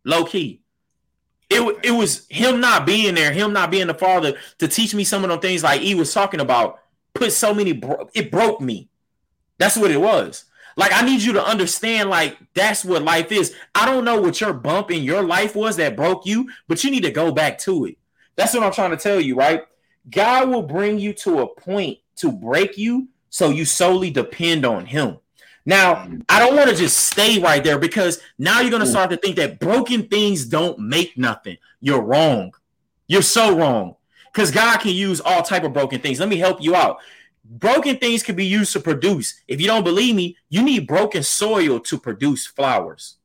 Low 0.05 0.25
key. 0.25 0.62
It, 1.49 1.79
it 1.83 1.91
was 1.91 2.25
him 2.29 2.59
not 2.59 2.85
being 2.85 3.15
there, 3.15 3.31
him 3.31 3.53
not 3.53 3.71
being 3.71 3.87
the 3.87 3.93
father 3.93 4.37
to 4.59 4.67
teach 4.67 4.95
me 4.95 5.03
some 5.03 5.23
of 5.23 5.29
the 5.29 5.37
things 5.37 5.63
like 5.63 5.81
he 5.81 5.95
was 5.95 6.13
talking 6.13 6.39
about. 6.39 6.79
Put 7.13 7.31
so 7.31 7.53
many, 7.53 7.73
bro- 7.73 8.09
it 8.13 8.31
broke 8.31 8.59
me. 8.59 8.89
That's 9.57 9.77
what 9.77 9.91
it 9.91 10.01
was. 10.01 10.45
Like, 10.75 10.91
I 10.91 11.05
need 11.05 11.21
you 11.21 11.33
to 11.33 11.45
understand, 11.45 12.09
like, 12.09 12.37
that's 12.55 12.83
what 12.83 13.03
life 13.03 13.31
is. 13.31 13.55
I 13.75 13.85
don't 13.85 14.05
know 14.05 14.19
what 14.19 14.41
your 14.41 14.53
bump 14.53 14.89
in 14.89 15.03
your 15.03 15.21
life 15.21 15.55
was 15.55 15.75
that 15.75 15.95
broke 15.95 16.25
you, 16.25 16.49
but 16.67 16.83
you 16.83 16.89
need 16.89 17.03
to 17.03 17.11
go 17.11 17.31
back 17.31 17.59
to 17.59 17.85
it. 17.85 17.97
That's 18.35 18.53
what 18.53 18.63
I'm 18.63 18.71
trying 18.71 18.91
to 18.91 18.97
tell 18.97 19.19
you, 19.19 19.35
right? 19.35 19.63
God 20.09 20.49
will 20.49 20.63
bring 20.63 20.97
you 20.97 21.13
to 21.13 21.41
a 21.41 21.47
point 21.47 21.99
to 22.17 22.31
break 22.31 22.77
you 22.77 23.07
so 23.29 23.49
you 23.49 23.65
solely 23.65 24.09
depend 24.09 24.65
on 24.65 24.85
Him. 24.85 25.19
Now, 25.65 26.09
I 26.27 26.39
don't 26.39 26.55
want 26.55 26.69
to 26.69 26.75
just 26.75 26.97
stay 26.97 27.39
right 27.39 27.63
there 27.63 27.79
because 27.79 28.19
now 28.37 28.59
you're 28.59 28.69
going 28.69 28.81
to 28.81 28.87
start 28.87 29.09
to 29.11 29.17
think 29.17 29.37
that 29.37 29.59
broken 29.59 30.07
things 30.07 30.45
don't 30.45 30.77
make 30.77 31.17
nothing. 31.17 31.57
You're 31.79 32.01
wrong. 32.01 32.53
You're 33.07 33.21
so 33.21 33.57
wrong 33.57 33.95
because 34.33 34.51
God 34.51 34.79
can 34.79 34.93
use 34.93 35.21
all 35.21 35.41
type 35.41 35.63
of 35.63 35.73
broken 35.73 36.01
things. 36.01 36.19
Let 36.19 36.29
me 36.29 36.37
help 36.37 36.61
you 36.61 36.75
out. 36.75 36.97
Broken 37.45 37.97
things 37.97 38.23
can 38.23 38.35
be 38.35 38.45
used 38.45 38.73
to 38.73 38.79
produce. 38.79 39.41
If 39.47 39.61
you 39.61 39.67
don't 39.67 39.83
believe 39.83 40.15
me, 40.15 40.37
you 40.49 40.63
need 40.63 40.87
broken 40.87 41.23
soil 41.23 41.79
to 41.81 41.97
produce 41.97 42.47
flowers. 42.47 43.17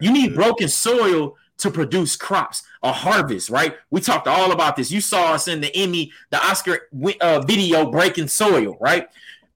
You 0.00 0.12
need 0.12 0.34
broken 0.34 0.68
soil 0.68 1.36
to 1.58 1.70
produce 1.70 2.16
crops, 2.16 2.62
a 2.82 2.92
harvest, 2.92 3.50
right? 3.50 3.76
We 3.90 4.00
talked 4.00 4.28
all 4.28 4.52
about 4.52 4.76
this. 4.76 4.90
You 4.90 5.00
saw 5.00 5.32
us 5.32 5.48
in 5.48 5.60
the 5.60 5.74
Emmy, 5.76 6.12
the 6.30 6.38
Oscar 6.38 6.88
uh, 7.20 7.40
video, 7.40 7.90
breaking 7.90 8.28
soil, 8.28 8.76
right? 8.80 9.08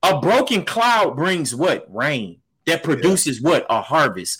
A 0.02 0.20
broken 0.20 0.64
cloud 0.64 1.16
brings 1.16 1.54
what? 1.54 1.86
Rain 1.88 2.38
that 2.66 2.82
produces 2.82 3.40
yeah. 3.40 3.48
what? 3.48 3.66
A 3.70 3.82
harvest. 3.82 4.38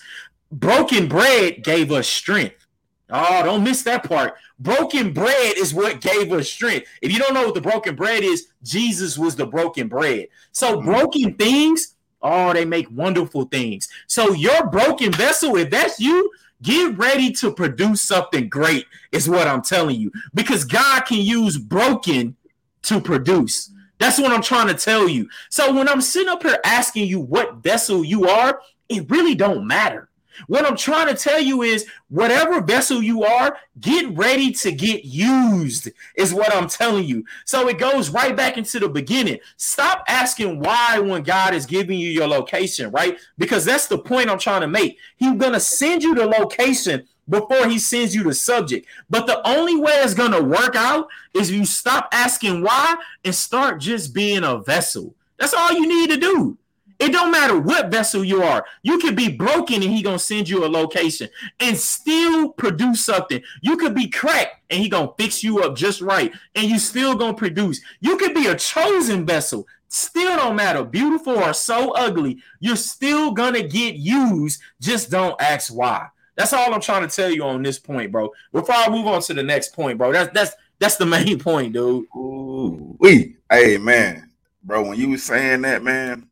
Broken 0.51 1.09
bread 1.09 1.63
gave 1.63 1.93
us 1.93 2.09
strength. 2.09 2.67
Oh, 3.11 3.43
don't 3.43 3.65
miss 3.65 3.83
that 3.83 4.09
part. 4.09 4.35
Broken 4.59 5.13
bread 5.13 5.55
is 5.59 5.75
what 5.75 6.01
gave 6.01 6.33
us 6.33 6.49
strength. 6.49 6.89
If 7.03 7.13
you 7.13 7.19
don't 7.19 7.35
know 7.35 7.45
what 7.45 7.55
the 7.55 7.61
broken 7.61 7.95
bread 7.95 8.23
is, 8.23 8.49
Jesus 8.63 9.19
was 9.19 9.37
the 9.37 9.47
broken 9.47 9.89
bread. 9.89 10.29
So 10.53 10.77
mm-hmm. 10.77 10.91
broken 10.91 11.35
things, 11.35 11.95
oh, 12.23 12.53
they 12.53 12.65
make 12.65 12.91
wonderful 12.91 13.45
things. 13.45 13.89
So 14.07 14.33
your 14.33 14.67
broken 14.69 15.13
vessel, 15.13 15.57
if 15.57 15.71
that's 15.71 16.01
you, 16.01 16.31
get 16.63 16.97
ready 16.97 17.33
to 17.33 17.53
produce 17.53 18.01
something 18.01 18.49
great, 18.49 18.87
is 19.11 19.29
what 19.29 19.47
I'm 19.47 19.63
telling 19.63 20.01
you. 20.01 20.11
Because 20.33 20.65
God 20.65 21.03
can 21.03 21.19
use 21.19 21.59
broken 21.59 22.37
to 22.83 23.01
produce. 23.01 23.71
That's 24.03 24.19
what 24.19 24.33
I'm 24.33 24.43
trying 24.43 24.67
to 24.67 24.75
tell 24.75 25.09
you. 25.09 25.29
So 25.49 25.73
when 25.73 25.89
I'm 25.89 26.01
sitting 26.01 26.29
up 26.29 26.43
here 26.43 26.59
asking 26.65 27.07
you 27.07 27.21
what 27.21 27.59
vessel 27.59 28.05
you 28.05 28.29
are, 28.29 28.61
it 28.89 29.09
really 29.09 29.37
don't 29.37 29.65
matter. 29.65 30.09
What 30.49 30.67
I'm 30.67 30.77
trying 30.77 31.07
to 31.07 31.15
tell 31.15 31.39
you 31.39 31.63
is 31.63 31.87
whatever 32.09 32.61
vessel 32.61 33.01
you 33.01 33.23
are, 33.23 33.57
get 33.81 34.13
ready 34.17 34.51
to 34.55 34.73
get 34.73 35.05
used, 35.05 35.89
is 36.17 36.35
what 36.35 36.53
I'm 36.53 36.69
telling 36.69 37.05
you. 37.05 37.25
So 37.45 37.69
it 37.69 37.79
goes 37.79 38.11
right 38.11 38.37
back 38.37 38.59
into 38.59 38.81
the 38.81 38.89
beginning. 38.89 39.39
Stop 39.57 40.03
asking 40.09 40.59
why 40.59 40.99
when 40.99 41.23
God 41.23 41.55
is 41.55 41.65
giving 41.65 41.97
you 41.97 42.11
your 42.11 42.27
location, 42.27 42.91
right? 42.91 43.17
Because 43.39 43.65
that's 43.65 43.87
the 43.87 43.99
point 43.99 44.31
I'm 44.31 44.39
trying 44.41 44.63
to 44.63 44.69
make. 44.69 44.99
He's 45.15 45.37
going 45.37 45.53
to 45.53 45.61
send 45.61 46.03
you 46.03 46.17
the 46.17 46.27
location 46.27 47.07
before 47.29 47.69
he 47.69 47.79
sends 47.79 48.15
you 48.15 48.25
the 48.25 48.35
subject. 48.35 48.87
But 49.09 49.27
the 49.27 49.47
only 49.47 49.77
way 49.77 49.93
it's 49.93 50.15
going 50.15 50.33
to 50.33 50.43
work 50.43 50.77
out 50.77 51.09
is 51.35 51.51
you 51.51 51.65
stop 51.65 52.09
asking 52.13 52.63
why 52.63 52.97
and 53.25 53.35
start 53.35 53.81
just 53.81 54.15
being 54.15 54.45
a 54.45 54.59
vessel. 54.59 55.15
That's 55.39 55.55
all 55.55 55.73
you 55.73 55.87
need 55.87 56.11
to 56.11 56.17
do. 56.17 56.59
It 57.03 57.11
don't 57.11 57.33
matter 57.33 57.59
what 57.59 57.91
vessel 57.91 58.23
you 58.23 58.45
are. 58.45 58.65
You 58.85 58.97
could 58.99 59.17
be 59.17 59.29
broken 59.29 59.83
and 59.83 59.93
he 59.93 60.05
gonna 60.05 60.21
send 60.21 60.49
you 60.49 60.65
a 60.65 60.69
location 60.69 61.29
and 61.59 61.77
still 61.77 62.51
produce 62.51 63.05
something. 63.05 63.43
You 63.61 63.77
could 63.77 63.93
be 63.93 64.09
cracked 64.09 64.55
and 64.71 64.81
he 64.81 64.89
gonna 64.89 65.11
fix 65.19 65.43
you 65.43 65.65
up 65.65 65.75
just 65.75 66.01
right 66.01 66.33
and 66.55 66.71
you 66.71 66.79
still 66.79 67.17
gonna 67.17 67.35
produce. 67.35 67.81
You 68.01 68.17
could 68.19 68.35
be 68.35 68.47
a 68.47 68.55
chosen 68.55 69.27
vessel. 69.27 69.67
Still 69.89 70.37
don't 70.37 70.55
matter, 70.55 70.85
beautiful 70.85 71.37
or 71.37 71.53
so 71.55 71.91
ugly. 71.91 72.39
You're 72.61 72.77
still 72.77 73.33
gonna 73.33 73.65
get 73.65 73.97
used. 73.97 74.61
Just 74.81 75.11
don't 75.11 75.35
ask 75.43 75.75
why. 75.75 76.07
That's 76.43 76.55
all 76.55 76.75
I'm 76.75 76.81
trying 76.81 77.09
to 77.09 77.15
tell 77.15 77.31
you 77.31 77.45
on 77.45 77.63
this 77.63 77.79
point, 77.79 78.11
bro. 78.11 78.33
Before 78.51 78.75
I 78.75 78.89
move 78.89 79.07
on 79.07 79.23
to 79.23 79.33
the 79.33 79.45
next 79.45 79.77
point, 79.77 79.97
bro. 79.97 80.11
That's 80.11 80.33
that's 80.33 80.57
that's 80.81 80.97
the 80.97 81.07
main 81.07 81.39
point, 81.39 81.73
dude. 81.73 82.05
Ooh, 82.17 82.97
we, 82.99 83.37
hey 83.49 83.79
man, 83.79 84.29
bro. 84.65 84.83
When 84.83 84.99
you 84.99 85.11
was 85.11 85.23
saying 85.23 85.63
that, 85.63 85.85
man, 85.85 86.29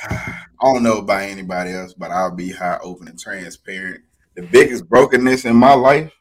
I 0.08 0.44
don't 0.62 0.84
know 0.84 0.98
about 0.98 1.22
anybody 1.22 1.72
else, 1.72 1.92
but 1.92 2.12
I'll 2.12 2.36
be 2.36 2.52
high, 2.52 2.78
open, 2.84 3.08
and 3.08 3.18
transparent. 3.18 4.04
The 4.36 4.42
biggest 4.42 4.88
brokenness 4.88 5.44
in 5.44 5.56
my 5.56 5.74
life 5.74 6.12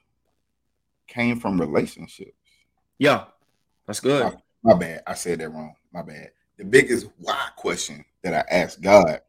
came 1.08 1.40
from 1.40 1.62
relationships. 1.62 2.32
Yeah, 2.98 3.26
that's 3.86 4.00
good. 4.00 4.34
My, 4.64 4.74
my 4.74 4.80
bad. 4.80 5.04
I 5.06 5.14
said 5.14 5.42
that 5.42 5.50
wrong. 5.50 5.76
My 5.94 6.02
bad. 6.02 6.32
The 6.58 6.66
biggest 6.66 7.06
why 7.20 7.50
question 7.56 8.04
that 8.24 8.34
I 8.34 8.44
asked 8.50 8.82
God 8.82 9.22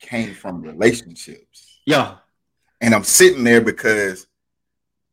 came 0.00 0.34
from 0.34 0.62
relationships. 0.62 1.80
Yeah. 1.84 2.18
And 2.82 2.96
I'm 2.96 3.04
sitting 3.04 3.44
there 3.44 3.60
because 3.60 4.26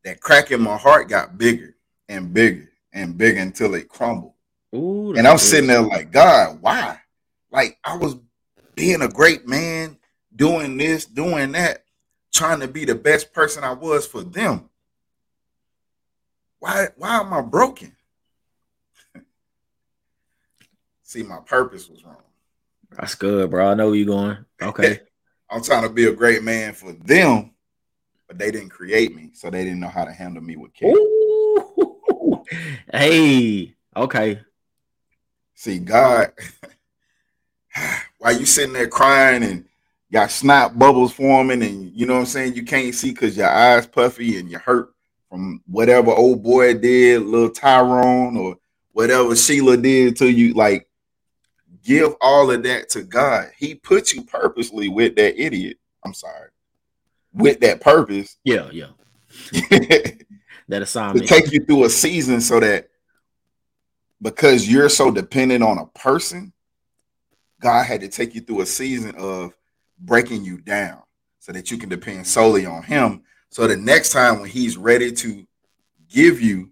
that 0.03 0.19
crack 0.19 0.49
in 0.51 0.59
my 0.59 0.75
heart 0.75 1.07
got 1.07 1.37
bigger 1.37 1.75
and 2.09 2.33
bigger 2.33 2.67
and 2.91 3.15
bigger 3.15 3.39
until 3.39 3.75
it 3.75 3.87
crumbled. 3.87 4.33
Ooh, 4.75 5.13
and 5.15 5.27
I'm 5.27 5.37
sitting 5.37 5.67
there 5.67 5.81
like, 5.81 6.11
God, 6.11 6.57
why? 6.61 6.99
Like 7.51 7.77
I 7.83 7.95
was 7.95 8.17
being 8.73 9.03
a 9.03 9.07
great 9.07 9.47
man, 9.47 9.99
doing 10.35 10.77
this, 10.77 11.05
doing 11.05 11.51
that, 11.51 11.83
trying 12.33 12.59
to 12.61 12.67
be 12.67 12.85
the 12.85 12.95
best 12.95 13.33
person 13.33 13.63
I 13.63 13.73
was 13.73 14.07
for 14.07 14.23
them. 14.23 14.67
Why 16.57 16.87
why 16.97 17.19
am 17.19 17.31
I 17.33 17.41
broken? 17.41 17.95
See, 21.03 21.21
my 21.21 21.39
purpose 21.45 21.87
was 21.87 22.03
wrong. 22.03 22.17
That's 22.91 23.13
good, 23.13 23.51
bro. 23.51 23.69
I 23.69 23.75
know 23.75 23.87
where 23.87 23.95
you're 23.95 24.07
going. 24.07 24.37
Okay. 24.59 25.01
I'm 25.51 25.63
trying 25.63 25.83
to 25.83 25.89
be 25.89 26.05
a 26.05 26.13
great 26.13 26.43
man 26.43 26.73
for 26.73 26.91
them, 26.91 27.51
but 28.29 28.37
they 28.37 28.51
didn't 28.51 28.69
create 28.69 29.13
me, 29.13 29.31
so 29.33 29.49
they 29.49 29.63
didn't 29.63 29.79
know 29.79 29.89
how 29.89 30.05
to 30.05 30.13
handle 30.13 30.43
me 30.43 30.55
with 30.55 30.73
care. 30.73 30.93
Ooh. 30.93 32.45
Hey, 32.93 33.75
okay. 33.97 34.39
See, 35.55 35.79
God, 35.79 36.31
while 38.19 38.39
you 38.39 38.45
sitting 38.45 38.73
there 38.73 38.87
crying 38.87 39.43
and 39.43 39.65
got 40.11 40.29
snot 40.29 40.77
bubbles 40.77 41.11
forming 41.11 41.63
and 41.63 41.91
you 41.93 42.05
know 42.05 42.13
what 42.13 42.19
I'm 42.21 42.25
saying, 42.27 42.53
you 42.53 42.63
can't 42.63 42.93
see 42.93 43.11
because 43.11 43.35
your 43.35 43.49
eyes 43.49 43.87
puffy 43.87 44.37
and 44.37 44.49
you 44.49 44.59
hurt 44.59 44.93
from 45.27 45.61
whatever 45.65 46.11
old 46.11 46.43
boy 46.43 46.75
did, 46.75 47.23
little 47.23 47.49
Tyrone 47.49 48.37
or 48.37 48.57
whatever 48.91 49.35
Sheila 49.35 49.75
did 49.75 50.15
to 50.17 50.29
you, 50.29 50.53
like 50.53 50.87
give 51.83 52.13
all 52.21 52.51
of 52.51 52.61
that 52.63 52.89
to 52.89 53.01
God. 53.01 53.49
He 53.57 53.73
put 53.73 54.13
you 54.13 54.23
purposely 54.23 54.87
with 54.87 55.15
that 55.15 55.41
idiot. 55.43 55.77
I'm 56.05 56.13
sorry. 56.13 56.49
With 57.33 57.59
that 57.61 57.81
purpose. 57.81 58.37
Yeah, 58.43 58.69
yeah. 58.71 58.87
that 60.67 60.81
assignment. 60.81 61.27
To 61.27 61.33
take 61.33 61.51
you 61.51 61.63
through 61.63 61.85
a 61.85 61.89
season 61.89 62.41
so 62.41 62.59
that 62.59 62.89
because 64.21 64.67
you're 64.67 64.89
so 64.89 65.11
dependent 65.11 65.63
on 65.63 65.77
a 65.77 65.85
person, 65.87 66.53
God 67.61 67.85
had 67.85 68.01
to 68.01 68.07
take 68.07 68.35
you 68.35 68.41
through 68.41 68.61
a 68.61 68.65
season 68.65 69.15
of 69.15 69.53
breaking 69.99 70.43
you 70.43 70.59
down 70.59 71.01
so 71.39 71.51
that 71.51 71.71
you 71.71 71.77
can 71.77 71.89
depend 71.89 72.25
solely 72.25 72.65
on 72.65 72.83
Him. 72.83 73.23
So 73.49 73.67
the 73.67 73.77
next 73.77 74.11
time 74.11 74.39
when 74.39 74.49
He's 74.49 74.77
ready 74.77 75.11
to 75.11 75.45
give 76.09 76.41
you 76.41 76.71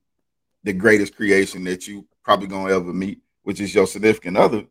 the 0.64 0.74
greatest 0.74 1.16
creation 1.16 1.64
that 1.66 1.88
you 1.88 2.05
probably 2.24 2.47
gonna 2.47 2.74
ever 2.74 2.93
meet, 2.93 3.22
which 3.43 3.62
is 3.62 3.74
your 3.74 3.88
significant 3.88 4.38
other, 4.38 4.66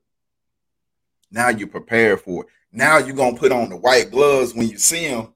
now 1.30 1.48
you're 1.48 1.68
prepared 1.68 2.20
for 2.20 2.44
it. 2.44 2.48
Now 2.72 2.98
you're 2.98 3.16
gonna 3.16 3.36
put 3.36 3.52
on 3.52 3.70
the 3.70 3.76
white 3.76 4.10
gloves 4.10 4.54
when 4.54 4.68
you 4.68 4.78
see 4.78 5.08
them, 5.08 5.34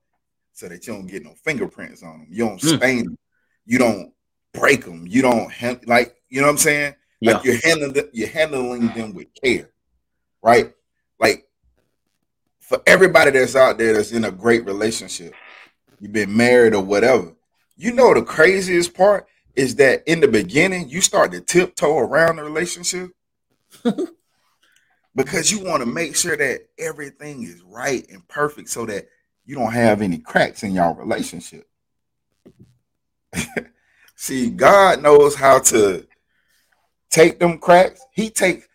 so 0.61 0.69
that 0.69 0.87
you 0.87 0.93
don't 0.93 1.07
get 1.07 1.25
no 1.25 1.35
fingerprints 1.43 2.03
on 2.03 2.21
them. 2.21 2.27
You 2.31 2.47
don't 2.47 2.61
mm. 2.61 2.77
stain 2.77 3.05
them. 3.05 3.19
You 3.67 3.79
don't 3.79 4.13
break 4.53 4.85
them. 4.85 5.07
You 5.07 5.23
don't 5.23 5.51
like 5.89 6.15
you 6.29 6.41
know 6.41 6.47
what 6.47 6.53
I'm 6.53 6.59
saying. 6.59 6.95
Yeah. 7.21 7.33
Like 7.33 7.45
you're 7.45 7.61
handling 7.63 8.09
you're 8.13 8.29
handling 8.29 8.89
them 8.89 9.15
with 9.15 9.29
care 9.43 9.71
right? 10.43 10.73
Like 11.19 11.47
for 12.61 12.81
everybody 12.87 13.31
that's 13.33 13.57
out 13.57 13.79
there 13.79 13.95
that's 13.95 14.13
in 14.13 14.25
a 14.25 14.31
great 14.31 14.65
relationship, 14.65 15.35
you've 15.99 16.13
been 16.13 16.37
married 16.37 16.75
or 16.75 16.83
whatever. 16.83 17.33
You 17.77 17.93
know 17.93 18.15
the 18.15 18.23
craziest 18.23 18.95
part 18.95 19.27
is 19.57 19.77
that 19.77 20.03
in 20.07 20.21
the 20.21 20.29
beginning 20.29 20.89
you 20.89 21.01
start 21.01 21.33
to 21.33 21.41
tiptoe 21.41 21.99
around 21.99 22.37
the 22.37 22.45
relationship 22.45 23.11
because 25.15 25.51
you 25.51 25.65
want 25.65 25.83
to 25.83 25.87
make 25.87 26.15
sure 26.15 26.37
that 26.37 26.61
everything 26.79 27.43
is 27.43 27.63
right 27.63 28.07
and 28.11 28.27
perfect 28.29 28.69
so 28.69 28.87
that 28.87 29.07
you 29.51 29.57
don't 29.57 29.73
have 29.73 30.01
any 30.01 30.19
cracks 30.19 30.63
in 30.63 30.73
your 30.73 30.95
relationship. 30.95 31.69
See, 34.15 34.49
God 34.49 35.03
knows 35.03 35.35
how 35.35 35.59
to 35.59 36.07
take 37.11 37.41
them 37.41 37.59
cracks. 37.59 38.01
He 38.13 38.31
takes 38.31 38.69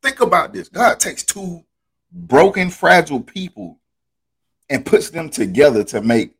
Think 0.00 0.20
about 0.20 0.52
this. 0.52 0.68
God 0.68 1.00
takes 1.00 1.24
two 1.24 1.64
broken, 2.12 2.70
fragile 2.70 3.20
people 3.20 3.80
and 4.68 4.86
puts 4.86 5.10
them 5.10 5.28
together 5.28 5.82
to 5.84 6.00
make 6.00 6.36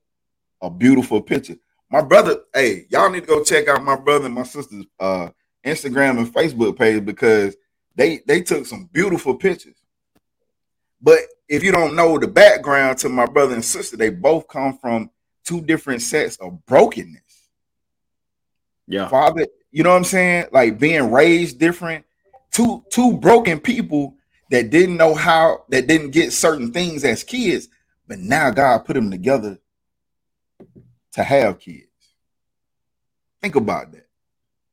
a 0.63 0.71
beautiful 0.71 1.21
picture. 1.21 1.57
My 1.91 2.03
brother, 2.03 2.37
hey, 2.55 2.87
y'all 2.89 3.11
need 3.11 3.23
to 3.23 3.27
go 3.27 3.43
check 3.43 3.67
out 3.67 3.83
my 3.83 3.97
brother 3.97 4.27
and 4.27 4.35
my 4.35 4.45
sister's 4.45 4.87
uh, 5.01 5.31
Instagram 5.67 6.19
and 6.19 6.33
Facebook 6.33 6.79
page 6.79 7.05
because 7.05 7.57
they 7.97 8.21
they 8.29 8.43
took 8.43 8.65
some 8.65 8.89
beautiful 8.93 9.35
pictures. 9.35 9.80
But 11.01 11.21
if 11.49 11.63
you 11.63 11.73
don't 11.73 11.97
know 11.97 12.19
the 12.19 12.29
background 12.29 12.99
to 12.99 13.09
my 13.09 13.27
brother 13.27 13.55
and 13.55 13.65
sister, 13.65 13.97
they 13.97 14.11
both 14.11 14.49
come 14.49 14.79
from 14.79 15.11
two 15.45 15.61
different 15.61 16.03
sets 16.03 16.37
of 16.37 16.65
brokenness. 16.67 17.49
Yeah. 18.87 19.09
Father, 19.09 19.47
you 19.71 19.83
know 19.83 19.91
what 19.91 19.97
I'm 19.97 20.05
saying? 20.05 20.47
Like 20.53 20.79
being 20.79 21.11
raised 21.11 21.59
different 21.59 22.05
two 22.51 22.85
two 22.91 23.17
broken 23.17 23.61
people 23.61 24.17
that 24.51 24.71
didn't 24.71 24.97
know 24.97 25.15
how 25.15 25.65
that 25.69 25.87
didn't 25.87 26.11
get 26.11 26.33
certain 26.33 26.73
things 26.73 27.05
as 27.05 27.23
kids, 27.23 27.69
but 28.09 28.19
now 28.19 28.51
God 28.51 28.85
put 28.85 28.95
them 28.95 29.11
together 29.11 29.59
to 31.13 31.23
have 31.23 31.61
kids. 31.61 31.87
Think 33.41 33.55
about 33.55 33.93
that. 33.93 34.07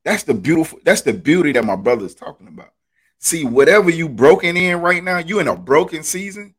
That's 0.03 0.23
the 0.23 0.34
beautiful, 0.34 0.80
that's 0.84 1.01
the 1.01 1.13
beauty 1.13 1.51
that 1.53 1.65
my 1.65 1.75
brother's 1.75 2.15
talking 2.15 2.47
about. 2.47 2.73
See, 3.20 3.45
whatever 3.45 3.89
you 3.89 4.07
broken 4.07 4.55
in 4.55 4.82
right 4.82 5.03
now, 5.03 5.18
you 5.18 5.39
in 5.39 5.47
a 5.47 5.55
broken 5.55 6.03
season. 6.03 6.53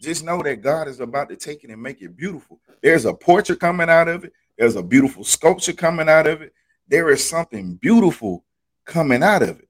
Just 0.00 0.24
know 0.24 0.42
that 0.42 0.62
God 0.62 0.88
is 0.88 1.00
about 1.00 1.28
to 1.30 1.36
take 1.36 1.64
it 1.64 1.70
and 1.70 1.82
make 1.82 2.02
it 2.02 2.16
beautiful. 2.16 2.60
There's 2.82 3.06
a 3.06 3.14
portrait 3.14 3.60
coming 3.60 3.88
out 3.88 4.08
of 4.08 4.24
it. 4.24 4.32
There's 4.58 4.76
a 4.76 4.82
beautiful 4.82 5.24
sculpture 5.24 5.72
coming 5.72 6.08
out 6.08 6.26
of 6.26 6.42
it. 6.42 6.52
There 6.88 7.10
is 7.10 7.28
something 7.28 7.74
beautiful 7.76 8.44
coming 8.84 9.22
out 9.22 9.42
of 9.42 9.58
it. 9.58 9.68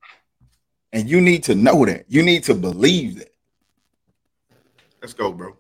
And 0.93 1.09
you 1.09 1.21
need 1.21 1.45
to 1.45 1.55
know 1.55 1.85
that. 1.87 2.07
You 2.09 2.23
need 2.23 2.45
to 2.45 2.55
believe 2.55 3.19
that. 3.19 3.35
Let's 5.01 5.15
go, 5.15 5.33
bro. 5.33 5.57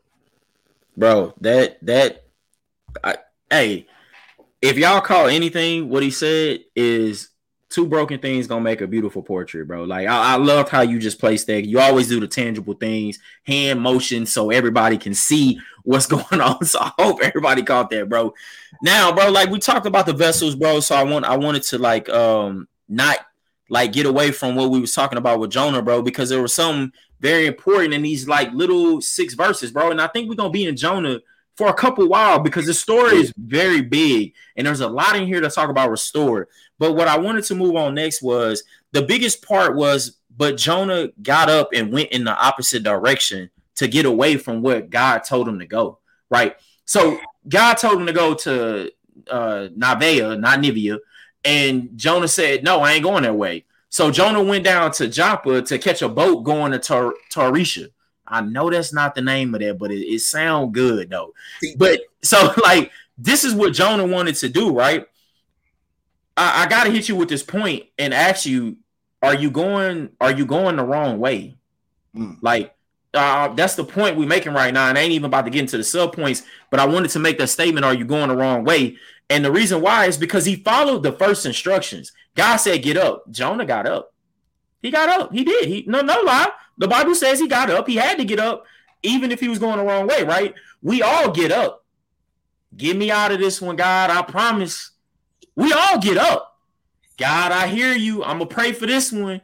Bro, 0.97 1.35
that 1.41 1.79
that 1.85 2.25
I, 3.05 3.17
hey, 3.51 3.87
if 4.63 4.79
y'all 4.79 5.01
call 5.01 5.27
anything 5.27 5.89
what 5.89 6.03
he 6.03 6.11
said 6.11 6.61
is 6.75 7.29
two 7.69 7.87
broken 7.87 8.19
things 8.21 8.47
gonna 8.47 8.61
make 8.61 8.81
a 8.81 8.87
beautiful 8.87 9.23
portrait, 9.23 9.67
bro. 9.67 9.85
Like 9.85 10.07
I, 10.07 10.35
I 10.35 10.37
love 10.37 10.69
how 10.69 10.83
you 10.83 10.99
just 10.99 11.19
place 11.19 11.45
that. 11.45 11.67
You 11.67 11.81
always 11.81 12.09
do 12.09 12.21
the 12.21 12.29
tangible 12.29 12.75
things, 12.75 13.19
hand 13.45 13.81
motion, 13.81 14.27
so 14.27 14.51
everybody 14.51 14.99
can 14.99 15.15
see 15.15 15.61
what's 15.83 16.07
going 16.07 16.41
on. 16.41 16.65
So 16.65 16.81
I 16.81 16.93
hope 16.99 17.21
everybody 17.23 17.63
caught 17.63 17.91
that, 17.91 18.09
bro. 18.09 18.35
Now, 18.83 19.13
bro, 19.13 19.31
like 19.31 19.51
we 19.51 19.59
talked 19.59 19.87
about 19.87 20.07
the 20.07 20.13
vessels, 20.13 20.55
bro. 20.55 20.81
So 20.81 20.95
I 20.95 21.03
want 21.03 21.25
I 21.25 21.37
wanted 21.37 21.63
to 21.65 21.79
like 21.79 22.09
um 22.09 22.69
not 22.89 23.19
like 23.69 23.93
get 23.93 24.07
away 24.07 24.31
from 24.31 24.55
what 24.55 24.71
we 24.71 24.81
was 24.81 24.95
talking 24.95 25.19
about 25.19 25.41
with 25.41 25.51
Jonah, 25.51 25.83
bro, 25.83 26.03
because 26.03 26.29
there 26.29 26.43
was 26.43 26.55
something 26.55 26.93
very 27.21 27.47
important 27.47 27.95
in 27.95 28.03
these 28.03 28.29
like 28.29 28.53
little 28.53 29.01
six 29.01 29.35
verses, 29.35 29.73
bro. 29.73 29.91
And 29.91 30.01
I 30.01 30.07
think 30.07 30.29
we're 30.29 30.37
gonna 30.37 30.51
be 30.51 30.67
in 30.67 30.77
Jonah 30.77 31.19
for 31.57 31.69
a 31.69 31.75
couple 31.75 32.07
while 32.09 32.39
because 32.39 32.67
the 32.67 32.75
story 32.75 33.17
is 33.17 33.33
very 33.37 33.81
big 33.81 34.35
and 34.57 34.67
there's 34.67 34.81
a 34.81 34.89
lot 34.89 35.17
in 35.17 35.27
here 35.27 35.41
to 35.41 35.51
talk 35.51 35.71
about 35.71 35.91
restored. 35.91 36.49
But 36.79 36.93
what 36.93 37.09
I 37.09 37.19
wanted 37.19 37.45
to 37.45 37.55
move 37.55 37.77
on 37.77 37.95
next 37.95 38.23
was 38.23 38.63
the 38.93 39.03
biggest 39.03 39.43
part 39.43 39.75
was, 39.75 40.19
but 40.37 40.57
Jonah 40.57 41.09
got 41.23 41.49
up 41.49 41.71
and 41.73 41.93
went 41.93 42.11
in 42.11 42.25
the 42.25 42.37
opposite 42.37 42.83
direction 42.83 43.51
to 43.77 43.89
get 43.89 44.05
away 44.05 44.37
from 44.37 44.63
what 44.63 44.91
God 44.91 45.21
told 45.21 45.49
him 45.49 45.59
to 45.59 45.67
go. 45.67 45.99
Right. 46.31 46.57
So 46.85 47.19
God 47.49 47.75
told 47.75 48.01
him 48.01 48.07
to 48.07 48.13
go 48.13 48.35
to 48.35 48.93
uh 49.31 49.69
Navea, 49.77 50.39
not 50.39 50.61
Nivea, 50.61 50.99
and 51.45 51.91
Jonah 51.97 52.29
said, 52.29 52.65
No, 52.65 52.81
I 52.81 52.93
ain't 52.93 53.05
going 53.05 53.23
that 53.23 53.35
way. 53.35 53.65
So 53.89 54.11
Jonah 54.11 54.43
went 54.43 54.65
down 54.65 54.91
to 54.93 55.09
Joppa 55.09 55.63
to 55.63 55.79
catch 55.79 56.03
a 56.03 56.09
boat 56.09 56.45
going 56.45 56.73
to 56.73 56.79
Tar- 56.79 57.15
Tarisha. 57.33 57.89
I 58.29 58.41
know 58.41 58.71
that's 58.71 58.93
not 58.93 59.15
the 59.15 59.23
name 59.23 59.55
of 59.55 59.61
that, 59.61 59.79
but 59.79 59.91
it, 59.91 60.01
it 60.01 60.21
sounds 60.21 60.73
good 60.73 61.11
though. 61.11 61.33
But 61.77 62.01
so 62.23 62.53
like 62.63 62.91
this 63.19 63.45
is 63.45 63.55
what 63.55 63.73
Jonah 63.73 64.07
wanted 64.07 64.35
to 64.37 64.49
do, 64.49 64.73
right? 64.73 65.07
I, 66.37 66.65
I 66.65 66.67
gotta 66.69 66.91
hit 66.91 67.09
you 67.09 67.17
with 67.17 67.29
this 67.29 67.43
point 67.43 67.85
and 67.99 68.13
ask 68.13 68.47
you, 68.47 68.77
are 69.23 69.35
you 69.35 69.51
going 69.51 70.11
are 70.21 70.33
you 70.33 70.47
going 70.47 70.77
the 70.77 70.85
wrong 70.85 71.19
way? 71.19 71.57
Mm. 72.15 72.39
Like 72.43 72.75
uh, 73.15 73.49
that's 73.55 73.75
the 73.75 73.85
point 73.85 74.17
we're 74.17 74.29
making 74.29 74.53
right 74.53 74.73
now, 74.73 74.89
and 74.89 74.99
I 74.99 75.01
ain't 75.01 75.13
even 75.13 75.27
about 75.27 75.47
to 75.47 75.51
get 75.51 75.61
into 75.61 75.79
the 75.79 75.85
sub 75.85 76.15
points, 76.15 76.43
but 76.71 76.81
I 76.81 76.87
wanted 76.87 77.11
to 77.13 77.19
make 77.19 77.39
that 77.39 77.49
statement: 77.49 77.85
Are 77.87 77.95
you 77.95 78.05
going 78.05 78.29
the 78.29 78.37
wrong 78.37 78.65
way? 78.65 78.97
And 79.29 79.45
the 79.45 79.51
reason 79.51 79.81
why 79.81 80.07
is 80.07 80.17
because 80.17 80.45
he 80.45 80.57
followed 80.57 81.03
the 81.03 81.13
first 81.13 81.47
instructions. 81.47 82.13
God 82.35 82.57
said, 82.57 82.83
"Get 82.83 82.97
up." 82.97 83.31
Jonah 83.31 83.65
got 83.65 83.87
up. 83.87 84.13
He 84.83 84.91
got 84.91 85.09
up. 85.09 85.33
He 85.33 85.45
did. 85.45 85.69
He 85.69 85.85
no 85.87 86.03
no 86.03 86.21
lie. 86.21 86.51
The 86.79 86.89
Bible 86.89 87.15
says 87.15 87.41
he 87.41 87.49
got 87.49 87.71
up. 87.71 87.89
He 87.89 87.97
had 87.97 88.19
to 88.19 88.25
get 88.25 88.39
up, 88.39 88.67
even 89.03 89.33
if 89.33 89.41
he 89.41 89.49
was 89.49 89.59
going 89.59 89.79
the 89.79 89.85
wrong 89.85 90.07
way, 90.07 90.25
right? 90.25 90.55
We 90.83 91.03
all 91.03 91.31
get 91.31 91.53
up. 91.53 91.85
Get 92.77 92.97
me 92.97 93.11
out 93.11 93.33
of 93.33 93.39
this 93.39 93.61
one, 93.61 93.77
God. 93.77 94.11
I 94.11 94.23
promise. 94.23 94.91
We 95.55 95.73
all 95.73 95.99
get 95.99 96.19
up. 96.19 96.59
God, 97.17 97.53
I 97.53 97.67
hear 97.67 97.95
you. 97.95 98.23
I'm 98.23 98.39
gonna 98.39 98.47
pray 98.47 98.73
for 98.73 98.87
this 98.87 99.11
one. 99.11 99.41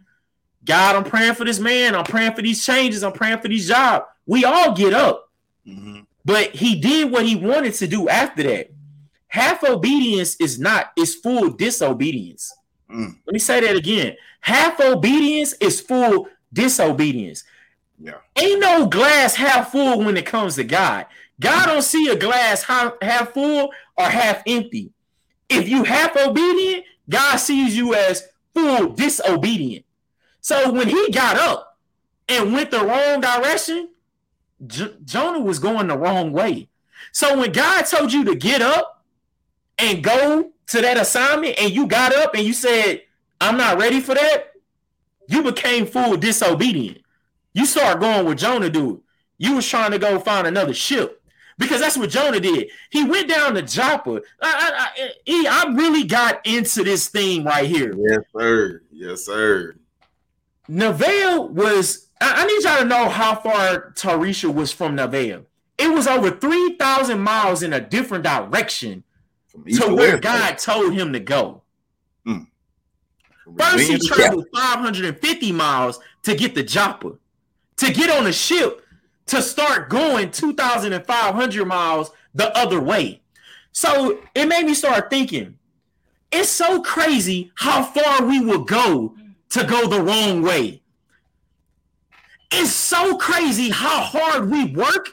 God, 0.64 0.95
I'm 0.95 1.05
praying 1.05 1.35
for 1.35 1.45
this 1.45 1.59
man. 1.59 1.95
I'm 1.95 2.05
praying 2.05 2.35
for 2.35 2.43
these 2.43 2.64
changes. 2.64 3.03
I'm 3.03 3.12
praying 3.12 3.39
for 3.39 3.49
these 3.49 3.68
jobs. 3.68 4.05
We 4.26 4.45
all 4.45 4.74
get 4.74 4.93
up. 4.93 5.30
Mm-hmm. 5.66 6.01
But 6.24 6.55
he 6.55 6.80
did 6.80 7.11
what 7.11 7.26
he 7.26 7.35
wanted 7.35 7.74
to 7.74 7.87
do 7.87 8.09
after 8.09 8.43
that. 8.45 8.70
Half 9.28 9.64
obedience 9.64 10.37
is 10.37 10.59
not, 10.59 10.93
is 10.97 11.14
full 11.14 11.51
disobedience. 11.51 12.53
Mm. 12.91 13.16
Let 13.26 13.33
me 13.33 13.39
say 13.39 13.61
that 13.61 13.76
again. 13.76 14.14
Half 14.41 14.78
obedience 14.80 15.55
is 15.55 15.80
full 15.80 16.28
disobedience. 16.53 17.44
Yeah. 17.98 18.18
Ain't 18.36 18.61
no 18.61 18.86
glass 18.86 19.34
half 19.34 19.72
full 19.72 20.05
when 20.05 20.16
it 20.16 20.26
comes 20.26 20.57
to 20.57 20.64
God. 20.64 21.07
God 21.40 21.66
don't 21.66 21.82
see 21.82 22.09
a 22.09 22.16
glass 22.16 22.62
half, 22.64 22.94
half 23.03 23.32
full 23.32 23.72
or 23.96 24.05
half 24.05 24.42
empty. 24.46 24.92
If 25.48 25.68
you 25.68 25.84
half 25.84 26.16
obedient, 26.16 26.84
God 27.09 27.36
sees 27.36 27.76
you 27.76 27.94
as 27.94 28.28
full 28.55 28.90
disobedient. 28.90 29.84
So 30.40 30.72
when 30.72 30.88
he 30.88 31.11
got 31.11 31.36
up 31.36 31.78
and 32.28 32.53
went 32.53 32.70
the 32.70 32.84
wrong 32.84 33.20
direction, 33.20 33.90
J- 34.66 34.94
Jonah 35.05 35.40
was 35.40 35.59
going 35.59 35.88
the 35.88 35.98
wrong 35.98 36.32
way. 36.32 36.68
So 37.12 37.38
when 37.38 37.53
God 37.53 37.82
told 37.82 38.12
you 38.12 38.24
to 38.24 38.34
get 38.34 38.62
up 38.62 39.05
and 39.78 40.03
go 40.03 40.53
to 40.68 40.80
that 40.80 40.96
assignment 40.96 41.59
and 41.61 41.72
you 41.72 41.86
got 41.86 42.14
up 42.14 42.34
and 42.34 42.44
you 42.44 42.53
said, 42.53 43.03
I'm 43.40 43.57
not 43.57 43.78
ready 43.78 44.00
for 44.00 44.14
that, 44.14 44.51
you 45.29 45.43
became 45.43 45.87
full 45.87 46.16
disobedient. 46.16 46.99
You 47.55 47.66
start 47.66 48.01
going 48.01 48.27
with 48.27 48.39
Jonah 48.39 48.70
dude. 48.70 49.01
You 49.39 49.57
was 49.57 49.68
trying 49.68 49.91
to 49.91 49.99
go 49.99 50.18
find 50.18 50.47
another 50.47 50.75
ship 50.75 51.23
because 51.59 51.81
that's 51.81 51.97
what 51.97 52.11
Jonah 52.11 52.41
did. 52.41 52.70
He 52.91 53.05
went 53.05 53.29
down 53.29 53.55
to 53.55 53.62
Joppa. 53.62 54.23
I, 54.41 54.91
I, 54.97 55.11
I, 55.29 55.64
I 55.66 55.73
really 55.75 56.05
got 56.05 56.47
into 56.47 56.83
this 56.85 57.09
thing 57.09 57.45
right 57.45 57.68
here. 57.68 57.95
Yes, 57.97 58.20
sir. 58.37 58.83
Yes, 58.91 59.27
sir. 59.27 59.77
Nevaeh 60.68 61.51
was. 61.51 62.09
I, 62.20 62.43
I 62.43 62.47
need 62.47 62.62
y'all 62.62 62.79
to 62.79 62.85
know 62.85 63.09
how 63.09 63.35
far 63.35 63.93
Tarisha 63.93 64.53
was 64.53 64.73
from 64.73 64.97
Nevaeh. 64.97 65.45
It 65.79 65.89
was 65.89 66.07
over 66.07 66.31
three 66.31 66.77
thousand 66.77 67.20
miles 67.20 67.62
in 67.62 67.73
a 67.73 67.81
different 67.81 68.25
direction 68.25 69.05
to 69.75 69.95
where 69.95 70.18
God 70.18 70.59
told 70.59 70.95
him 70.95 71.12
to 71.12 71.20
go. 71.20 71.61
First, 73.59 73.90
he 73.90 73.98
traveled 73.98 74.46
550 74.55 75.53
miles 75.53 76.00
to 76.22 76.34
get 76.34 76.55
the 76.55 76.62
Joppa, 76.62 77.12
to 77.78 77.92
get 77.92 78.11
on 78.11 78.26
a 78.26 78.32
ship 78.32 78.84
to 79.26 79.40
start 79.42 79.88
going 79.88 80.30
2,500 80.30 81.64
miles 81.64 82.11
the 82.34 82.57
other 82.57 82.80
way. 82.80 83.20
So 83.72 84.20
it 84.34 84.46
made 84.46 84.66
me 84.66 84.74
start 84.74 85.11
thinking, 85.11 85.59
it's 86.30 86.50
so 86.50 86.82
crazy 86.82 87.50
how 87.55 87.82
far 87.82 88.24
we 88.24 88.40
will 88.40 88.64
go 88.64 89.14
to 89.50 89.64
go 89.64 89.86
the 89.86 90.00
wrong 90.00 90.42
way. 90.42 90.82
It's 92.50 92.70
so 92.70 93.16
crazy 93.16 93.70
how 93.70 94.03
hard 94.03 94.50
we 94.50 94.66
work 94.66 95.11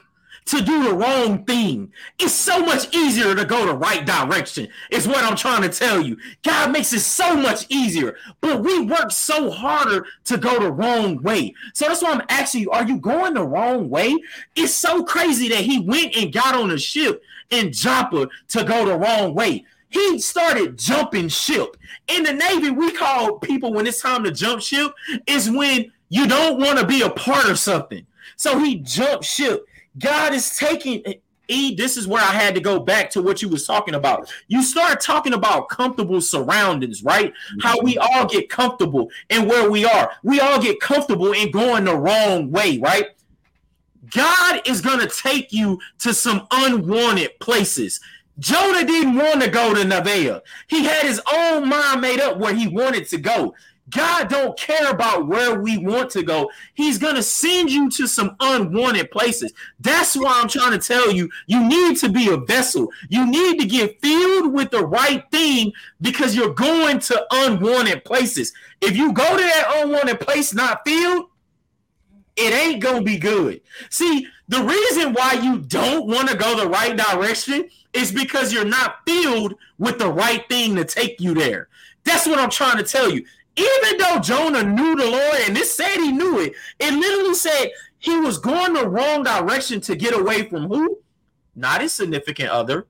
to 0.50 0.62
do 0.64 0.84
the 0.84 0.96
wrong 0.96 1.46
thing. 1.46 1.92
It's 2.18 2.34
so 2.34 2.60
much 2.60 2.94
easier 2.96 3.36
to 3.36 3.46
go 3.46 3.68
the 3.68 3.76
right 3.76 4.04
direction, 4.04 4.68
is 4.90 5.08
what 5.08 5.24
I'm 5.24 5.36
trying 5.36 5.62
to 5.62 5.70
tell 5.70 6.02
you. 6.02 6.18
God 6.44 6.72
makes 6.72 6.92
it 6.92 7.02
so 7.02 7.36
much 7.36 7.68
easier, 7.70 8.18
but 8.42 8.62
we 8.62 8.80
work 8.80 9.12
so 9.12 9.52
harder 9.52 10.08
to 10.26 10.38
go 10.38 10.60
the 10.60 10.72
wrong 10.72 11.22
way. 11.22 11.54
So 11.76 11.86
that's 11.86 12.02
why 12.02 12.14
I'm 12.14 12.26
asking 12.30 12.62
you, 12.62 12.72
are 12.72 12.84
you 12.84 12.98
going 12.98 13.36
the 13.36 13.46
wrong 13.46 13.92
way? 13.92 14.18
It's 14.56 14.74
so 14.74 15.04
crazy 15.04 15.50
that 15.50 15.60
he 15.60 15.82
went 15.82 16.16
and 16.16 16.34
got 16.34 16.56
on 16.56 16.72
a 16.72 16.80
ship 16.80 17.22
in 17.52 17.72
Joppa 17.72 18.28
to 18.48 18.64
go 18.64 18.86
the 18.86 18.98
wrong 18.98 19.36
way. 19.36 19.66
He 19.90 20.18
started 20.18 20.80
jumping 20.80 21.28
ship. 21.28 21.78
In 22.08 22.24
the 22.24 22.34
Navy, 22.34 22.72
we 22.72 22.92
call 22.92 23.38
people 23.38 23.72
when 23.72 23.86
it's 23.86 24.02
time 24.02 24.24
to 24.24 24.32
jump 24.32 24.64
ship, 24.64 24.94
is 25.28 25.50
when 25.52 25.92
you 26.10 26.28
don't 26.28 26.60
want 26.60 26.80
to 26.80 26.88
be 26.88 27.04
a 27.04 27.10
part 27.12 27.48
of 27.48 27.60
something. 27.60 28.08
So 28.36 28.58
he 28.58 28.78
jumped 28.78 29.26
ship 29.26 29.68
God 29.98 30.34
is 30.34 30.58
taking 30.58 31.04
E, 31.50 31.74
this 31.74 31.98
is 31.98 32.08
where 32.08 32.22
I 32.22 32.32
had 32.32 32.54
to 32.56 32.62
go 32.62 32.80
back 32.80 33.10
to 33.12 33.22
what 33.24 33.42
you 33.42 33.50
was 33.50 33.66
talking 33.66 33.96
about. 33.96 34.32
You 34.48 34.62
start 34.62 35.02
talking 35.02 35.34
about 35.34 35.68
comfortable 35.68 36.22
surroundings, 36.22 37.04
right? 37.04 37.34
How 37.60 37.82
we 37.82 37.96
mm-hmm. 37.96 38.18
all 38.18 38.28
get 38.28 38.50
comfortable 38.50 39.10
in 39.30 39.48
where 39.48 39.70
we 39.70 39.84
are. 39.84 40.12
We 40.24 40.40
all 40.40 40.62
get 40.62 40.80
comfortable 40.80 41.32
in 41.32 41.50
going 41.50 41.86
the 41.86 41.98
wrong 41.98 42.52
way, 42.52 42.78
right? 42.78 43.08
God 44.12 44.62
is 44.66 44.80
going 44.80 45.00
to 45.00 45.08
take 45.08 45.52
you 45.52 45.80
to 46.00 46.14
some 46.14 46.48
unwanted 46.52 47.40
places. 47.40 48.00
Jonah 48.38 48.86
didn't 48.86 49.16
want 49.16 49.42
to 49.42 49.50
go 49.50 49.74
to 49.74 49.82
Nevaeh. 49.82 50.42
He 50.68 50.84
had 50.84 51.04
his 51.04 51.20
own 51.34 51.68
mind 51.68 52.02
made 52.02 52.22
up 52.22 52.38
where 52.38 52.54
he 52.54 52.68
wanted 52.68 53.08
to 53.10 53.18
go. 53.18 53.54
God 53.90 54.30
don't 54.30 54.58
care 54.58 54.90
about 54.90 55.28
where 55.28 55.60
we 55.60 55.78
want 55.78 56.10
to 56.12 56.24
go. 56.24 56.52
He's 56.74 56.98
going 56.98 57.16
to 57.16 57.24
send 57.24 57.72
you 57.72 57.90
to 57.92 58.08
some 58.08 58.36
unwanted 58.40 59.12
places. 59.12 59.54
That's 59.80 60.16
why 60.16 60.40
I'm 60.40 60.48
trying 60.48 60.78
to 60.78 60.86
tell 60.86 61.12
you, 61.12 61.30
you 61.48 61.68
need 61.68 61.98
to 61.98 62.10
be 62.10 62.30
a 62.30 62.38
vessel. 62.38 62.90
You 63.10 63.26
need 63.26 63.60
to 63.60 63.66
get 63.66 64.02
filled 64.02 64.54
with 64.54 64.72
the 64.72 64.86
right 64.86 65.24
thing 65.32 65.72
because 66.02 66.36
you're 66.36 66.54
going 66.54 67.00
to 67.00 67.26
unwanted 67.32 68.04
places. 68.06 68.54
If 68.82 68.96
you 68.96 69.14
go 69.14 69.38
to 69.38 69.44
that 69.44 69.74
unwanted 69.78 70.20
place 70.20 70.54
not 70.54 70.82
filled, 70.86 71.28
it 72.36 72.54
ain't 72.54 72.82
going 72.82 73.00
to 73.00 73.04
be 73.04 73.18
good. 73.18 73.62
See, 73.90 74.28
the 74.48 74.64
reason 74.64 75.14
why 75.14 75.34
you 75.34 75.60
don't 75.60 76.08
want 76.08 76.30
to 76.30 76.38
go 76.38 76.58
the 76.58 76.70
right 76.70 76.96
direction 76.96 77.70
is 77.94 78.12
because 78.12 78.54
you're 78.54 78.66
not 78.66 79.00
filled 79.06 79.56
with 79.78 80.00
the 80.00 80.12
right 80.12 80.48
thing 80.48 80.76
to 80.76 80.86
take 80.86 81.20
you 81.20 81.34
there. 81.34 81.68
That's 82.06 82.26
what 82.26 82.40
I'm 82.40 82.50
trying 82.50 82.78
to 82.78 82.84
tell 82.84 83.10
you 83.10 83.26
even 83.56 83.98
though 83.98 84.20
Jonah 84.20 84.64
knew 84.64 84.96
the 84.96 85.10
Lord, 85.10 85.36
and 85.48 85.58
it 85.58 85.66
said 85.66 85.96
he 85.96 86.12
knew 86.12 86.40
it, 86.40 86.54
it 86.80 86.94
literally 86.94 87.34
said 87.34 87.70
he 87.98 88.18
was 88.20 88.38
going 88.38 88.74
the 88.74 88.88
wrong 88.88 89.24
direction 89.24 89.82
to 89.82 89.96
get 89.96 90.18
away 90.18 90.48
from 90.48 90.68
who? 90.68 91.00
Not 91.56 91.82
his 91.82 91.94
significant 91.94 92.50
other, 92.50 92.88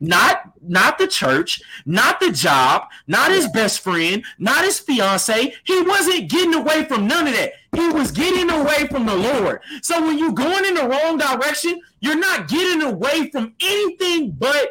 not 0.00 0.52
not 0.62 0.98
the 0.98 1.06
church, 1.06 1.62
not 1.86 2.20
the 2.20 2.32
job, 2.32 2.88
not 3.06 3.30
his 3.30 3.48
best 3.48 3.80
friend, 3.80 4.24
not 4.38 4.64
his 4.64 4.78
fiance. 4.78 5.54
He 5.64 5.82
wasn't 5.82 6.30
getting 6.30 6.54
away 6.54 6.84
from 6.84 7.06
none 7.06 7.26
of 7.26 7.34
that. 7.34 7.52
He 7.74 7.88
was 7.88 8.10
getting 8.10 8.50
away 8.50 8.86
from 8.88 9.06
the 9.06 9.14
Lord. 9.14 9.60
So 9.82 10.04
when 10.04 10.18
you're 10.18 10.32
going 10.32 10.64
in 10.64 10.74
the 10.74 10.88
wrong 10.88 11.18
direction, 11.18 11.80
you're 12.00 12.18
not 12.18 12.48
getting 12.48 12.82
away 12.82 13.30
from 13.30 13.54
anything 13.60 14.32
but 14.32 14.70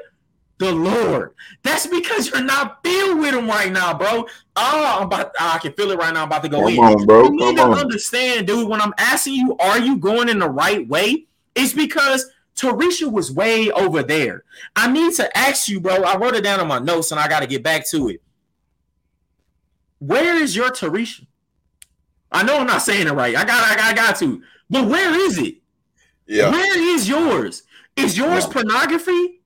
the 0.59 0.71
Lord. 0.71 1.33
That's 1.63 1.87
because 1.87 2.27
you're 2.27 2.43
not 2.43 2.83
filled 2.83 3.19
with 3.19 3.33
him 3.33 3.47
right 3.47 3.71
now, 3.71 3.97
bro. 3.97 4.27
Oh, 4.62 4.97
I'm 4.99 5.05
about 5.07 5.32
I 5.39 5.57
can 5.60 5.72
feel 5.74 5.91
it 5.91 5.97
right 5.97 6.14
now. 6.14 6.24
I'm 6.24 6.28
about 6.28 6.43
to 6.43 6.49
go 6.49 6.62
Come 6.64 6.74
in. 6.74 6.80
on, 6.80 7.05
bro. 7.05 7.24
You 7.24 7.32
need 7.32 7.39
Come 7.39 7.55
to 7.55 7.62
on. 7.64 7.80
understand, 7.80 8.47
dude. 8.47 8.68
When 8.68 8.82
I'm 8.82 8.93
asking 8.97 9.36
you, 9.36 9.55
are 9.57 9.80
you 9.80 9.97
going 9.97 10.28
in 10.30 10.39
the 10.39 10.49
right 10.49 10.88
way? 10.88 11.26
It's 11.55 11.74
because 11.74 12.30
Tarisha 12.55 13.10
was 13.12 13.32
way 13.32 13.72
over 13.72 14.03
there. 14.03 14.43
I 14.76 14.91
need 14.91 15.14
to 15.16 15.38
ask 15.38 15.68
you, 15.70 15.80
bro. 15.80 16.03
I 16.03 16.18
wrote 16.18 16.36
it 16.36 16.43
down 16.43 16.60
on 16.60 16.68
my 16.68 16.80
notes 16.80 17.12
and 17.12 17.20
I 17.20 17.28
got 17.30 17.39
to 17.39 17.47
get 17.47 17.64
back 17.64 17.88
to 17.91 18.10
it. 18.10 18.22
Where 19.99 20.36
is 20.41 20.55
your 20.55 20.70
Tarisha? 20.70 21.26
I 22.32 22.43
know 22.43 22.57
I'm 22.60 22.68
not 22.68 22.82
saying 22.82 23.07
it 23.07 23.12
right. 23.14 23.36
I 23.36 23.43
got, 23.45 23.72
I 23.72 23.76
got, 23.76 23.91
I 23.91 23.93
got 23.93 24.16
to. 24.20 24.41
But 24.70 24.88
where 24.88 25.14
is 25.28 25.38
it? 25.39 25.55
Yeah. 26.28 26.51
Where 26.51 26.95
is 26.95 27.07
yours? 27.10 27.64
Is 27.95 28.18
yours 28.18 28.45
Yeah. 28.45 28.53
pornography? 28.53 29.41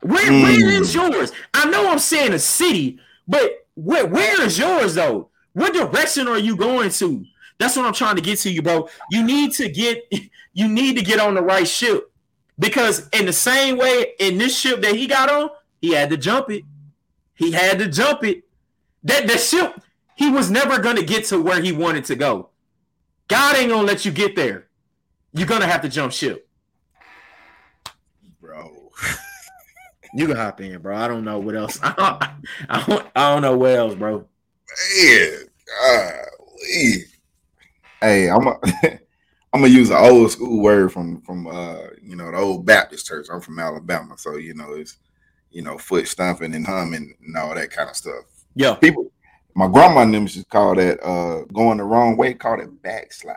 Where, 0.00 0.30
Mm. 0.30 0.42
where 0.42 0.70
is 0.80 0.94
yours? 0.94 1.32
I 1.52 1.68
know 1.68 1.88
I'm 1.90 1.98
saying 1.98 2.32
a 2.32 2.38
city, 2.38 2.98
but 3.28 3.63
where, 3.74 4.06
where 4.06 4.42
is 4.42 4.58
yours 4.58 4.94
though? 4.94 5.30
What 5.52 5.72
direction 5.72 6.28
are 6.28 6.38
you 6.38 6.56
going 6.56 6.90
to? 6.90 7.24
That's 7.58 7.76
what 7.76 7.86
I'm 7.86 7.92
trying 7.92 8.16
to 8.16 8.22
get 8.22 8.38
to 8.40 8.50
you, 8.50 8.62
bro. 8.62 8.88
You 9.10 9.24
need 9.24 9.52
to 9.52 9.68
get 9.68 10.02
you 10.52 10.68
need 10.68 10.96
to 10.96 11.02
get 11.02 11.20
on 11.20 11.34
the 11.34 11.42
right 11.42 11.66
ship. 11.66 12.10
Because 12.58 13.08
in 13.08 13.26
the 13.26 13.32
same 13.32 13.76
way, 13.76 14.12
in 14.20 14.38
this 14.38 14.56
ship 14.56 14.80
that 14.82 14.94
he 14.94 15.08
got 15.08 15.28
on, 15.28 15.50
he 15.80 15.90
had 15.90 16.10
to 16.10 16.16
jump 16.16 16.50
it. 16.50 16.62
He 17.34 17.50
had 17.50 17.78
to 17.80 17.88
jump 17.88 18.22
it. 18.22 18.44
That 19.02 19.26
the 19.26 19.36
ship, 19.36 19.80
he 20.14 20.30
was 20.30 20.50
never 20.50 20.78
gonna 20.78 21.02
get 21.02 21.24
to 21.26 21.42
where 21.42 21.60
he 21.60 21.72
wanted 21.72 22.04
to 22.06 22.14
go. 22.14 22.50
God 23.28 23.56
ain't 23.56 23.70
gonna 23.70 23.86
let 23.86 24.04
you 24.04 24.12
get 24.12 24.36
there. 24.36 24.68
You're 25.32 25.48
gonna 25.48 25.66
have 25.66 25.82
to 25.82 25.88
jump 25.88 26.12
ship. 26.12 26.48
Bro. 28.40 28.92
You 30.14 30.28
can 30.28 30.36
hop 30.36 30.60
in, 30.60 30.80
bro. 30.80 30.96
I 30.96 31.08
don't 31.08 31.24
know 31.24 31.40
what 31.40 31.56
else. 31.56 31.78
I 31.82 31.92
don't, 31.92 32.22
I 32.70 32.86
don't, 32.86 33.06
I 33.16 33.32
don't 33.32 33.42
know 33.42 33.56
what 33.56 33.72
else, 33.72 33.94
bro. 33.94 34.24
Man, 34.96 35.38
golly. 35.66 37.04
Hey, 38.00 38.30
I'm 38.30 38.46
a, 38.46 38.58
I'm 39.52 39.60
gonna 39.60 39.68
use 39.68 39.90
an 39.90 39.96
old 39.96 40.30
school 40.30 40.60
word 40.60 40.92
from 40.92 41.20
from 41.22 41.46
uh 41.48 41.78
you 42.00 42.14
know 42.14 42.30
the 42.30 42.36
old 42.36 42.64
Baptist 42.64 43.06
church. 43.06 43.26
I'm 43.32 43.40
from 43.40 43.58
Alabama, 43.58 44.16
so 44.16 44.36
you 44.36 44.54
know 44.54 44.72
it's 44.74 44.98
you 45.50 45.62
know 45.62 45.78
foot 45.78 46.06
stomping 46.06 46.54
and 46.54 46.66
humming 46.66 47.14
and 47.24 47.36
all 47.36 47.54
that 47.54 47.70
kind 47.70 47.90
of 47.90 47.96
stuff. 47.96 48.24
Yeah. 48.54 48.74
People, 48.74 49.10
my 49.54 49.66
grandma 49.66 50.02
and 50.02 50.14
them 50.14 50.22
used 50.22 50.38
to 50.38 50.44
call 50.44 50.76
that 50.76 51.04
uh 51.04 51.44
going 51.52 51.78
the 51.78 51.84
wrong 51.84 52.16
way, 52.16 52.34
called 52.34 52.60
it 52.60 52.82
backslide. 52.82 53.36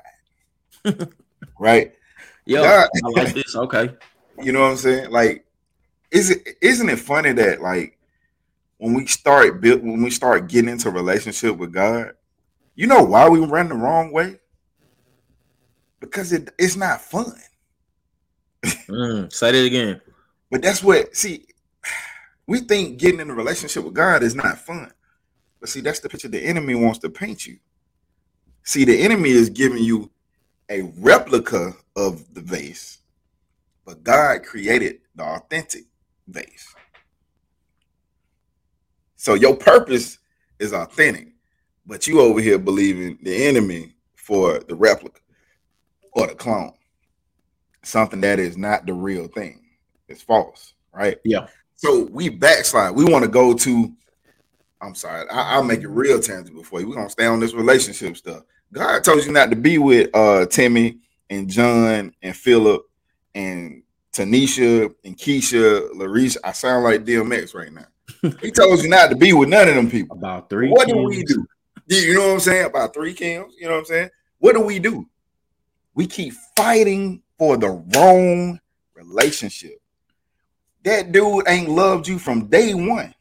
right? 1.59 1.93
Yeah. 2.45 2.85
I 3.03 3.07
like 3.09 3.33
this. 3.33 3.55
Okay. 3.55 3.89
You 4.41 4.51
know 4.51 4.61
what 4.61 4.71
I'm 4.71 4.77
saying? 4.77 5.09
Like, 5.09 5.46
is 6.11 6.29
it 6.29 6.57
isn't 6.61 6.89
it 6.89 6.99
funny 6.99 7.33
that 7.33 7.61
like 7.61 7.97
when 8.77 8.93
we 8.93 9.05
start 9.07 9.61
build 9.61 9.81
when 9.81 10.01
we 10.01 10.09
start 10.09 10.47
getting 10.47 10.69
into 10.69 10.89
relationship 10.89 11.57
with 11.57 11.73
God, 11.73 12.13
you 12.75 12.87
know 12.87 13.03
why 13.03 13.27
we 13.27 13.39
run 13.39 13.69
the 13.69 13.75
wrong 13.75 14.11
way? 14.11 14.39
Because 15.99 16.31
it, 16.31 16.49
it's 16.59 16.75
not 16.75 17.01
fun. 17.01 17.33
Mm, 18.63 19.33
say 19.33 19.51
that 19.51 19.65
again. 19.65 20.01
But 20.49 20.61
that's 20.61 20.83
what 20.83 21.15
see, 21.15 21.45
we 22.45 22.59
think 22.59 22.99
getting 22.99 23.19
in 23.19 23.29
a 23.29 23.35
relationship 23.35 23.83
with 23.83 23.93
God 23.93 24.23
is 24.23 24.35
not 24.35 24.59
fun. 24.59 24.91
But 25.59 25.69
see, 25.69 25.81
that's 25.81 25.99
the 25.99 26.09
picture 26.09 26.27
the 26.27 26.39
enemy 26.39 26.75
wants 26.75 26.99
to 26.99 27.09
paint 27.09 27.45
you. 27.45 27.57
See, 28.63 28.85
the 28.85 29.01
enemy 29.01 29.29
is 29.29 29.49
giving 29.49 29.83
you 29.83 30.11
a 30.69 30.83
replica 30.97 31.73
of 31.95 32.33
the 32.33 32.41
vase, 32.41 32.99
but 33.85 34.03
God 34.03 34.43
created 34.43 34.99
the 35.15 35.23
authentic 35.23 35.85
vase. 36.27 36.73
So 39.15 39.33
your 39.33 39.55
purpose 39.55 40.19
is 40.59 40.73
authentic, 40.73 41.29
but 41.85 42.07
you 42.07 42.21
over 42.21 42.39
here 42.39 42.59
believing 42.59 43.17
the 43.21 43.47
enemy 43.47 43.95
for 44.15 44.59
the 44.59 44.75
replica 44.75 45.19
or 46.13 46.27
the 46.27 46.35
clone. 46.35 46.73
Something 47.83 48.21
that 48.21 48.39
is 48.39 48.57
not 48.57 48.85
the 48.85 48.93
real 48.93 49.27
thing. 49.27 49.61
It's 50.07 50.21
false, 50.21 50.73
right? 50.93 51.17
Yeah. 51.23 51.47
So 51.75 52.07
we 52.11 52.29
backslide. 52.29 52.95
We 52.95 53.05
want 53.05 53.23
to 53.23 53.29
go 53.29 53.53
to. 53.53 53.93
I'm 54.81 54.95
sorry. 54.95 55.27
I, 55.29 55.53
I'll 55.55 55.63
make 55.63 55.81
it 55.81 55.87
real 55.87 56.19
tangible 56.19 56.63
for 56.63 56.79
you. 56.79 56.89
We're 56.89 56.95
gonna 56.95 57.09
stay 57.09 57.25
on 57.25 57.39
this 57.39 57.53
relationship 57.53 58.17
stuff. 58.17 58.43
God 58.73 59.03
told 59.03 59.25
you 59.25 59.31
not 59.31 59.49
to 59.49 59.55
be 59.55 59.77
with 59.77 60.09
uh 60.13 60.45
Timmy 60.47 60.99
and 61.29 61.49
John 61.49 62.13
and 62.21 62.35
Philip 62.35 62.83
and 63.35 63.83
Tanisha 64.17 64.93
and 65.03 65.17
Keisha, 65.17 65.91
Larisha. 65.91 66.37
I 66.43 66.51
sound 66.51 66.83
like 66.83 67.05
DMX 67.05 67.53
right 67.53 67.71
now. 67.71 67.85
he 68.41 68.51
told 68.51 68.81
you 68.81 68.89
not 68.89 69.09
to 69.09 69.15
be 69.15 69.33
with 69.33 69.49
none 69.49 69.67
of 69.67 69.75
them 69.75 69.89
people. 69.89 70.17
About 70.17 70.49
three. 70.49 70.69
What 70.69 70.87
do 70.87 70.97
we 70.97 71.23
do? 71.23 71.45
You 71.87 72.15
know 72.15 72.27
what 72.27 72.33
I'm 72.33 72.39
saying? 72.39 72.65
About 72.65 72.93
three 72.93 73.13
Kims, 73.13 73.51
you 73.57 73.67
know 73.67 73.73
what 73.73 73.79
I'm 73.79 73.85
saying? 73.85 74.09
What 74.39 74.55
do 74.55 74.61
we 74.61 74.79
do? 74.79 75.07
We 75.93 76.05
keep 76.05 76.33
fighting 76.55 77.23
for 77.37 77.57
the 77.57 77.69
wrong 77.69 78.59
relationship. 78.93 79.79
That 80.83 81.11
dude 81.11 81.47
ain't 81.47 81.69
loved 81.69 82.07
you 82.07 82.19
from 82.19 82.47
day 82.47 82.73
one. 82.73 83.13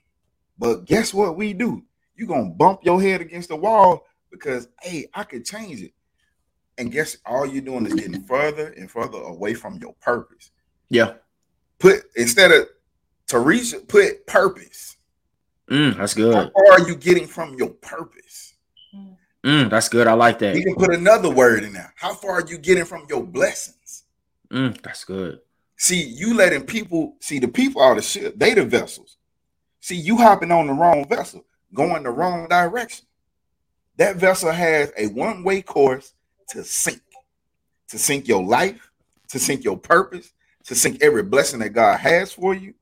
But 0.59 0.85
guess 0.85 1.15
what 1.15 1.37
we 1.37 1.53
do? 1.53 1.85
you 2.17 2.27
gonna 2.27 2.51
bump 2.51 2.81
your 2.83 3.01
head 3.01 3.21
against 3.21 3.51
the 3.51 3.57
wall 3.57 4.07
because 4.31 4.69
hey, 4.83 5.07
I 5.15 5.25
could 5.25 5.45
change 5.45 5.83
it. 5.83 5.93
And 6.79 6.93
guess 6.93 7.17
all 7.25 7.47
you're 7.47 7.63
doing 7.63 7.87
is 7.87 7.95
getting 7.95 8.23
further 8.25 8.69
and 8.77 8.91
further 8.91 9.19
away 9.19 9.55
from 9.55 9.79
your 9.79 9.95
purpose. 9.95 10.51
Yeah. 10.89 11.15
Put 11.79 12.03
instead 12.17 12.53
of 12.53 12.69
Tarisha, 13.27 13.87
put 13.87 14.27
purpose. 14.27 14.97
Mm, 15.71 15.97
that's 15.97 16.15
How 16.15 16.17
good. 16.17 16.53
far 16.53 16.73
are 16.73 16.89
you 16.89 16.95
getting 16.95 17.27
from 17.27 17.55
your 17.55 17.71
purpose? 17.71 18.55
Mm, 19.45 19.71
that's 19.71 19.89
good. 19.89 20.07
I 20.07 20.15
like 20.15 20.39
that. 20.41 20.57
You 20.57 20.63
can 20.63 20.75
put 20.75 20.95
another 20.95 21.31
word 21.31 21.63
in 21.63 21.73
there. 21.73 21.93
How 21.97 22.15
far 22.15 22.41
are 22.41 22.47
you 22.47 22.59
getting 22.59 22.85
from 22.85 23.07
your 23.09 23.23
blessings? 23.23 24.05
Mm, 24.51 24.81
that's 24.83 25.05
good. 25.05 25.41
See, 25.77 26.03
you 26.03 26.35
letting 26.35 26.63
people 26.63 27.17
see 27.21 27.39
the 27.39 27.49
people 27.49 27.83
are 27.83 27.95
the 27.95 28.03
ship, 28.03 28.35
they 28.37 28.55
the 28.55 28.65
vessels. 28.65 29.19
See, 29.81 29.97
you 29.97 30.17
hopping 30.17 30.51
on 30.51 30.67
the 30.67 30.73
wrong 30.73 31.07
vessel, 31.09 31.45
going 31.75 32.03
the 32.03 32.11
wrong 32.11 32.49
direction. 32.49 33.07
That 33.99 34.17
vessel 34.17 34.51
has 34.51 34.93
a 34.97 35.07
one-way 35.09 35.63
course 35.63 36.13
to 36.49 36.65
sink, 36.65 37.01
to 37.89 37.99
sink 37.99 38.27
your 38.27 38.43
life, 38.43 38.91
to 39.29 39.39
sink 39.39 39.65
your 39.65 39.77
purpose, 39.77 40.33
to 40.67 40.75
sink 40.75 41.03
every 41.03 41.23
blessing 41.23 41.61
that 41.61 41.71
God 41.71 41.99
has 41.99 42.33
for 42.33 42.55
you. 42.55 42.75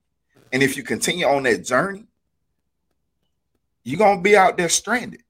And 0.53 0.63
if 0.63 0.77
you 0.77 0.83
continue 0.83 1.27
on 1.27 1.43
that 1.45 1.65
journey, 1.65 2.07
you're 3.83 3.99
gonna 3.99 4.21
be 4.21 4.37
out 4.37 4.57
there 4.57 4.69
stranded. 4.69 5.23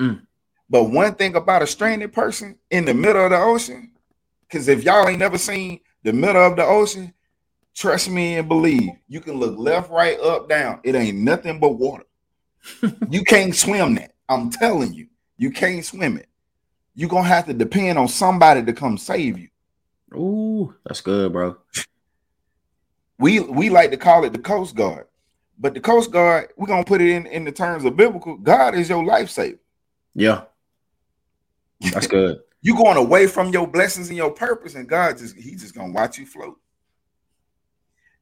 Mm. 0.00 0.26
But 0.68 0.84
one 0.84 1.14
thing 1.14 1.36
about 1.36 1.62
a 1.62 1.66
stranded 1.66 2.12
person 2.12 2.58
in 2.70 2.84
the 2.84 2.94
middle 2.94 3.24
of 3.24 3.30
the 3.30 3.38
ocean, 3.38 3.92
because 4.42 4.68
if 4.68 4.82
y'all 4.82 5.08
ain't 5.08 5.18
never 5.18 5.38
seen 5.38 5.80
the 6.02 6.12
middle 6.12 6.44
of 6.44 6.56
the 6.56 6.64
ocean, 6.64 7.12
trust 7.74 8.10
me 8.10 8.38
and 8.38 8.48
believe, 8.48 8.90
you 9.06 9.20
can 9.20 9.34
look 9.34 9.56
left, 9.58 9.90
right, 9.90 10.18
up, 10.18 10.48
down. 10.48 10.80
It 10.82 10.94
ain't 10.94 11.18
nothing 11.18 11.60
but 11.60 11.78
water. 11.78 12.04
you 13.10 13.22
can't 13.22 13.54
swim 13.54 13.94
that. 13.96 14.14
I'm 14.28 14.50
telling 14.50 14.92
you, 14.94 15.08
you 15.36 15.50
can't 15.50 15.84
swim 15.84 16.16
it. 16.16 16.28
You're 16.94 17.08
gonna 17.08 17.28
have 17.28 17.46
to 17.46 17.54
depend 17.54 17.98
on 17.98 18.08
somebody 18.08 18.64
to 18.64 18.72
come 18.72 18.98
save 18.98 19.38
you. 19.38 19.48
Ooh, 20.14 20.74
that's 20.84 21.00
good, 21.00 21.32
bro. 21.32 21.56
We 23.18 23.40
we 23.40 23.70
like 23.70 23.90
to 23.90 23.96
call 23.96 24.24
it 24.24 24.32
the 24.32 24.38
Coast 24.38 24.74
Guard, 24.74 25.06
but 25.58 25.74
the 25.74 25.80
Coast 25.80 26.10
Guard, 26.10 26.52
we're 26.56 26.66
gonna 26.66 26.84
put 26.84 27.00
it 27.00 27.10
in 27.10 27.26
in 27.26 27.44
the 27.44 27.52
terms 27.52 27.84
of 27.84 27.96
biblical. 27.96 28.36
God 28.36 28.74
is 28.74 28.88
your 28.88 29.02
lifesaver. 29.02 29.58
Yeah. 30.14 30.42
That's 31.92 32.06
good. 32.08 32.40
You 32.62 32.76
going 32.76 32.96
away 32.96 33.26
from 33.26 33.50
your 33.50 33.66
blessings 33.66 34.08
and 34.08 34.16
your 34.16 34.30
purpose, 34.30 34.74
and 34.74 34.88
God 34.88 35.18
just 35.18 35.36
He 35.36 35.56
just 35.56 35.74
gonna 35.74 35.92
watch 35.92 36.18
you 36.18 36.26
float. 36.26 36.58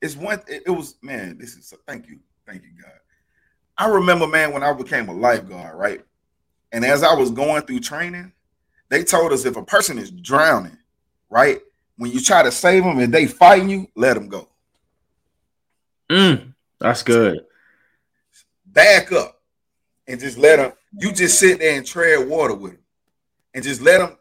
It's 0.00 0.16
one. 0.16 0.40
It, 0.48 0.64
it 0.66 0.70
was 0.70 0.96
man. 1.02 1.38
This 1.38 1.56
is 1.56 1.72
thank 1.86 2.08
you, 2.08 2.18
thank 2.46 2.62
you, 2.62 2.70
God. 2.80 2.92
I 3.76 3.88
remember, 3.88 4.26
man, 4.26 4.52
when 4.52 4.62
I 4.62 4.72
became 4.72 5.08
a 5.08 5.14
lifeguard, 5.14 5.78
right? 5.78 6.04
And 6.72 6.84
as 6.84 7.02
I 7.02 7.14
was 7.14 7.30
going 7.30 7.62
through 7.62 7.80
training, 7.80 8.32
they 8.90 9.04
told 9.04 9.32
us 9.32 9.46
if 9.46 9.56
a 9.56 9.64
person 9.64 9.98
is 9.98 10.10
drowning, 10.10 10.76
right, 11.30 11.60
when 12.00 12.10
you 12.10 12.18
try 12.18 12.42
to 12.42 12.50
save 12.50 12.82
them 12.82 12.98
and 12.98 13.12
they 13.12 13.26
fighting 13.26 13.68
you, 13.68 13.86
let 13.94 14.14
them 14.14 14.26
go. 14.26 14.48
Mm, 16.10 16.54
that's 16.78 17.02
good. 17.02 17.40
Back 18.64 19.12
up 19.12 19.38
and 20.08 20.18
just 20.18 20.38
let 20.38 20.56
them. 20.56 20.72
You 20.98 21.12
just 21.12 21.38
sit 21.38 21.58
there 21.58 21.76
and 21.76 21.86
tread 21.86 22.26
water 22.26 22.54
with 22.54 22.72
them, 22.72 22.80
and 23.52 23.62
just 23.62 23.82
let 23.82 23.98
them. 23.98 24.16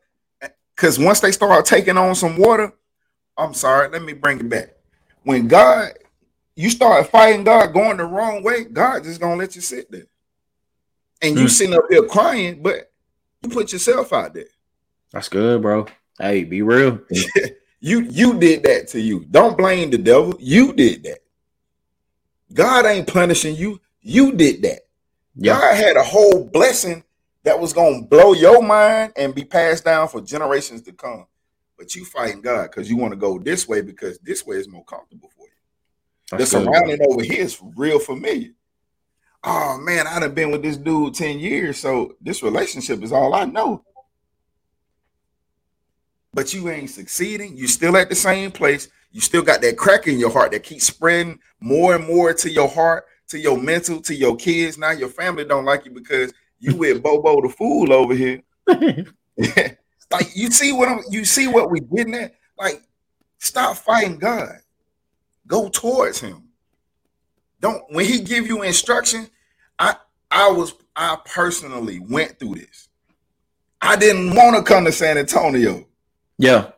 Because 0.75 0.99
once 0.99 1.21
they 1.21 1.31
start 1.31 1.65
taking 1.65 1.95
on 1.95 2.15
some 2.15 2.35
water, 2.35 2.73
I'm 3.37 3.53
sorry, 3.53 3.87
let 3.87 4.03
me 4.03 4.11
bring 4.11 4.41
it 4.41 4.49
back. 4.49 4.75
When 5.23 5.47
God, 5.47 5.93
you 6.57 6.69
start 6.69 7.09
fighting 7.09 7.45
God 7.45 7.67
going 7.67 7.95
the 7.95 8.03
wrong 8.03 8.43
way, 8.43 8.65
God 8.65 9.05
just 9.05 9.21
gonna 9.21 9.37
let 9.37 9.55
you 9.55 9.61
sit 9.61 9.89
there. 9.89 10.07
And 11.21 11.37
you 11.37 11.45
Mm. 11.45 11.49
sitting 11.49 11.75
up 11.75 11.85
here 11.89 12.03
crying, 12.03 12.61
but 12.61 12.91
you 13.41 13.49
put 13.49 13.71
yourself 13.71 14.11
out 14.11 14.33
there. 14.33 14.47
That's 15.13 15.29
good, 15.29 15.61
bro. 15.61 15.87
Hey, 16.19 16.43
be 16.43 16.61
real. 16.61 16.99
You 17.79 18.01
you 18.01 18.37
did 18.37 18.63
that 18.63 18.87
to 18.89 19.01
you. 19.01 19.25
Don't 19.31 19.57
blame 19.57 19.89
the 19.89 19.97
devil. 19.97 20.35
You 20.39 20.73
did 20.73 21.03
that. 21.03 21.19
God 22.53 22.85
ain't 22.85 23.07
punishing 23.07 23.55
you. 23.55 23.79
You 24.01 24.33
did 24.33 24.61
that. 24.63 24.81
Yeah. 25.35 25.59
God 25.59 25.75
had 25.75 25.97
a 25.97 26.03
whole 26.03 26.43
blessing 26.43 27.03
that 27.43 27.59
was 27.59 27.73
gonna 27.73 28.01
blow 28.01 28.33
your 28.33 28.61
mind 28.61 29.13
and 29.15 29.33
be 29.33 29.45
passed 29.45 29.85
down 29.85 30.07
for 30.09 30.21
generations 30.21 30.81
to 30.83 30.91
come. 30.91 31.25
But 31.77 31.95
you 31.95 32.03
fighting 32.03 32.41
God 32.41 32.69
because 32.69 32.89
you 32.89 32.97
want 32.97 33.13
to 33.13 33.17
go 33.17 33.39
this 33.39 33.67
way 33.67 33.81
because 33.81 34.19
this 34.19 34.45
way 34.45 34.57
is 34.57 34.67
more 34.67 34.83
comfortable 34.83 35.29
for 35.35 35.45
you. 35.45 35.53
That's 36.37 36.51
the 36.51 36.65
surrounding 36.65 36.99
over 37.09 37.23
here 37.23 37.41
is 37.41 37.59
real 37.75 37.99
familiar. 37.99 38.51
Oh 39.43 39.77
man, 39.77 40.05
I'd 40.05 40.23
have 40.23 40.35
been 40.35 40.51
with 40.51 40.61
this 40.61 40.75
dude 40.75 41.13
10 41.13 41.39
years, 41.39 41.79
so 41.79 42.15
this 42.19 42.43
relationship 42.43 43.01
is 43.01 43.13
all 43.13 43.33
I 43.33 43.45
know. 43.45 43.85
But 46.33 46.53
you 46.53 46.69
ain't 46.69 46.89
succeeding, 46.89 47.57
you 47.57 47.67
still 47.67 47.97
at 47.97 48.09
the 48.09 48.15
same 48.15 48.51
place, 48.51 48.89
you 49.11 49.21
still 49.21 49.41
got 49.41 49.61
that 49.61 49.77
crack 49.77 50.07
in 50.07 50.19
your 50.19 50.29
heart 50.29 50.51
that 50.51 50.63
keeps 50.63 50.85
spreading 50.85 51.39
more 51.59 51.95
and 51.95 52.05
more 52.05 52.33
to 52.33 52.49
your 52.49 52.67
heart, 52.67 53.05
to 53.29 53.39
your 53.39 53.59
mental, 53.59 54.01
to 54.01 54.13
your 54.13 54.35
kids. 54.35 54.77
Now 54.77 54.91
your 54.91 55.09
family 55.09 55.45
don't 55.45 55.65
like 55.65 55.85
you 55.85 55.91
because 55.91 56.33
you 56.59 56.75
with 56.75 57.01
Bobo 57.03 57.41
the 57.41 57.49
fool 57.49 57.91
over 57.91 58.13
here. 58.13 58.41
like 60.11 60.27
you 60.35 60.51
see 60.51 60.71
what 60.71 60.89
I'm, 60.89 60.99
you 61.09 61.25
see 61.25 61.47
what 61.47 61.71
we 61.71 61.79
getting 61.79 62.15
at? 62.15 62.35
Like, 62.57 62.81
stop 63.39 63.77
fighting 63.77 64.19
God. 64.19 64.57
Go 65.47 65.69
towards 65.69 66.19
him. 66.19 66.43
Don't 67.61 67.83
when 67.89 68.05
he 68.05 68.19
give 68.19 68.47
you 68.47 68.61
instruction. 68.61 69.27
I 69.79 69.95
I 70.29 70.51
was 70.51 70.75
I 70.95 71.17
personally 71.25 71.99
went 71.99 72.39
through 72.39 72.55
this. 72.55 72.89
I 73.81 73.95
didn't 73.95 74.35
want 74.35 74.55
to 74.57 74.63
come 74.63 74.85
to 74.85 74.91
San 74.91 75.17
Antonio. 75.17 75.85
Yeah. 76.39 76.71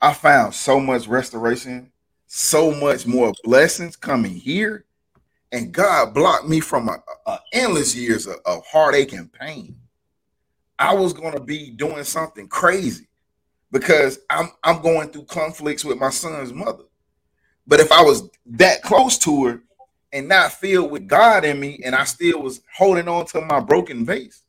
I 0.00 0.12
found 0.12 0.54
so 0.54 0.78
much 0.78 1.06
restoration, 1.06 1.92
so 2.26 2.72
much 2.72 3.06
more 3.06 3.32
blessings 3.44 3.96
coming 3.96 4.34
here, 4.34 4.84
and 5.50 5.72
God 5.72 6.12
blocked 6.12 6.46
me 6.46 6.60
from 6.60 6.88
a, 6.88 6.98
a 7.26 7.38
endless 7.52 7.96
years 7.96 8.26
of, 8.26 8.36
of 8.44 8.66
heartache 8.66 9.12
and 9.12 9.32
pain. 9.32 9.76
I 10.78 10.94
was 10.94 11.12
to 11.12 11.40
be 11.40 11.70
doing 11.70 12.04
something 12.04 12.48
crazy 12.48 13.08
because 13.70 14.18
I'm 14.30 14.50
I'm 14.62 14.82
going 14.82 15.08
through 15.10 15.24
conflicts 15.24 15.84
with 15.84 15.98
my 15.98 16.10
son's 16.10 16.52
mother. 16.52 16.84
But 17.66 17.80
if 17.80 17.92
I 17.92 18.02
was 18.02 18.28
that 18.46 18.82
close 18.82 19.16
to 19.18 19.46
her 19.46 19.62
and 20.12 20.28
not 20.28 20.52
filled 20.52 20.90
with 20.90 21.06
God 21.06 21.44
in 21.44 21.60
me, 21.60 21.80
and 21.84 21.94
I 21.94 22.04
still 22.04 22.42
was 22.42 22.62
holding 22.76 23.08
on 23.08 23.26
to 23.26 23.40
my 23.42 23.60
broken 23.60 24.04
vase 24.04 24.42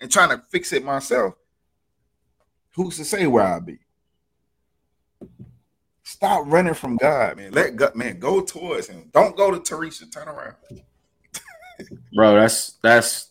and 0.00 0.10
trying 0.10 0.30
to 0.30 0.42
fix 0.50 0.72
it 0.72 0.84
myself, 0.84 1.34
who's 2.74 2.96
to 2.96 3.04
say 3.04 3.26
where 3.26 3.44
I'd 3.44 3.66
be? 3.66 3.78
Stop 6.06 6.44
running 6.46 6.72
from 6.74 6.96
God, 6.98 7.36
man. 7.36 7.50
Let 7.50 7.74
God, 7.74 7.96
man, 7.96 8.20
go 8.20 8.40
towards 8.40 8.86
Him. 8.86 9.10
Don't 9.12 9.36
go 9.36 9.50
to 9.50 9.58
Tarisha. 9.58 10.10
Turn 10.10 10.28
around. 10.28 10.54
bro 12.14 12.34
that's 12.36 12.78
that's 12.82 13.30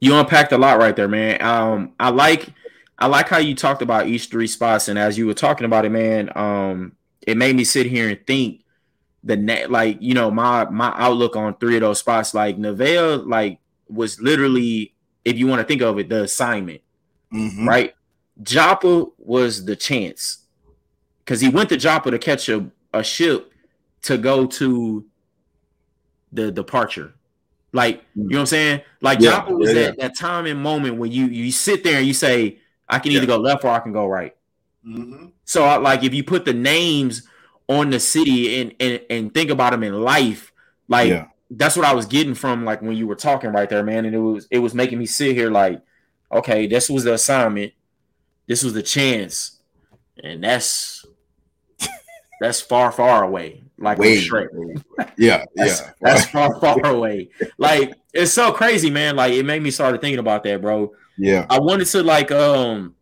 you 0.00 0.14
unpacked 0.14 0.52
a 0.52 0.56
lot 0.56 0.78
right 0.78 0.96
there 0.96 1.08
man 1.08 1.40
um 1.42 1.92
i 2.00 2.08
like 2.08 2.48
i 2.98 3.06
like 3.06 3.28
how 3.28 3.36
you 3.36 3.54
talked 3.54 3.82
about 3.82 4.06
each 4.06 4.28
three 4.28 4.46
spots 4.46 4.88
and 4.88 4.98
as 4.98 5.18
you 5.18 5.26
were 5.26 5.34
talking 5.34 5.66
about 5.66 5.84
it 5.84 5.90
man 5.90 6.30
um 6.36 6.92
it 7.26 7.36
made 7.36 7.54
me 7.54 7.64
sit 7.64 7.84
here 7.84 8.08
and 8.08 8.26
think 8.26 8.62
the 9.24 9.36
net 9.36 9.70
like 9.70 9.98
you 10.00 10.14
know 10.14 10.30
my 10.30 10.64
my 10.70 10.90
outlook 10.96 11.36
on 11.36 11.54
three 11.58 11.74
of 11.76 11.82
those 11.82 11.98
spots 11.98 12.32
like 12.32 12.56
Nevea 12.56 13.26
like 13.26 13.58
was 13.88 14.18
literally 14.22 14.94
if 15.26 15.36
you 15.36 15.46
want 15.46 15.60
to 15.60 15.66
think 15.66 15.82
of 15.82 15.98
it 15.98 16.08
the 16.08 16.22
assignment 16.22 16.80
Mhm. 17.30 17.66
right 17.68 17.94
Joppa 18.42 19.04
was 19.18 19.66
the 19.66 19.76
chance 19.76 20.46
because 21.30 21.40
he 21.40 21.48
went 21.48 21.68
to 21.68 21.76
Joppa 21.76 22.10
to 22.10 22.18
catch 22.18 22.48
a, 22.48 22.68
a 22.92 23.04
ship 23.04 23.52
to 24.02 24.18
go 24.18 24.46
to 24.46 25.06
the 26.32 26.50
departure. 26.50 27.14
Like, 27.72 28.02
you 28.16 28.24
know 28.24 28.38
what 28.38 28.40
I'm 28.40 28.46
saying? 28.46 28.80
Like 29.00 29.20
Yeah, 29.20 29.30
Joppa 29.30 29.52
was 29.54 29.68
yeah, 29.68 29.74
that, 29.74 29.98
that 30.00 30.18
time 30.18 30.46
and 30.46 30.60
moment 30.60 30.96
when 30.96 31.12
you 31.12 31.26
you 31.26 31.52
sit 31.52 31.84
there 31.84 31.98
and 31.98 32.06
you 32.08 32.14
say, 32.14 32.58
I 32.88 32.98
can 32.98 33.12
either 33.12 33.20
Yeah. 33.20 33.26
go 33.28 33.36
left 33.36 33.64
or 33.64 33.68
I 33.70 33.78
can 33.78 33.92
go 33.92 34.08
right. 34.08 34.34
Mhm. 34.84 35.30
So 35.44 35.62
I, 35.62 35.76
like 35.76 36.02
if 36.02 36.12
you 36.12 36.24
put 36.24 36.44
the 36.44 36.52
names 36.52 37.28
on 37.68 37.90
the 37.90 38.00
city 38.00 38.60
and 38.60 38.74
and, 38.80 39.00
and 39.08 39.32
think 39.32 39.50
about 39.50 39.70
them 39.70 39.84
in 39.84 40.02
life, 40.02 40.52
like 40.88 41.10
Yeah. 41.10 41.26
that's 41.48 41.76
what 41.76 41.86
I 41.86 41.94
was 41.94 42.06
getting 42.06 42.34
from 42.34 42.64
like 42.64 42.82
when 42.82 42.96
you 42.96 43.06
were 43.06 43.14
talking 43.14 43.50
right 43.52 43.68
there, 43.70 43.84
man. 43.84 44.04
And 44.04 44.16
it 44.16 44.18
was 44.18 44.48
it 44.50 44.58
was 44.58 44.74
making 44.74 44.98
me 44.98 45.06
sit 45.06 45.36
here 45.36 45.48
like, 45.48 45.80
okay, 46.32 46.66
this 46.66 46.90
was 46.90 47.04
the 47.04 47.14
assignment, 47.14 47.72
this 48.48 48.64
was 48.64 48.74
the 48.74 48.82
chance, 48.82 49.60
and 50.24 50.42
that's 50.42 50.99
that's 52.40 52.60
far, 52.60 52.90
far 52.90 53.22
away. 53.22 53.62
Like 53.78 53.98
Way. 53.98 54.22
Yeah. 55.16 55.44
That's, 55.54 55.80
yeah. 55.80 55.92
that's 56.00 56.26
far, 56.26 56.58
far 56.60 56.84
away. 56.86 57.30
Like 57.56 57.94
it's 58.12 58.32
so 58.32 58.52
crazy, 58.52 58.90
man. 58.90 59.16
Like 59.16 59.32
it 59.32 59.44
made 59.44 59.62
me 59.62 59.70
start 59.70 59.98
thinking 60.00 60.18
about 60.18 60.42
that, 60.44 60.60
bro. 60.60 60.92
yeah. 61.16 61.46
I 61.48 61.58
wanted 61.60 61.86
to 61.86 62.02
like 62.02 62.30
um 62.30 62.94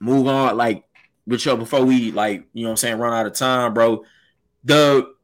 move 0.00 0.26
on, 0.26 0.56
like 0.56 0.84
with 1.26 1.44
you 1.44 1.56
before 1.56 1.84
we 1.84 2.12
like, 2.12 2.46
you 2.54 2.62
know 2.62 2.68
what 2.68 2.72
I'm 2.72 2.76
saying, 2.78 2.98
run 2.98 3.12
out 3.12 3.26
of 3.26 3.34
time, 3.34 3.74
bro. 3.74 4.04
The 4.64 5.14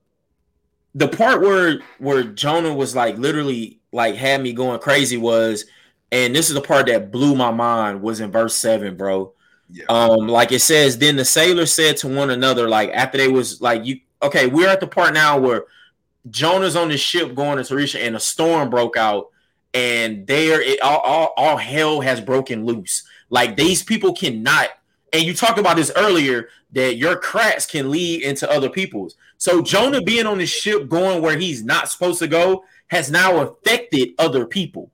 the 0.94 1.08
part 1.08 1.40
where 1.40 1.80
where 1.98 2.22
Jonah 2.22 2.74
was 2.74 2.94
like 2.94 3.16
literally 3.16 3.80
like 3.92 4.14
had 4.14 4.42
me 4.42 4.52
going 4.52 4.78
crazy 4.80 5.16
was, 5.16 5.64
and 6.10 6.34
this 6.34 6.48
is 6.48 6.54
the 6.54 6.60
part 6.60 6.86
that 6.86 7.10
blew 7.10 7.34
my 7.34 7.50
mind 7.50 8.02
was 8.02 8.20
in 8.20 8.30
verse 8.30 8.54
seven, 8.54 8.96
bro. 8.96 9.32
Yeah. 9.72 9.84
Um, 9.88 10.28
like 10.28 10.52
it 10.52 10.60
says, 10.60 10.98
then 10.98 11.16
the 11.16 11.24
sailors 11.24 11.72
said 11.72 11.96
to 11.98 12.08
one 12.08 12.30
another, 12.30 12.68
like 12.68 12.90
after 12.90 13.16
they 13.16 13.28
was 13.28 13.60
like, 13.62 13.84
you 13.86 14.00
okay, 14.22 14.46
we're 14.46 14.68
at 14.68 14.80
the 14.80 14.86
part 14.86 15.14
now 15.14 15.38
where 15.38 15.64
Jonah's 16.30 16.76
on 16.76 16.88
the 16.88 16.98
ship 16.98 17.34
going 17.34 17.56
to 17.56 17.64
Tarisha, 17.64 18.00
and 18.00 18.14
a 18.14 18.20
storm 18.20 18.70
broke 18.70 18.96
out, 18.96 19.30
and 19.72 20.26
there 20.26 20.60
it 20.60 20.80
all, 20.80 20.98
all 20.98 21.34
all 21.36 21.56
hell 21.56 22.00
has 22.00 22.20
broken 22.20 22.66
loose. 22.66 23.02
Like 23.30 23.56
these 23.56 23.82
people 23.82 24.12
cannot, 24.12 24.68
and 25.12 25.22
you 25.22 25.34
talked 25.34 25.58
about 25.58 25.76
this 25.76 25.90
earlier 25.96 26.50
that 26.72 26.96
your 26.96 27.16
cracks 27.16 27.64
can 27.64 27.90
lead 27.90 28.22
into 28.22 28.50
other 28.50 28.68
people's. 28.68 29.16
So 29.38 29.62
Jonah 29.62 30.02
being 30.02 30.26
on 30.26 30.38
the 30.38 30.46
ship 30.46 30.88
going 30.88 31.22
where 31.22 31.38
he's 31.38 31.64
not 31.64 31.90
supposed 31.90 32.18
to 32.18 32.28
go 32.28 32.64
has 32.88 33.10
now 33.10 33.38
affected 33.38 34.10
other 34.18 34.44
people. 34.44 34.90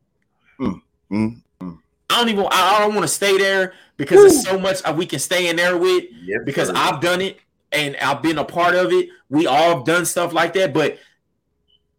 Mm. 1.10 1.42
I 2.10 2.18
don't 2.18 2.28
even 2.28 2.46
I 2.50 2.76
I 2.76 2.78
don't 2.80 2.94
want 2.94 3.06
to 3.06 3.12
stay 3.12 3.36
there 3.36 3.74
because 3.96 4.20
there's 4.20 4.44
so 4.44 4.58
much 4.58 4.80
we 4.94 5.06
can 5.06 5.18
stay 5.18 5.48
in 5.48 5.56
there 5.56 5.76
with 5.76 6.04
Yes, 6.22 6.40
because 6.44 6.68
sir. 6.68 6.74
I've 6.76 7.00
done 7.00 7.20
it 7.20 7.38
and 7.72 7.96
I've 7.96 8.22
been 8.22 8.38
a 8.38 8.44
part 8.44 8.74
of 8.74 8.92
it. 8.92 9.08
We 9.28 9.46
all 9.46 9.76
have 9.76 9.84
done 9.84 10.06
stuff 10.06 10.32
like 10.32 10.54
that, 10.54 10.72
but 10.72 10.98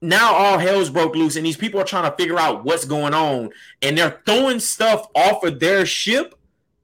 now 0.01 0.33
all 0.33 0.57
hell's 0.57 0.89
broke 0.89 1.15
loose, 1.15 1.35
and 1.35 1.45
these 1.45 1.57
people 1.57 1.79
are 1.79 1.85
trying 1.85 2.09
to 2.09 2.15
figure 2.17 2.39
out 2.39 2.63
what's 2.63 2.85
going 2.85 3.13
on, 3.13 3.51
and 3.81 3.97
they're 3.97 4.21
throwing 4.25 4.59
stuff 4.59 5.07
off 5.13 5.43
of 5.43 5.59
their 5.59 5.85
ship 5.85 6.35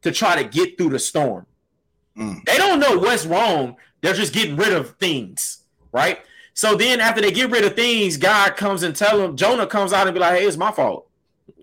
to 0.02 0.12
try 0.12 0.42
to 0.42 0.48
get 0.48 0.78
through 0.78 0.90
the 0.90 1.00
storm. 1.00 1.46
Mm. 2.18 2.44
They 2.46 2.58
don't 2.58 2.80
know 2.80 2.98
what's 2.98 3.26
wrong. 3.26 3.78
They're 4.02 4.14
just 4.14 4.34
getting 4.34 4.56
rid 4.56 4.74
of 4.74 4.92
things, 4.98 5.64
right? 5.92 6.20
So 6.54 6.76
then 6.76 7.00
after 7.00 7.22
they 7.22 7.32
get 7.32 7.50
rid 7.50 7.66
of 7.66 7.76
things, 7.76 8.18
God 8.18 8.56
comes 8.56 8.84
and 8.84 8.96
tell 8.96 9.18
them, 9.18 9.36
Jonah 9.36 9.68
comes 9.68 9.94
out 9.94 10.08
and 10.08 10.14
be 10.14 10.20
like, 10.20 10.40
hey, 10.40 10.46
it's 10.46 10.58
my 10.58 10.72
fault. 10.72 11.08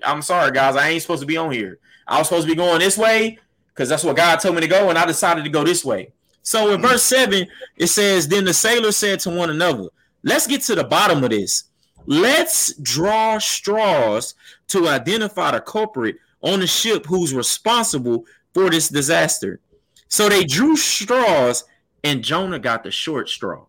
I'm 0.04 0.22
sorry, 0.22 0.52
guys. 0.52 0.76
I 0.76 0.88
ain't 0.88 1.02
supposed 1.02 1.22
to 1.22 1.26
be 1.26 1.36
on 1.36 1.52
here. 1.52 1.78
I 2.06 2.18
was 2.18 2.28
supposed 2.28 2.46
to 2.46 2.52
be 2.52 2.56
going 2.56 2.80
this 2.80 2.98
way 2.98 3.38
because 3.68 3.88
that's 3.88 4.04
what 4.04 4.16
God 4.16 4.36
told 4.36 4.54
me 4.54 4.60
to 4.60 4.68
go, 4.68 4.90
and 4.90 4.98
I 4.98 5.06
decided 5.06 5.44
to 5.44 5.50
go 5.50 5.64
this 5.64 5.84
way. 5.84 6.12
So 6.42 6.72
in 6.72 6.80
mm. 6.80 6.88
verse 6.88 7.02
7, 7.04 7.46
it 7.76 7.86
says, 7.86 8.28
Then 8.28 8.44
the 8.44 8.54
sailors 8.54 8.96
said 8.96 9.20
to 9.20 9.30
one 9.30 9.50
another, 9.50 9.88
Let's 10.22 10.46
get 10.46 10.62
to 10.62 10.74
the 10.74 10.84
bottom 10.84 11.24
of 11.24 11.30
this. 11.30 11.64
Let's 12.06 12.74
draw 12.78 13.38
straws 13.38 14.34
to 14.68 14.88
identify 14.88 15.52
the 15.52 15.60
culprit 15.60 16.16
on 16.42 16.60
the 16.60 16.66
ship 16.66 17.06
who's 17.06 17.32
responsible 17.32 18.24
for 18.52 18.70
this 18.70 18.88
disaster. 18.88 19.60
So 20.08 20.28
they 20.28 20.44
drew 20.44 20.76
straws, 20.76 21.64
and 22.04 22.22
Jonah 22.22 22.58
got 22.58 22.82
the 22.82 22.90
short 22.90 23.28
straw. 23.28 23.64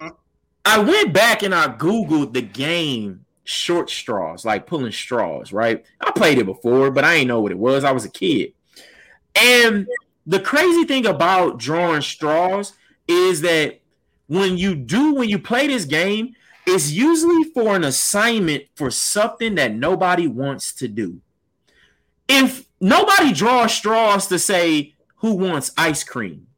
Uh. 0.00 0.10
I 0.64 0.78
went 0.78 1.12
back 1.12 1.42
and 1.42 1.54
I 1.54 1.68
Googled 1.68 2.32
the 2.32 2.42
game 2.42 3.25
short 3.46 3.88
straws, 3.88 4.44
like 4.44 4.66
pulling 4.66 4.92
straws, 4.92 5.52
right? 5.52 5.84
I 6.00 6.10
played 6.10 6.38
it 6.38 6.46
before, 6.46 6.90
but 6.90 7.04
I 7.04 7.14
ain't 7.14 7.28
know 7.28 7.40
what 7.40 7.52
it 7.52 7.58
was. 7.58 7.84
I 7.84 7.92
was 7.92 8.04
a 8.04 8.10
kid. 8.10 8.52
And 9.34 9.86
the 10.26 10.40
crazy 10.40 10.84
thing 10.84 11.06
about 11.06 11.58
drawing 11.58 12.02
straws 12.02 12.72
is 13.06 13.40
that 13.42 13.80
when 14.26 14.58
you 14.58 14.74
do, 14.74 15.14
when 15.14 15.28
you 15.28 15.38
play 15.38 15.68
this 15.68 15.84
game, 15.84 16.34
it's 16.66 16.90
usually 16.90 17.44
for 17.44 17.76
an 17.76 17.84
assignment 17.84 18.64
for 18.74 18.90
something 18.90 19.54
that 19.54 19.72
nobody 19.72 20.26
wants 20.26 20.72
to 20.74 20.88
do. 20.88 21.20
If 22.28 22.66
nobody 22.80 23.32
draws 23.32 23.72
straws 23.72 24.26
to 24.26 24.40
say 24.40 24.94
who 25.16 25.34
wants 25.34 25.70
ice 25.78 26.02
cream 26.02 26.48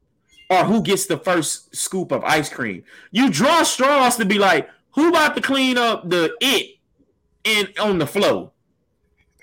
or 0.49 0.63
who 0.63 0.81
gets 0.81 1.05
the 1.05 1.17
first 1.17 1.75
scoop 1.75 2.11
of 2.11 2.23
ice 2.23 2.49
cream, 2.49 2.83
you 3.11 3.29
draw 3.29 3.61
straws 3.61 4.15
to 4.15 4.25
be 4.25 4.39
like, 4.39 4.67
who 4.91 5.09
about 5.09 5.35
to 5.35 5.41
clean 5.41 5.77
up 5.77 6.09
the 6.09 6.35
it 6.41 6.78
in 7.49 7.67
on 7.79 7.97
the 7.97 8.07
flow? 8.07 8.51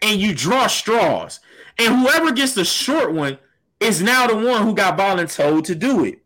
And 0.03 0.21
you 0.21 0.35
draw 0.35 0.67
straws. 0.67 1.41
And 1.79 2.01
whoever 2.01 2.33
gets 2.33 2.55
the 2.55 2.65
short 2.65 3.13
one 3.13 3.39
is 3.81 4.03
now 4.03 4.27
the 4.27 4.37
one 4.37 4.63
who 4.63 4.75
got 4.75 4.97
volunteered 4.97 5.65
to 5.67 5.75
do 5.75 6.05
it. 6.05 6.21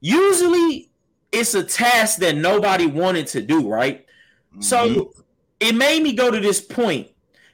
Usually, 0.00 0.90
it's 1.32 1.54
a 1.54 1.64
task 1.64 2.18
that 2.18 2.36
nobody 2.36 2.86
wanted 2.86 3.26
to 3.28 3.42
do, 3.42 3.68
right? 3.68 4.06
Mm-hmm. 4.52 4.60
So 4.62 5.12
it 5.60 5.74
made 5.74 6.02
me 6.02 6.12
go 6.12 6.30
to 6.30 6.40
this 6.40 6.60
point. 6.60 7.08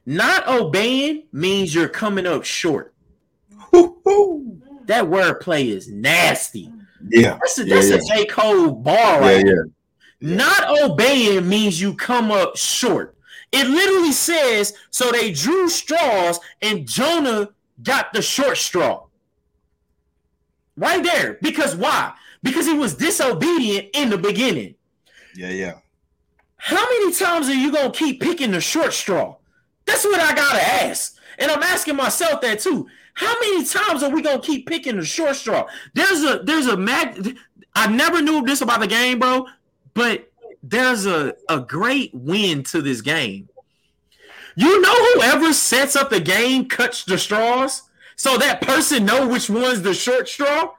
Not 0.05 0.49
obeying 0.49 1.25
means 1.33 1.75
you're 1.75 1.89
coming 1.89 2.27
up 2.27 2.45
short. 2.45 2.95
that 3.73 5.05
wordplay 5.05 5.69
is 5.69 5.89
nasty. 5.89 6.71
Yeah, 7.09 7.39
that's 7.41 7.59
a, 7.59 7.65
that's 7.65 7.89
yeah, 7.89 7.97
yeah. 7.97 8.21
a 8.21 8.25
J 8.25 8.27
Cole 8.27 8.71
bar 8.73 9.21
right 9.21 9.45
yeah, 9.45 9.53
yeah. 9.53 9.63
Not 10.23 10.83
obeying 10.83 11.49
means 11.49 11.81
you 11.81 11.95
come 11.95 12.31
up 12.31 12.57
short. 12.57 13.17
It 13.51 13.67
literally 13.67 14.13
says 14.13 14.73
so 14.91 15.11
they 15.11 15.33
drew 15.33 15.69
straws 15.69 16.41
and 16.63 16.89
Jonah 16.89 17.51
got 17.83 18.13
the 18.13 18.23
short 18.23 18.57
straw. 18.57 19.07
Right 20.77 21.03
there. 21.03 21.39
Because 21.43 21.77
why? 21.77 22.15
Because 22.43 22.67
he 22.67 22.73
was 22.73 22.95
disobedient 22.95 23.89
in 23.95 24.11
the 24.11 24.19
beginning. 24.19 24.75
Yeah, 25.35 25.51
yeah. 25.51 25.75
How 26.57 26.83
many 26.83 27.13
times 27.13 27.49
are 27.49 27.55
you 27.55 27.73
gonna 27.73 27.91
keep 27.91 28.21
picking 28.21 28.53
the 28.53 28.61
short 28.61 28.93
straw? 28.93 29.37
That's 29.85 30.05
what 30.05 30.21
I 30.21 30.35
gotta 30.35 30.63
ask. 30.63 31.17
And 31.39 31.51
I'm 31.51 31.63
asking 31.63 31.97
myself 31.97 32.41
that 32.43 32.61
too. 32.61 32.87
How 33.15 33.35
many 33.41 33.65
times 33.65 34.03
are 34.03 34.11
we 34.11 34.23
gonna 34.23 34.41
keep 34.41 34.67
picking 34.67 34.97
the 34.97 35.05
short 35.05 35.37
straw? 35.37 35.67
There's 35.95 36.23
a 36.23 36.41
there's 36.45 36.67
a 36.67 36.77
mag. 36.77 37.37
I 37.75 37.89
never 37.89 38.23
knew 38.23 38.43
this 38.43 38.61
about 38.61 38.81
the 38.81 38.87
game, 38.87 39.19
bro. 39.19 39.47
But 39.95 40.31
there's 40.63 41.07
a 41.07 41.35
a 41.49 41.61
great 41.61 42.15
win 42.15 42.63
to 42.65 42.83
this 42.83 43.01
game. 43.01 43.49
You 44.55 44.81
know, 44.81 44.95
whoever 45.15 45.53
sets 45.53 45.97
up 45.97 46.11
the 46.11 46.21
game 46.21 46.69
cuts 46.69 47.05
the 47.05 47.19
straws, 47.19 47.83
so 48.17 48.37
that 48.39 48.61
person 48.61 49.07
know 49.07 49.27
which 49.27 49.49
one's 49.49 49.83
the 49.83 49.95
short 49.95 50.29
straw. 50.29 50.73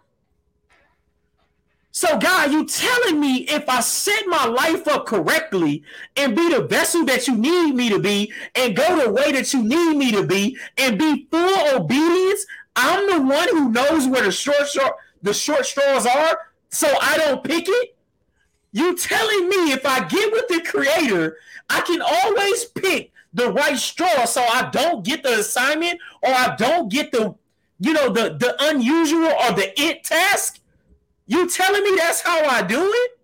So, 1.95 2.17
God, 2.17 2.51
you 2.51 2.65
telling 2.65 3.19
me 3.19 3.45
if 3.47 3.69
I 3.69 3.79
set 3.81 4.25
my 4.25 4.45
life 4.45 4.87
up 4.87 5.05
correctly 5.05 5.83
and 6.15 6.35
be 6.35 6.49
the 6.49 6.63
vessel 6.63 7.05
that 7.05 7.27
you 7.27 7.37
need 7.37 7.75
me 7.75 7.87
to 7.89 7.99
be 7.99 8.33
and 8.55 8.75
go 8.75 9.03
the 9.03 9.11
way 9.11 9.31
that 9.31 9.53
you 9.53 9.61
need 9.61 9.95
me 9.95 10.11
to 10.11 10.23
be 10.23 10.57
and 10.79 10.97
be 10.97 11.27
full 11.29 11.75
obedience, 11.75 12.47
I'm 12.75 13.07
the 13.07 13.21
one 13.21 13.47
who 13.49 13.69
knows 13.69 14.07
where 14.07 14.23
the 14.23 14.31
short 14.31 14.67
straw, 14.67 14.89
the 15.21 15.35
short 15.35 15.67
straws 15.67 16.07
are, 16.07 16.39
so 16.69 16.91
I 16.99 17.17
don't 17.17 17.43
pick 17.43 17.65
it. 17.67 17.92
You 18.73 18.97
telling 18.97 19.47
me 19.47 19.71
if 19.71 19.85
I 19.85 20.05
get 20.07 20.31
with 20.31 20.47
the 20.49 20.61
creator, 20.61 21.37
I 21.69 21.81
can 21.81 22.01
always 22.01 22.65
pick 22.65 23.11
the 23.33 23.51
right 23.51 23.77
straw 23.77 24.25
so 24.25 24.41
I 24.41 24.69
don't 24.71 25.05
get 25.05 25.23
the 25.23 25.39
assignment 25.39 25.99
or 26.21 26.31
I 26.31 26.55
don't 26.57 26.91
get 26.91 27.11
the 27.11 27.35
you 27.79 27.93
know 27.93 28.09
the 28.09 28.35
the 28.37 28.55
unusual 28.59 29.25
or 29.25 29.51
the 29.53 29.73
it 29.79 30.03
task 30.03 30.59
you 31.27 31.49
telling 31.49 31.83
me 31.83 31.95
that's 31.97 32.21
how 32.21 32.43
I 32.45 32.61
do 32.61 32.81
it? 32.83 33.19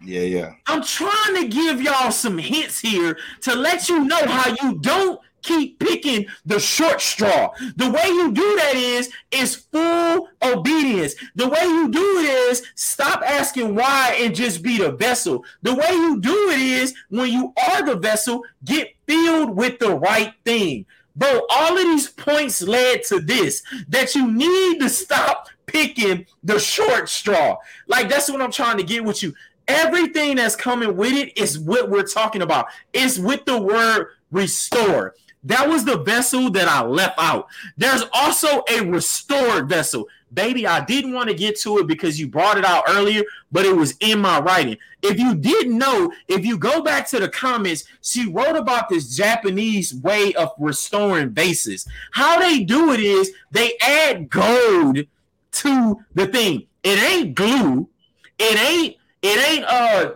Yeah, 0.00 0.22
yeah. 0.22 0.54
I'm 0.66 0.82
trying 0.82 1.36
to 1.36 1.48
give 1.48 1.80
y'all 1.80 2.10
some 2.10 2.38
hints 2.38 2.80
here 2.80 3.18
to 3.42 3.54
let 3.54 3.88
you 3.88 4.04
know 4.04 4.24
how 4.26 4.54
you 4.62 4.78
don't 4.78 5.20
keep 5.44 5.78
picking 5.78 6.26
the 6.44 6.58
short 6.58 7.00
straw. 7.00 7.52
The 7.76 7.90
way 7.90 8.06
you 8.06 8.32
do 8.32 8.56
that 8.56 8.74
is 8.74 9.10
is 9.30 9.54
full 9.54 10.28
obedience. 10.42 11.14
The 11.36 11.48
way 11.48 11.62
you 11.62 11.90
do 11.90 12.18
it 12.18 12.50
is 12.50 12.62
stop 12.74 13.22
asking 13.22 13.74
why 13.74 14.16
and 14.20 14.34
just 14.34 14.62
be 14.62 14.78
the 14.78 14.92
vessel. 14.92 15.44
The 15.62 15.74
way 15.74 15.90
you 15.90 16.20
do 16.20 16.50
it 16.50 16.60
is 16.60 16.94
when 17.10 17.30
you 17.30 17.52
are 17.68 17.84
the 17.84 17.96
vessel, 17.96 18.42
get 18.64 18.96
filled 19.06 19.56
with 19.56 19.78
the 19.78 19.94
right 19.94 20.32
thing. 20.44 20.86
Bro, 21.16 21.42
all 21.48 21.78
of 21.78 21.84
these 21.84 22.08
points 22.08 22.60
led 22.62 23.04
to 23.04 23.20
this 23.20 23.62
that 23.88 24.14
you 24.14 24.32
need 24.32 24.80
to 24.80 24.88
stop 24.88 25.48
picking 25.66 26.26
the 26.42 26.58
short 26.58 27.08
straw. 27.08 27.56
Like 27.86 28.08
that's 28.08 28.30
what 28.30 28.42
I'm 28.42 28.50
trying 28.50 28.78
to 28.78 28.82
get 28.82 29.04
with 29.04 29.22
you. 29.22 29.34
Everything 29.68 30.36
that's 30.36 30.56
coming 30.56 30.96
with 30.96 31.12
it 31.12 31.38
is 31.38 31.58
what 31.58 31.88
we're 31.88 32.02
talking 32.02 32.42
about. 32.42 32.66
It's 32.92 33.18
with 33.18 33.44
the 33.44 33.60
word 33.60 34.08
restore. 34.30 35.14
That 35.44 35.68
was 35.68 35.84
the 35.84 35.98
vessel 35.98 36.50
that 36.50 36.68
I 36.68 36.82
left 36.84 37.18
out. 37.18 37.48
There's 37.76 38.04
also 38.12 38.64
a 38.70 38.80
restored 38.80 39.68
vessel. 39.68 40.08
Baby, 40.32 40.66
I 40.66 40.84
didn't 40.84 41.12
want 41.12 41.28
to 41.28 41.34
get 41.34 41.60
to 41.60 41.78
it 41.78 41.86
because 41.86 42.18
you 42.18 42.26
brought 42.26 42.58
it 42.58 42.64
out 42.64 42.84
earlier, 42.88 43.22
but 43.52 43.64
it 43.64 43.76
was 43.76 43.94
in 44.00 44.18
my 44.18 44.40
writing. 44.40 44.78
If 45.02 45.18
you 45.18 45.34
didn't 45.34 45.78
know, 45.78 46.12
if 46.26 46.44
you 46.44 46.58
go 46.58 46.82
back 46.82 47.06
to 47.10 47.20
the 47.20 47.28
comments, 47.28 47.84
she 48.02 48.28
wrote 48.28 48.56
about 48.56 48.88
this 48.88 49.14
Japanese 49.14 49.94
way 49.94 50.32
of 50.34 50.50
restoring 50.58 51.30
vases. 51.30 51.86
How 52.12 52.40
they 52.40 52.64
do 52.64 52.92
it 52.92 53.00
is 53.00 53.32
they 53.52 53.74
add 53.80 54.28
gold 54.28 54.98
to 55.52 56.00
the 56.14 56.26
thing. 56.26 56.66
It 56.82 57.02
ain't 57.02 57.34
glue. 57.34 57.88
It 58.38 58.58
ain't 58.58 58.96
it 59.22 59.48
ain't 59.48 59.64
uh 59.64 60.14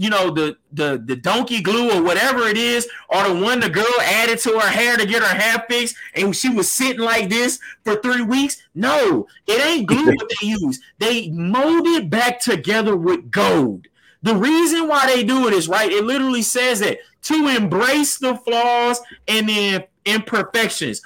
you 0.00 0.08
know 0.08 0.30
the 0.30 0.56
the 0.72 1.02
the 1.04 1.14
donkey 1.14 1.60
glue 1.60 1.90
or 1.90 2.02
whatever 2.02 2.48
it 2.48 2.56
is, 2.56 2.88
or 3.10 3.22
the 3.28 3.34
one 3.34 3.60
the 3.60 3.68
girl 3.68 4.00
added 4.00 4.38
to 4.38 4.58
her 4.58 4.66
hair 4.66 4.96
to 4.96 5.04
get 5.04 5.22
her 5.22 5.38
hair 5.38 5.62
fixed, 5.68 5.94
and 6.14 6.34
she 6.34 6.48
was 6.48 6.72
sitting 6.72 7.02
like 7.02 7.28
this 7.28 7.58
for 7.84 7.96
three 7.96 8.22
weeks. 8.22 8.62
No, 8.74 9.26
it 9.46 9.62
ain't 9.62 9.86
glue 9.86 10.06
what 10.06 10.32
they 10.40 10.46
use. 10.46 10.80
They 10.98 11.28
mold 11.28 11.86
it 11.86 12.08
back 12.08 12.40
together 12.40 12.96
with 12.96 13.30
gold. 13.30 13.88
The 14.22 14.34
reason 14.34 14.88
why 14.88 15.04
they 15.04 15.22
do 15.22 15.48
it 15.48 15.52
is 15.52 15.68
right. 15.68 15.92
It 15.92 16.04
literally 16.04 16.42
says 16.42 16.80
that 16.80 16.96
to 17.24 17.48
embrace 17.48 18.16
the 18.16 18.36
flaws 18.36 19.02
and 19.28 19.50
the 19.50 19.86
imperfections. 20.06 21.02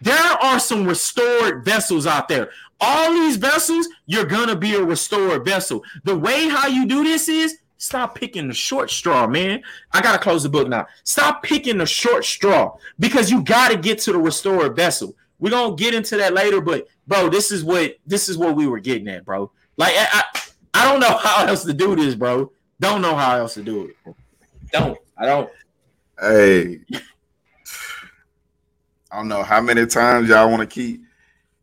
There 0.00 0.14
are 0.14 0.60
some 0.60 0.86
restored 0.86 1.64
vessels 1.64 2.06
out 2.06 2.28
there. 2.28 2.50
All 2.80 3.12
these 3.12 3.36
vessels, 3.36 3.88
you're 4.06 4.26
gonna 4.26 4.54
be 4.54 4.76
a 4.76 4.84
restored 4.84 5.44
vessel. 5.44 5.82
The 6.04 6.16
way 6.16 6.48
how 6.48 6.68
you 6.68 6.86
do 6.86 7.02
this 7.02 7.28
is 7.28 7.58
Stop 7.82 8.14
picking 8.14 8.46
the 8.46 8.54
short 8.54 8.92
straw, 8.92 9.26
man. 9.26 9.60
I 9.90 10.00
gotta 10.00 10.18
close 10.20 10.44
the 10.44 10.48
book 10.48 10.68
now. 10.68 10.86
Stop 11.02 11.42
picking 11.42 11.78
the 11.78 11.84
short 11.84 12.24
straw 12.24 12.76
because 13.00 13.28
you 13.28 13.42
gotta 13.42 13.76
get 13.76 13.98
to 14.02 14.12
the 14.12 14.18
restored 14.18 14.76
vessel. 14.76 15.16
We're 15.40 15.50
gonna 15.50 15.74
get 15.74 15.92
into 15.92 16.16
that 16.18 16.32
later, 16.32 16.60
but 16.60 16.86
bro, 17.08 17.28
this 17.28 17.50
is 17.50 17.64
what 17.64 17.96
this 18.06 18.28
is 18.28 18.38
what 18.38 18.54
we 18.54 18.68
were 18.68 18.78
getting 18.78 19.08
at, 19.08 19.24
bro. 19.24 19.50
Like 19.76 19.94
I, 19.96 20.06
I, 20.12 20.40
I 20.74 20.84
don't 20.84 21.00
know 21.00 21.16
how 21.22 21.44
else 21.44 21.64
to 21.64 21.72
do 21.72 21.96
this, 21.96 22.14
bro. 22.14 22.52
Don't 22.78 23.02
know 23.02 23.16
how 23.16 23.36
else 23.36 23.54
to 23.54 23.62
do 23.62 23.86
it. 23.86 24.14
Don't. 24.70 24.96
I 25.18 25.26
don't. 25.26 25.50
Hey. 26.20 26.82
I 29.10 29.16
don't 29.16 29.26
know 29.26 29.42
how 29.42 29.60
many 29.60 29.86
times 29.86 30.28
y'all 30.28 30.48
want 30.48 30.60
to 30.60 30.72
keep 30.72 31.02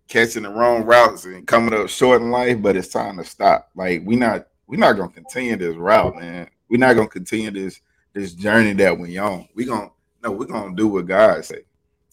catching 0.10 0.44
the 0.44 0.50
wrong 0.50 0.84
routes 0.84 1.24
and 1.24 1.48
coming 1.48 1.74
up 1.74 1.88
short 1.88 2.22
in 2.22 2.30
life, 2.30 2.62
but 2.62 2.76
it's 2.76 2.90
time 2.90 3.16
to 3.20 3.24
stop. 3.24 3.70
Like 3.74 4.02
we 4.04 4.18
not 4.18 4.49
we're 4.70 4.80
not 4.80 4.94
gonna 4.94 5.10
continue 5.10 5.58
this 5.58 5.76
route, 5.76 6.16
man. 6.16 6.48
We're 6.70 6.78
not 6.78 6.94
gonna 6.94 7.10
continue 7.10 7.50
this 7.50 7.82
this 8.14 8.34
journey 8.34 8.74
that 8.74 8.98
we 8.98 9.18
on. 9.18 9.50
We're 9.56 9.68
gonna 9.68 9.90
no, 10.24 10.32
we're 10.32 10.46
gonna 10.46 10.76
do 10.76 10.88
what 10.88 11.08
God 11.08 11.44
say, 11.44 11.64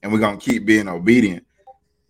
and 0.03 0.11
we're 0.11 0.21
gonna 0.21 0.39
keep 0.39 0.65
being 0.65 0.89
obedient. 0.89 1.45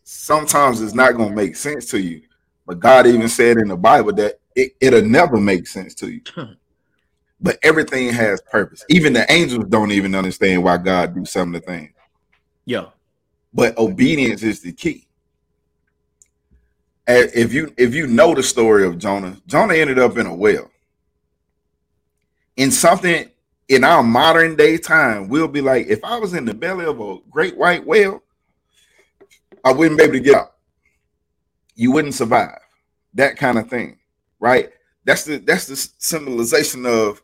Sometimes 0.05 0.81
it's 0.81 0.95
not 0.95 1.17
gonna 1.17 1.35
make 1.35 1.57
sense 1.57 1.87
to 1.87 1.99
you, 1.99 2.23
but 2.65 2.79
God 2.79 3.09
even 3.09 3.29
said 3.29 3.57
in 3.57 3.69
the 3.69 3.77
Bible 3.77 4.13
that 4.15 4.39
it, 4.55 4.77
it'll 4.81 5.03
never 5.03 5.37
make 5.39 5.67
sense 5.67 5.97
to 5.97 6.11
you. 6.11 6.21
but 7.41 7.59
everything 7.65 8.13
has 8.13 8.41
purpose. 8.43 8.85
Even 8.89 9.13
the 9.13 9.31
angels 9.31 9.65
don't 9.69 9.91
even 9.91 10.15
understand 10.15 10.63
why 10.63 10.77
God 10.77 11.13
do 11.13 11.25
some 11.25 11.55
of 11.55 11.61
the 11.61 11.67
things. 11.67 11.93
Yeah. 12.65 12.87
But 13.53 13.77
obedience 13.79 14.45
is 14.45 14.61
the 14.61 14.73
key 14.73 15.06
if 17.07 17.53
you 17.53 17.73
if 17.77 17.95
you 17.95 18.07
know 18.07 18.35
the 18.35 18.43
story 18.43 18.85
of 18.87 18.99
Jonah, 18.99 19.37
Jonah 19.47 19.75
ended 19.75 19.99
up 19.99 20.19
in 20.19 20.27
a 20.27 20.35
well. 20.35 20.71
In 22.57 22.71
something 22.71 23.31
in 23.69 23.85
our 23.85 24.03
modern 24.03 24.57
day 24.57 24.79
time, 24.79 25.29
we'll 25.29 25.49
be 25.49 25.61
like, 25.61 25.87
if 25.89 26.03
I 26.05 26.19
was 26.19 26.35
in 26.35 26.45
the 26.45 26.55
belly 26.55 26.87
of 26.87 27.01
a 27.01 27.19
great 27.31 27.57
white 27.57 27.87
whale, 27.87 28.23
I 29.65 29.73
wouldn't 29.73 29.99
be 29.99 30.05
able 30.05 30.15
to 30.15 30.21
get 30.21 30.37
out. 30.37 30.55
You 31.75 31.93
wouldn't 31.93 32.15
survive. 32.15 32.59
That 33.15 33.37
kind 33.37 33.59
of 33.59 33.69
thing, 33.69 33.99
right? 34.41 34.71
That's 35.05 35.25
the 35.25 35.39
that's 35.39 35.67
the 35.67 35.77
symbolization 35.99 36.87
of 36.87 37.23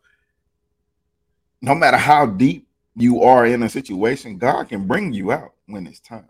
no 1.61 1.75
matter 1.75 1.97
how 1.97 2.27
deep 2.27 2.69
you 2.97 3.23
are 3.23 3.47
in 3.47 3.63
a 3.63 3.69
situation, 3.69 4.39
God 4.39 4.69
can 4.69 4.87
bring 4.87 5.13
you 5.13 5.33
out 5.33 5.53
when 5.67 5.87
it's 5.87 6.01
time. 6.01 6.29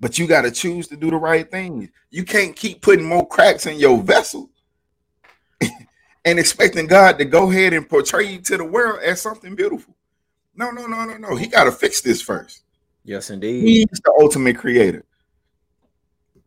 But 0.00 0.18
you 0.18 0.26
got 0.26 0.42
to 0.42 0.50
choose 0.50 0.88
to 0.88 0.96
do 0.96 1.10
the 1.10 1.16
right 1.16 1.48
thing. 1.48 1.90
You 2.10 2.24
can't 2.24 2.56
keep 2.56 2.80
putting 2.80 3.04
more 3.04 3.28
cracks 3.28 3.66
in 3.66 3.78
your 3.78 4.02
vessel 4.02 4.50
and 6.24 6.38
expecting 6.38 6.86
God 6.86 7.18
to 7.18 7.26
go 7.26 7.50
ahead 7.50 7.74
and 7.74 7.88
portray 7.88 8.32
you 8.32 8.40
to 8.40 8.56
the 8.56 8.64
world 8.64 9.00
as 9.02 9.20
something 9.20 9.54
beautiful. 9.54 9.94
No, 10.54 10.70
no, 10.70 10.86
no, 10.86 11.04
no, 11.04 11.16
no. 11.18 11.36
He 11.36 11.46
got 11.46 11.64
to 11.64 11.72
fix 11.72 12.00
this 12.00 12.22
first. 12.22 12.62
Yes, 13.04 13.30
indeed. 13.30 13.62
He's 13.62 14.00
the 14.04 14.12
ultimate 14.18 14.58
creator. 14.58 15.04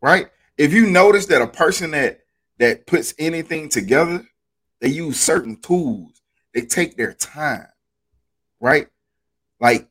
Right? 0.02 0.30
If 0.58 0.74
you 0.74 0.88
notice 0.88 1.28
that 1.28 1.42
a 1.42 1.48
person 1.48 1.92
that 1.92 2.22
that 2.60 2.86
puts 2.86 3.14
anything 3.18 3.70
together, 3.70 4.24
they 4.80 4.90
use 4.90 5.20
certain 5.20 5.60
tools. 5.62 6.22
They 6.54 6.62
take 6.62 6.96
their 6.96 7.14
time. 7.14 7.68
Right? 8.60 8.88
Like 9.60 9.88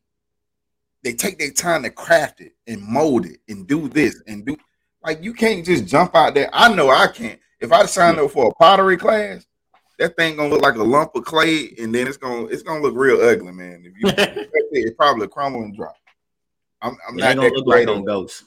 they 1.03 1.13
take 1.13 1.39
their 1.39 1.51
time 1.51 1.83
to 1.83 1.91
craft 1.91 2.41
it 2.41 2.53
and 2.67 2.83
mold 2.83 3.27
it 3.27 3.39
and 3.49 3.67
do 3.67 3.89
this 3.89 4.23
and 4.27 4.47
do 4.47 4.57
like 5.03 5.23
you 5.23 5.35
can't 5.35 5.65
just 5.65 5.87
jump 5.87 6.15
out 6.15 6.35
there. 6.35 6.49
I 6.53 6.73
know 6.73 6.91
I 6.91 7.09
can't. 7.09 7.41
If 7.61 7.73
I 7.73 7.87
signed 7.87 8.19
up 8.19 8.31
for 8.31 8.49
a 8.49 8.55
pottery 8.55 8.97
class, 8.97 9.47
that 9.99 10.17
thing 10.17 10.37
gonna 10.37 10.49
look 10.49 10.63
like 10.63 10.75
a 10.75 10.83
lump 10.83 11.15
of 11.15 11.25
clay, 11.25 11.75
and 11.79 11.95
then 11.95 12.07
it's 12.07 12.17
gonna 12.17 12.47
it's 12.47 12.63
gonna 12.63 12.81
look 12.81 12.95
real 12.97 13.21
ugly, 13.21 13.53
man. 13.53 13.85
If 13.85 13.95
you 13.99 14.49
it 14.73 14.97
probably 14.97 15.29
crumble 15.29 15.63
and 15.63 15.77
drop. 15.77 15.97
I'm, 16.81 16.97
I'm 17.09 17.17
not 17.17 17.37
gonna 17.37 17.49
look 17.49 17.67
like 17.67 17.89
on 17.89 18.05
Ghost. 18.05 18.45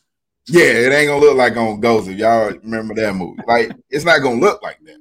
Yeah, 0.47 0.63
it 0.63 0.91
ain't 0.91 1.07
gonna 1.07 1.21
look 1.21 1.37
like 1.37 1.55
on 1.55 1.79
Ghost. 1.79 2.09
If 2.09 2.17
y'all 2.17 2.51
remember 2.63 2.93
that 2.95 3.15
movie, 3.15 3.41
like 3.47 3.71
it's 3.89 4.05
not 4.05 4.19
gonna 4.19 4.39
look 4.39 4.61
like 4.61 4.79
that. 4.85 4.97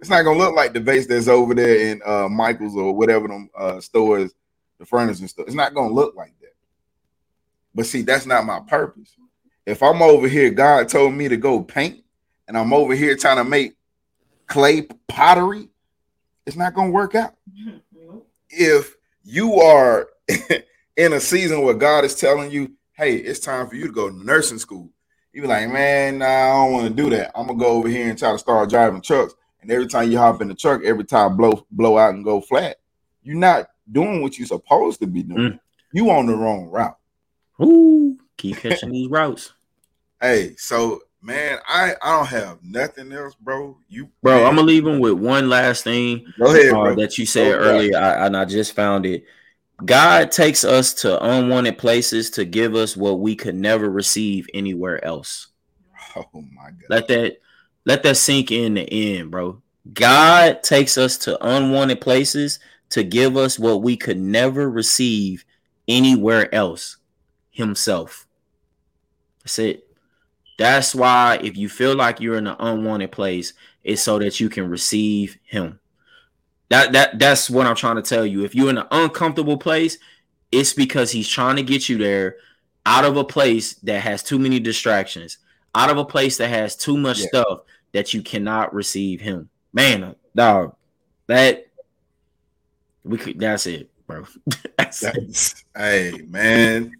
It's 0.00 0.08
not 0.08 0.22
gonna 0.22 0.38
look 0.38 0.54
like 0.54 0.72
the 0.72 0.80
vase 0.80 1.06
that's 1.06 1.28
over 1.28 1.54
there 1.54 1.76
in 1.76 2.00
uh, 2.04 2.28
Michaels 2.28 2.74
or 2.74 2.94
whatever 2.94 3.28
them 3.28 3.50
uh, 3.56 3.80
stores, 3.80 4.32
the 4.78 4.86
furniture 4.86 5.28
stuff. 5.28 5.46
It's 5.46 5.54
not 5.54 5.74
gonna 5.74 5.92
look 5.92 6.16
like 6.16 6.32
that. 6.39 6.39
But 7.80 7.86
see, 7.86 8.02
that's 8.02 8.26
not 8.26 8.44
my 8.44 8.60
purpose. 8.60 9.16
If 9.64 9.82
I'm 9.82 10.02
over 10.02 10.28
here, 10.28 10.50
God 10.50 10.86
told 10.90 11.14
me 11.14 11.28
to 11.28 11.38
go 11.38 11.62
paint, 11.62 12.04
and 12.46 12.54
I'm 12.54 12.74
over 12.74 12.94
here 12.94 13.16
trying 13.16 13.38
to 13.38 13.44
make 13.44 13.72
clay 14.46 14.82
pottery, 15.08 15.70
it's 16.44 16.58
not 16.58 16.74
gonna 16.74 16.90
work 16.90 17.14
out. 17.14 17.36
If 18.50 18.98
you 19.24 19.54
are 19.62 20.10
in 20.98 21.14
a 21.14 21.20
season 21.20 21.62
where 21.62 21.72
God 21.72 22.04
is 22.04 22.14
telling 22.14 22.50
you, 22.50 22.70
hey, 22.92 23.16
it's 23.16 23.40
time 23.40 23.66
for 23.66 23.76
you 23.76 23.86
to 23.86 23.92
go 23.94 24.10
to 24.10 24.24
nursing 24.26 24.58
school. 24.58 24.90
You 25.32 25.40
be 25.40 25.48
like, 25.48 25.70
man, 25.70 26.18
nah, 26.18 26.26
I 26.26 26.48
don't 26.48 26.72
want 26.74 26.88
to 26.88 27.02
do 27.02 27.08
that. 27.16 27.30
I'm 27.34 27.46
gonna 27.46 27.58
go 27.58 27.68
over 27.68 27.88
here 27.88 28.10
and 28.10 28.18
try 28.18 28.32
to 28.32 28.38
start 28.38 28.68
driving 28.68 29.00
trucks. 29.00 29.32
And 29.62 29.70
every 29.70 29.86
time 29.86 30.12
you 30.12 30.18
hop 30.18 30.42
in 30.42 30.48
the 30.48 30.54
truck, 30.54 30.84
every 30.84 31.04
time 31.04 31.34
blow 31.34 31.66
blow 31.70 31.96
out 31.96 32.12
and 32.12 32.26
go 32.26 32.42
flat, 32.42 32.76
you're 33.22 33.36
not 33.36 33.70
doing 33.90 34.20
what 34.20 34.36
you're 34.36 34.46
supposed 34.46 35.00
to 35.00 35.06
be 35.06 35.22
doing. 35.22 35.52
Mm. 35.52 35.60
You 35.94 36.10
on 36.10 36.26
the 36.26 36.36
wrong 36.36 36.66
route. 36.66 36.98
Ooh, 37.62 38.18
keep 38.36 38.56
catching 38.56 38.90
these 38.90 39.10
routes. 39.10 39.52
Hey, 40.20 40.54
so 40.56 41.00
man, 41.22 41.58
I 41.68 41.94
I 42.02 42.16
don't 42.16 42.26
have 42.26 42.58
nothing 42.62 43.12
else, 43.12 43.34
bro. 43.34 43.76
You, 43.88 44.10
bro, 44.22 44.36
man. 44.36 44.46
I'm 44.46 44.56
gonna 44.56 44.66
leave 44.66 44.86
him 44.86 45.00
with 45.00 45.14
one 45.14 45.48
last 45.48 45.84
thing. 45.84 46.32
Go 46.38 46.46
ahead, 46.46 46.72
uh, 46.72 46.94
that 46.94 47.18
you 47.18 47.26
said 47.26 47.52
earlier, 47.52 47.96
I, 47.98 48.26
and 48.26 48.36
I 48.36 48.44
just 48.44 48.74
found 48.74 49.06
it. 49.06 49.24
God 49.84 50.30
takes 50.30 50.64
us 50.64 50.92
to 50.94 51.22
unwanted 51.22 51.78
places 51.78 52.30
to 52.30 52.44
give 52.44 52.74
us 52.74 52.96
what 52.96 53.20
we 53.20 53.34
could 53.34 53.54
never 53.54 53.90
receive 53.90 54.46
anywhere 54.52 55.02
else. 55.04 55.48
Oh 56.16 56.24
my 56.34 56.70
god! 56.70 56.86
Let 56.88 57.08
that 57.08 57.36
let 57.86 58.02
that 58.02 58.16
sink 58.16 58.52
in 58.52 58.74
the 58.74 58.90
end, 58.90 59.30
bro. 59.30 59.62
God 59.92 60.62
takes 60.62 60.98
us 60.98 61.16
to 61.18 61.42
unwanted 61.44 62.00
places 62.00 62.60
to 62.90 63.02
give 63.02 63.36
us 63.36 63.58
what 63.58 63.82
we 63.82 63.96
could 63.96 64.18
never 64.18 64.70
receive 64.70 65.44
anywhere 65.88 66.54
else 66.54 66.98
himself. 67.60 68.26
That's 69.42 69.58
it. 69.58 69.86
That's 70.58 70.94
why 70.94 71.40
if 71.42 71.56
you 71.56 71.68
feel 71.68 71.94
like 71.94 72.20
you're 72.20 72.36
in 72.36 72.46
an 72.46 72.56
unwanted 72.58 73.12
place, 73.12 73.54
it's 73.82 74.02
so 74.02 74.18
that 74.18 74.40
you 74.40 74.48
can 74.50 74.68
receive 74.68 75.38
him. 75.44 75.80
That 76.68 76.92
that 76.92 77.18
that's 77.18 77.48
what 77.48 77.66
I'm 77.66 77.76
trying 77.76 77.96
to 77.96 78.02
tell 78.02 78.26
you. 78.26 78.44
If 78.44 78.54
you're 78.54 78.70
in 78.70 78.78
an 78.78 78.86
uncomfortable 78.90 79.56
place, 79.56 79.98
it's 80.52 80.72
because 80.72 81.10
he's 81.10 81.28
trying 81.28 81.56
to 81.56 81.62
get 81.62 81.88
you 81.88 81.98
there 81.98 82.36
out 82.86 83.04
of 83.04 83.16
a 83.16 83.24
place 83.24 83.74
that 83.74 84.02
has 84.02 84.22
too 84.22 84.38
many 84.38 84.60
distractions, 84.60 85.38
out 85.74 85.90
of 85.90 85.98
a 85.98 86.04
place 86.04 86.36
that 86.36 86.48
has 86.48 86.76
too 86.76 86.96
much 86.96 87.20
yeah. 87.20 87.26
stuff 87.28 87.60
that 87.92 88.14
you 88.14 88.22
cannot 88.22 88.74
receive 88.74 89.20
him. 89.20 89.48
Man, 89.72 90.14
dog, 90.34 90.76
that 91.26 91.66
we 93.02 93.18
could. 93.18 93.40
That's 93.40 93.66
it, 93.66 93.90
bro. 94.06 94.26
that's, 94.76 95.00
that's 95.00 95.52
it. 95.52 95.64
Hey, 95.74 96.12
man. 96.28 96.92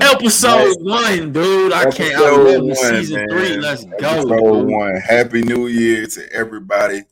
Episode 0.00 0.76
one, 0.80 1.32
dude. 1.32 1.72
I 1.72 1.90
can't. 1.90 2.14
I 2.14 2.58
one, 2.58 2.74
season 2.74 3.16
man. 3.16 3.28
three. 3.30 3.56
Let's 3.56 3.84
Episode 3.84 4.28
go. 4.28 4.62
one. 4.64 4.96
Happy 4.96 5.40
New 5.40 5.68
Year 5.68 6.06
to 6.06 6.32
everybody. 6.32 7.04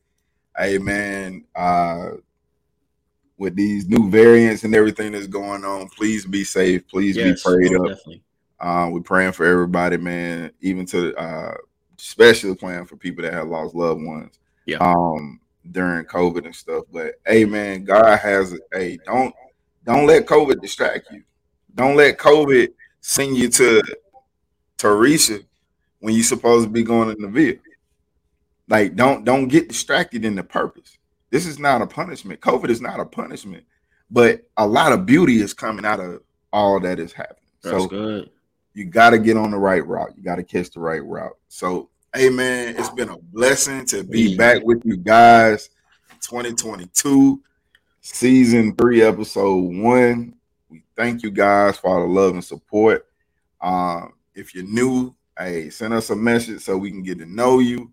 Hey, 0.56 0.76
man. 0.76 1.44
Uh, 1.54 2.10
with 3.38 3.56
these 3.56 3.88
new 3.88 4.10
variants 4.10 4.64
and 4.64 4.74
everything 4.74 5.12
that's 5.12 5.26
going 5.26 5.64
on, 5.64 5.88
please 5.88 6.26
be 6.26 6.44
safe. 6.44 6.86
Please 6.88 7.16
yes, 7.16 7.42
be 7.42 7.50
prayed 7.50 7.74
up. 7.76 7.86
Definitely. 7.86 8.22
Uh, 8.60 8.90
we're 8.92 9.00
praying 9.00 9.32
for 9.32 9.46
everybody, 9.46 9.96
man. 9.96 10.50
Even 10.60 10.84
to 10.86 11.14
uh, 11.16 11.54
especially 11.98 12.54
praying 12.54 12.84
for 12.84 12.96
people 12.96 13.22
that 13.22 13.32
have 13.32 13.48
lost 13.48 13.74
loved 13.74 14.02
ones. 14.02 14.38
Yeah. 14.66 14.78
Um, 14.78 15.40
during 15.70 16.04
COVID 16.04 16.44
and 16.44 16.54
stuff. 16.54 16.84
But 16.92 17.14
hey, 17.26 17.46
man, 17.46 17.84
God 17.84 18.18
has 18.18 18.52
a 18.52 18.58
hey, 18.70 18.98
don't 19.06 19.34
don't 19.84 20.06
let 20.06 20.26
COVID 20.26 20.60
distract 20.60 21.10
you. 21.10 21.22
Don't 21.76 21.96
let 21.96 22.18
COVID 22.18 22.72
send 23.00 23.36
you 23.36 23.48
to 23.50 23.82
Tarisha 24.78 25.44
when 26.00 26.14
you're 26.14 26.24
supposed 26.24 26.66
to 26.66 26.70
be 26.70 26.82
going 26.82 27.10
in 27.10 27.22
the 27.22 27.28
vehicle. 27.28 27.62
Like, 28.68 28.96
don't 28.96 29.24
don't 29.24 29.46
get 29.46 29.68
distracted 29.68 30.24
in 30.24 30.34
the 30.34 30.42
purpose. 30.42 30.98
This 31.30 31.46
is 31.46 31.60
not 31.60 31.82
a 31.82 31.86
punishment. 31.86 32.40
COVID 32.40 32.68
is 32.70 32.80
not 32.80 32.98
a 32.98 33.04
punishment, 33.04 33.64
but 34.10 34.42
a 34.56 34.66
lot 34.66 34.92
of 34.92 35.06
beauty 35.06 35.40
is 35.40 35.54
coming 35.54 35.84
out 35.84 36.00
of 36.00 36.22
all 36.52 36.80
that 36.80 36.98
is 36.98 37.12
happening. 37.12 37.44
That's 37.62 37.84
so 37.84 37.86
good 37.86 38.30
you 38.76 38.84
got 38.84 39.10
to 39.10 39.18
get 39.18 39.38
on 39.38 39.50
the 39.50 39.56
right 39.56 39.84
route. 39.84 40.12
You 40.18 40.22
got 40.22 40.36
to 40.36 40.44
catch 40.44 40.70
the 40.70 40.80
right 40.80 41.02
route. 41.02 41.36
So, 41.48 41.88
hey, 42.14 42.28
man, 42.28 42.76
it's 42.76 42.90
been 42.90 43.08
a 43.08 43.16
blessing 43.16 43.86
to 43.86 44.04
be 44.04 44.36
back 44.36 44.62
with 44.64 44.82
you 44.84 44.98
guys. 44.98 45.70
2022, 46.20 47.40
season 48.02 48.76
three, 48.76 49.00
episode 49.00 49.62
one. 49.62 50.34
We 50.68 50.82
thank 50.96 51.22
you 51.22 51.30
guys 51.30 51.78
for 51.78 51.88
all 51.88 52.00
the 52.00 52.12
love 52.12 52.34
and 52.34 52.44
support. 52.44 53.06
Um, 53.60 54.14
if 54.34 54.54
you're 54.54 54.64
new, 54.64 55.14
hey, 55.38 55.70
send 55.70 55.94
us 55.94 56.10
a 56.10 56.16
message 56.16 56.62
so 56.62 56.76
we 56.76 56.90
can 56.90 57.02
get 57.02 57.18
to 57.18 57.26
know 57.26 57.60
you. 57.60 57.92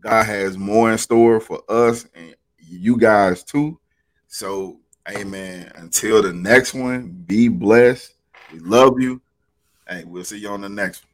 God 0.00 0.26
has 0.26 0.58
more 0.58 0.92
in 0.92 0.98
store 0.98 1.40
for 1.40 1.62
us 1.68 2.06
and 2.14 2.34
you 2.58 2.96
guys 2.96 3.42
too. 3.42 3.78
So, 4.26 4.80
amen. 5.08 5.72
Until 5.76 6.22
the 6.22 6.32
next 6.32 6.74
one, 6.74 7.08
be 7.26 7.48
blessed. 7.48 8.14
We 8.52 8.58
love 8.58 9.00
you. 9.00 9.22
Hey, 9.88 10.04
we'll 10.04 10.24
see 10.24 10.38
you 10.38 10.48
on 10.48 10.60
the 10.60 10.68
next 10.68 11.04
one. 11.04 11.13